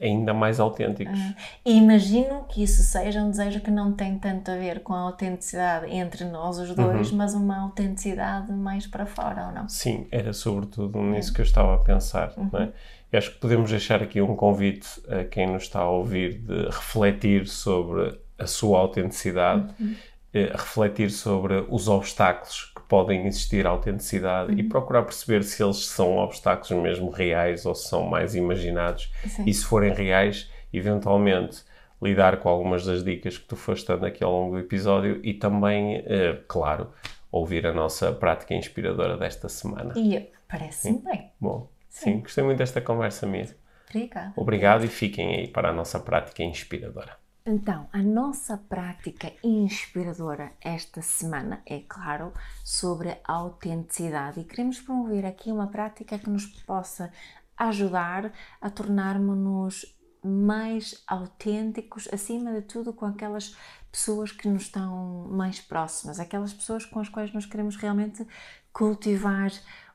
ainda 0.00 0.34
mais 0.34 0.58
autênticos. 0.58 1.18
Imagino 1.64 2.44
que 2.48 2.64
isso 2.64 2.82
seja 2.82 3.22
um 3.22 3.30
desejo 3.30 3.60
que 3.60 3.70
não 3.70 3.92
tem 3.92 4.18
tanto 4.18 4.50
a 4.50 4.56
ver 4.56 4.80
com 4.80 4.92
a 4.92 4.98
autenticidade 4.98 5.86
entre 5.94 6.24
nós 6.24 6.58
os 6.58 6.74
dois, 6.74 7.12
uhum. 7.12 7.18
mas 7.18 7.34
uma 7.34 7.62
autenticidade 7.62 8.52
mais 8.52 8.86
para 8.86 9.06
fora, 9.06 9.46
ou 9.46 9.52
não? 9.52 9.68
Sim, 9.68 10.08
era 10.10 10.32
sobretudo 10.32 11.00
nisso 11.00 11.32
que 11.32 11.40
eu 11.40 11.44
estava 11.44 11.74
a 11.76 11.78
pensar, 11.78 12.32
não 12.36 12.58
é? 12.58 12.72
Acho 13.16 13.32
que 13.32 13.38
podemos 13.38 13.70
deixar 13.70 14.02
aqui 14.02 14.20
um 14.20 14.34
convite 14.34 14.88
a 15.08 15.24
quem 15.24 15.46
nos 15.46 15.64
está 15.64 15.80
a 15.80 15.90
ouvir 15.90 16.38
de 16.38 16.64
refletir 16.66 17.46
sobre 17.46 18.18
a 18.38 18.46
sua 18.46 18.78
autenticidade, 18.78 19.74
uhum. 19.80 19.94
Refletir 20.32 21.12
sobre 21.12 21.64
os 21.68 21.86
obstáculos 21.86 22.72
que 22.74 22.82
podem 22.88 23.24
existir 23.24 23.68
à 23.68 23.70
autenticidade 23.70 24.50
uhum. 24.50 24.58
e 24.58 24.64
procurar 24.64 25.04
perceber 25.04 25.44
se 25.44 25.62
eles 25.62 25.86
são 25.86 26.16
obstáculos 26.16 26.82
mesmo 26.82 27.08
reais 27.08 27.64
ou 27.64 27.72
se 27.72 27.88
são 27.88 28.02
mais 28.02 28.34
imaginados. 28.34 29.12
Sim. 29.28 29.44
E 29.46 29.54
se 29.54 29.64
forem 29.64 29.94
reais, 29.94 30.50
eventualmente 30.72 31.62
lidar 32.02 32.38
com 32.38 32.48
algumas 32.48 32.84
das 32.84 33.04
dicas 33.04 33.38
que 33.38 33.46
tu 33.46 33.54
foste 33.54 33.86
dando 33.86 34.06
aqui 34.06 34.24
ao 34.24 34.32
longo 34.32 34.56
do 34.56 34.58
episódio 34.58 35.20
e 35.22 35.34
também, 35.34 36.02
eh, 36.04 36.40
claro, 36.48 36.90
ouvir 37.30 37.64
a 37.66 37.72
nossa 37.72 38.12
prática 38.12 38.54
inspiradora 38.54 39.16
desta 39.16 39.48
semana. 39.48 39.94
E 39.96 40.30
parece-me 40.48 40.98
bem. 40.98 41.30
Bom, 41.40 41.68
Sim, 41.94 42.20
gostei 42.20 42.42
muito 42.42 42.58
desta 42.58 42.80
conversa 42.80 43.24
mesmo. 43.24 43.56
Obrigada. 43.88 44.32
Obrigado 44.36 44.84
e 44.84 44.88
fiquem 44.88 45.36
aí 45.36 45.48
para 45.48 45.70
a 45.70 45.72
nossa 45.72 46.00
prática 46.00 46.42
inspiradora. 46.42 47.16
Então, 47.46 47.88
a 47.92 48.02
nossa 48.02 48.58
prática 48.58 49.32
inspiradora 49.44 50.52
esta 50.60 51.00
semana 51.00 51.62
é, 51.64 51.80
claro, 51.86 52.32
sobre 52.64 53.10
a 53.10 53.32
autenticidade 53.32 54.40
e 54.40 54.44
queremos 54.44 54.80
promover 54.80 55.24
aqui 55.24 55.52
uma 55.52 55.68
prática 55.68 56.18
que 56.18 56.28
nos 56.28 56.46
possa 56.46 57.12
ajudar 57.56 58.32
a 58.60 58.68
tornarmos-nos 58.68 59.94
mais 60.24 61.04
autênticos, 61.06 62.08
acima 62.12 62.52
de 62.54 62.62
tudo 62.62 62.92
com 62.92 63.06
aquelas 63.06 63.54
pessoas 63.92 64.32
que 64.32 64.48
nos 64.48 64.62
estão 64.62 65.28
mais 65.30 65.60
próximas, 65.60 66.18
aquelas 66.18 66.52
pessoas 66.52 66.84
com 66.84 66.98
as 66.98 67.08
quais 67.08 67.32
nós 67.32 67.46
queremos 67.46 67.76
realmente 67.76 68.26
cultivar 68.72 69.52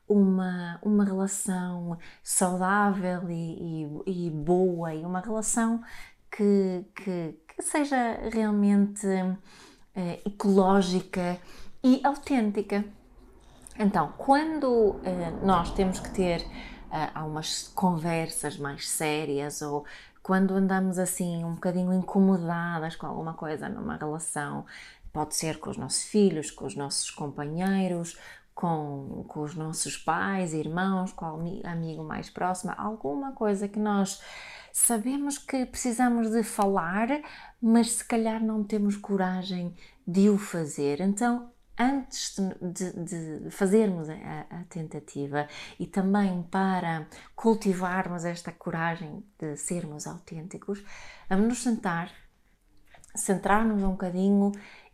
uma, 0.10 0.80
uma 0.82 1.06
relação 1.06 1.98
saudável 2.24 3.30
e, 3.30 3.86
e, 4.06 4.28
e 4.28 4.30
boa 4.32 4.94
e 4.94 5.06
uma 5.06 5.22
relação 5.22 5.82
que, 6.32 6.84
que, 6.96 7.40
que 7.48 7.62
seja 7.62 8.20
realmente 8.32 9.06
eh, 9.96 10.20
ecológica 10.26 11.40
e 11.84 12.02
autêntica. 12.04 12.84
Então, 13.78 14.14
quando 14.18 15.00
eh, 15.04 15.32
nós 15.44 15.72
temos 15.72 16.00
que 16.00 16.10
ter 16.10 16.42
eh, 16.92 17.10
há 17.14 17.24
umas 17.24 17.68
conversas 17.76 18.58
mais 18.58 18.90
sérias 18.90 19.62
ou 19.62 19.86
quando 20.24 20.54
andamos 20.54 21.00
assim 21.00 21.44
um 21.44 21.54
bocadinho 21.54 21.94
incomodadas 21.94 22.96
com 22.96 23.08
alguma 23.08 23.34
coisa 23.34 23.70
numa 23.70 23.96
relação, 23.96 24.66
pode 25.12 25.36
ser 25.36 25.60
com 25.60 25.70
os 25.70 25.78
nossos 25.78 26.04
filhos, 26.04 26.52
com 26.52 26.66
os 26.66 26.76
nossos 26.76 27.10
companheiros, 27.10 28.18
com, 28.60 29.24
com 29.30 29.40
os 29.40 29.56
nossos 29.56 29.96
pais, 29.96 30.54
irmãos, 30.54 31.14
com 31.14 31.26
o 31.26 31.62
amigo 31.66 32.04
mais 32.04 32.30
próximo, 32.30 32.74
alguma 32.76 33.32
coisa 33.32 33.70
que 33.70 33.80
nós 33.80 34.22
sabemos 34.74 35.38
que 35.38 35.66
precisamos 35.66 36.30
de 36.30 36.44
falar, 36.44 37.08
mas 37.62 37.92
se 37.94 38.04
calhar 38.04 38.44
não 38.44 38.62
temos 38.62 38.98
coragem 38.98 39.74
de 40.06 40.30
o 40.30 40.38
fazer. 40.38 41.00
Então, 41.00 41.50
antes 41.80 42.36
de, 42.62 42.92
de, 43.46 43.50
fazermos 43.50 44.10
a, 44.10 44.14
a, 44.50 44.64
tentativa 44.66 45.48
e 45.80 45.88
também 45.88 46.44
para 46.44 47.08
cultivarmos 47.38 48.26
esta 48.26 48.52
coragem 48.52 49.24
de 49.40 49.56
sermos 49.56 50.06
autênticos, 50.06 50.84
vamos 51.30 51.48
nos 51.48 51.64
sentar, 51.64 52.12
centrar-nos 53.16 53.82
um 53.84 53.92
bocadinho 53.92 54.52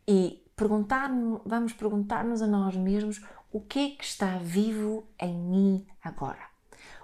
e 0.07 0.44
perguntar, 0.55 1.09
vamos 1.45 1.73
perguntar-nos 1.73 2.41
a 2.41 2.47
nós 2.47 2.75
mesmos 2.75 3.21
o 3.51 3.59
que 3.59 3.79
é 3.79 3.89
que 3.91 4.03
está 4.03 4.37
vivo 4.37 5.07
em 5.19 5.33
mim 5.33 5.87
agora? 6.03 6.53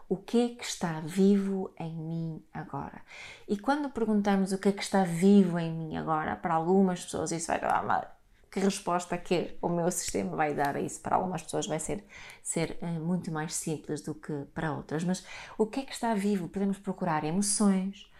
O 0.07 0.17
que 0.17 0.45
é 0.45 0.55
que 0.55 0.65
está 0.65 0.99
vivo 0.99 1.73
em 1.79 1.93
mim 1.95 2.43
agora? 2.53 3.01
E 3.47 3.57
quando 3.57 3.89
perguntamos 3.89 4.51
o 4.51 4.57
que 4.57 4.69
é 4.69 4.71
que 4.71 4.83
está 4.83 5.03
vivo 5.03 5.57
em 5.57 5.71
mim 5.71 5.95
agora, 5.95 6.35
para 6.35 6.55
algumas 6.55 7.05
pessoas 7.05 7.31
isso 7.31 7.47
vai 7.47 7.59
dar 7.61 7.83
uma 7.83 8.05
que 8.51 8.59
resposta 8.59 9.17
que 9.17 9.55
o 9.61 9.69
meu 9.69 9.89
sistema 9.89 10.35
vai 10.35 10.53
dar 10.53 10.75
a 10.75 10.81
isso 10.81 10.99
para 10.99 11.15
algumas 11.15 11.41
pessoas 11.41 11.65
vai 11.67 11.79
ser, 11.79 12.03
ser 12.43 12.77
uh, 12.81 12.85
muito 12.99 13.31
mais 13.31 13.53
simples 13.53 14.01
do 14.01 14.13
que 14.13 14.33
para 14.53 14.73
outras. 14.73 15.05
Mas 15.05 15.25
o 15.57 15.65
que 15.65 15.79
é 15.79 15.83
que 15.83 15.93
está 15.93 16.13
vivo? 16.13 16.49
Podemos 16.49 16.77
procurar 16.77 17.23
emoções, 17.23 18.11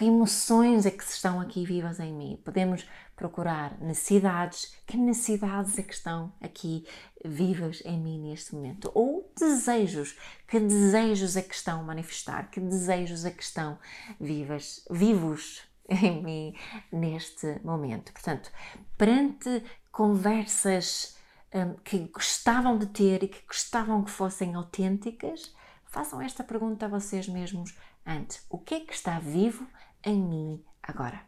que 0.00 0.06
emoções 0.06 0.86
é 0.86 0.90
que 0.90 1.04
estão 1.04 1.38
aqui 1.40 1.62
vivas 1.66 2.00
em 2.00 2.10
mim? 2.10 2.40
Podemos 2.42 2.88
procurar 3.20 3.78
necessidades, 3.82 4.74
que 4.86 4.96
necessidades 4.96 5.78
é 5.78 5.82
que 5.82 5.92
estão 5.92 6.32
aqui 6.40 6.86
vivas 7.22 7.82
em 7.84 8.00
mim 8.00 8.18
neste 8.18 8.54
momento? 8.54 8.90
Ou 8.94 9.30
desejos, 9.38 10.16
que 10.48 10.58
desejos 10.58 11.36
é 11.36 11.42
que 11.42 11.54
estão 11.54 11.80
a 11.80 11.82
manifestar, 11.82 12.50
que 12.50 12.58
desejos 12.58 13.26
é 13.26 13.30
que 13.30 13.42
estão 13.42 13.78
vivas, 14.18 14.82
vivos 14.90 15.60
em 15.86 16.22
mim 16.22 16.54
neste 16.90 17.60
momento? 17.62 18.10
Portanto, 18.10 18.50
perante 18.96 19.62
conversas 19.92 21.14
um, 21.52 21.74
que 21.84 21.98
gostavam 22.08 22.78
de 22.78 22.86
ter 22.86 23.22
e 23.22 23.28
que 23.28 23.46
gostavam 23.46 24.02
que 24.02 24.10
fossem 24.10 24.54
autênticas, 24.54 25.54
façam 25.84 26.22
esta 26.22 26.42
pergunta 26.42 26.86
a 26.86 26.88
vocês 26.88 27.28
mesmos 27.28 27.76
antes: 28.06 28.46
o 28.48 28.56
que 28.56 28.76
é 28.76 28.80
que 28.80 28.94
está 28.94 29.18
vivo 29.18 29.66
em 30.02 30.18
mim 30.18 30.64
agora, 30.82 31.20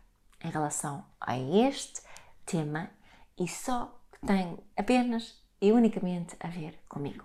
em 0.45 0.51
relação 0.51 1.05
a 1.21 1.39
este 1.39 2.03
tema 2.45 2.91
e 3.39 3.49
só 3.49 3.99
que 4.13 4.27
tem 4.27 4.59
apenas 4.77 5.43
e 5.61 5.73
unicamente 5.73 6.37
a 6.41 6.49
ver 6.49 6.81
comigo. 6.89 7.25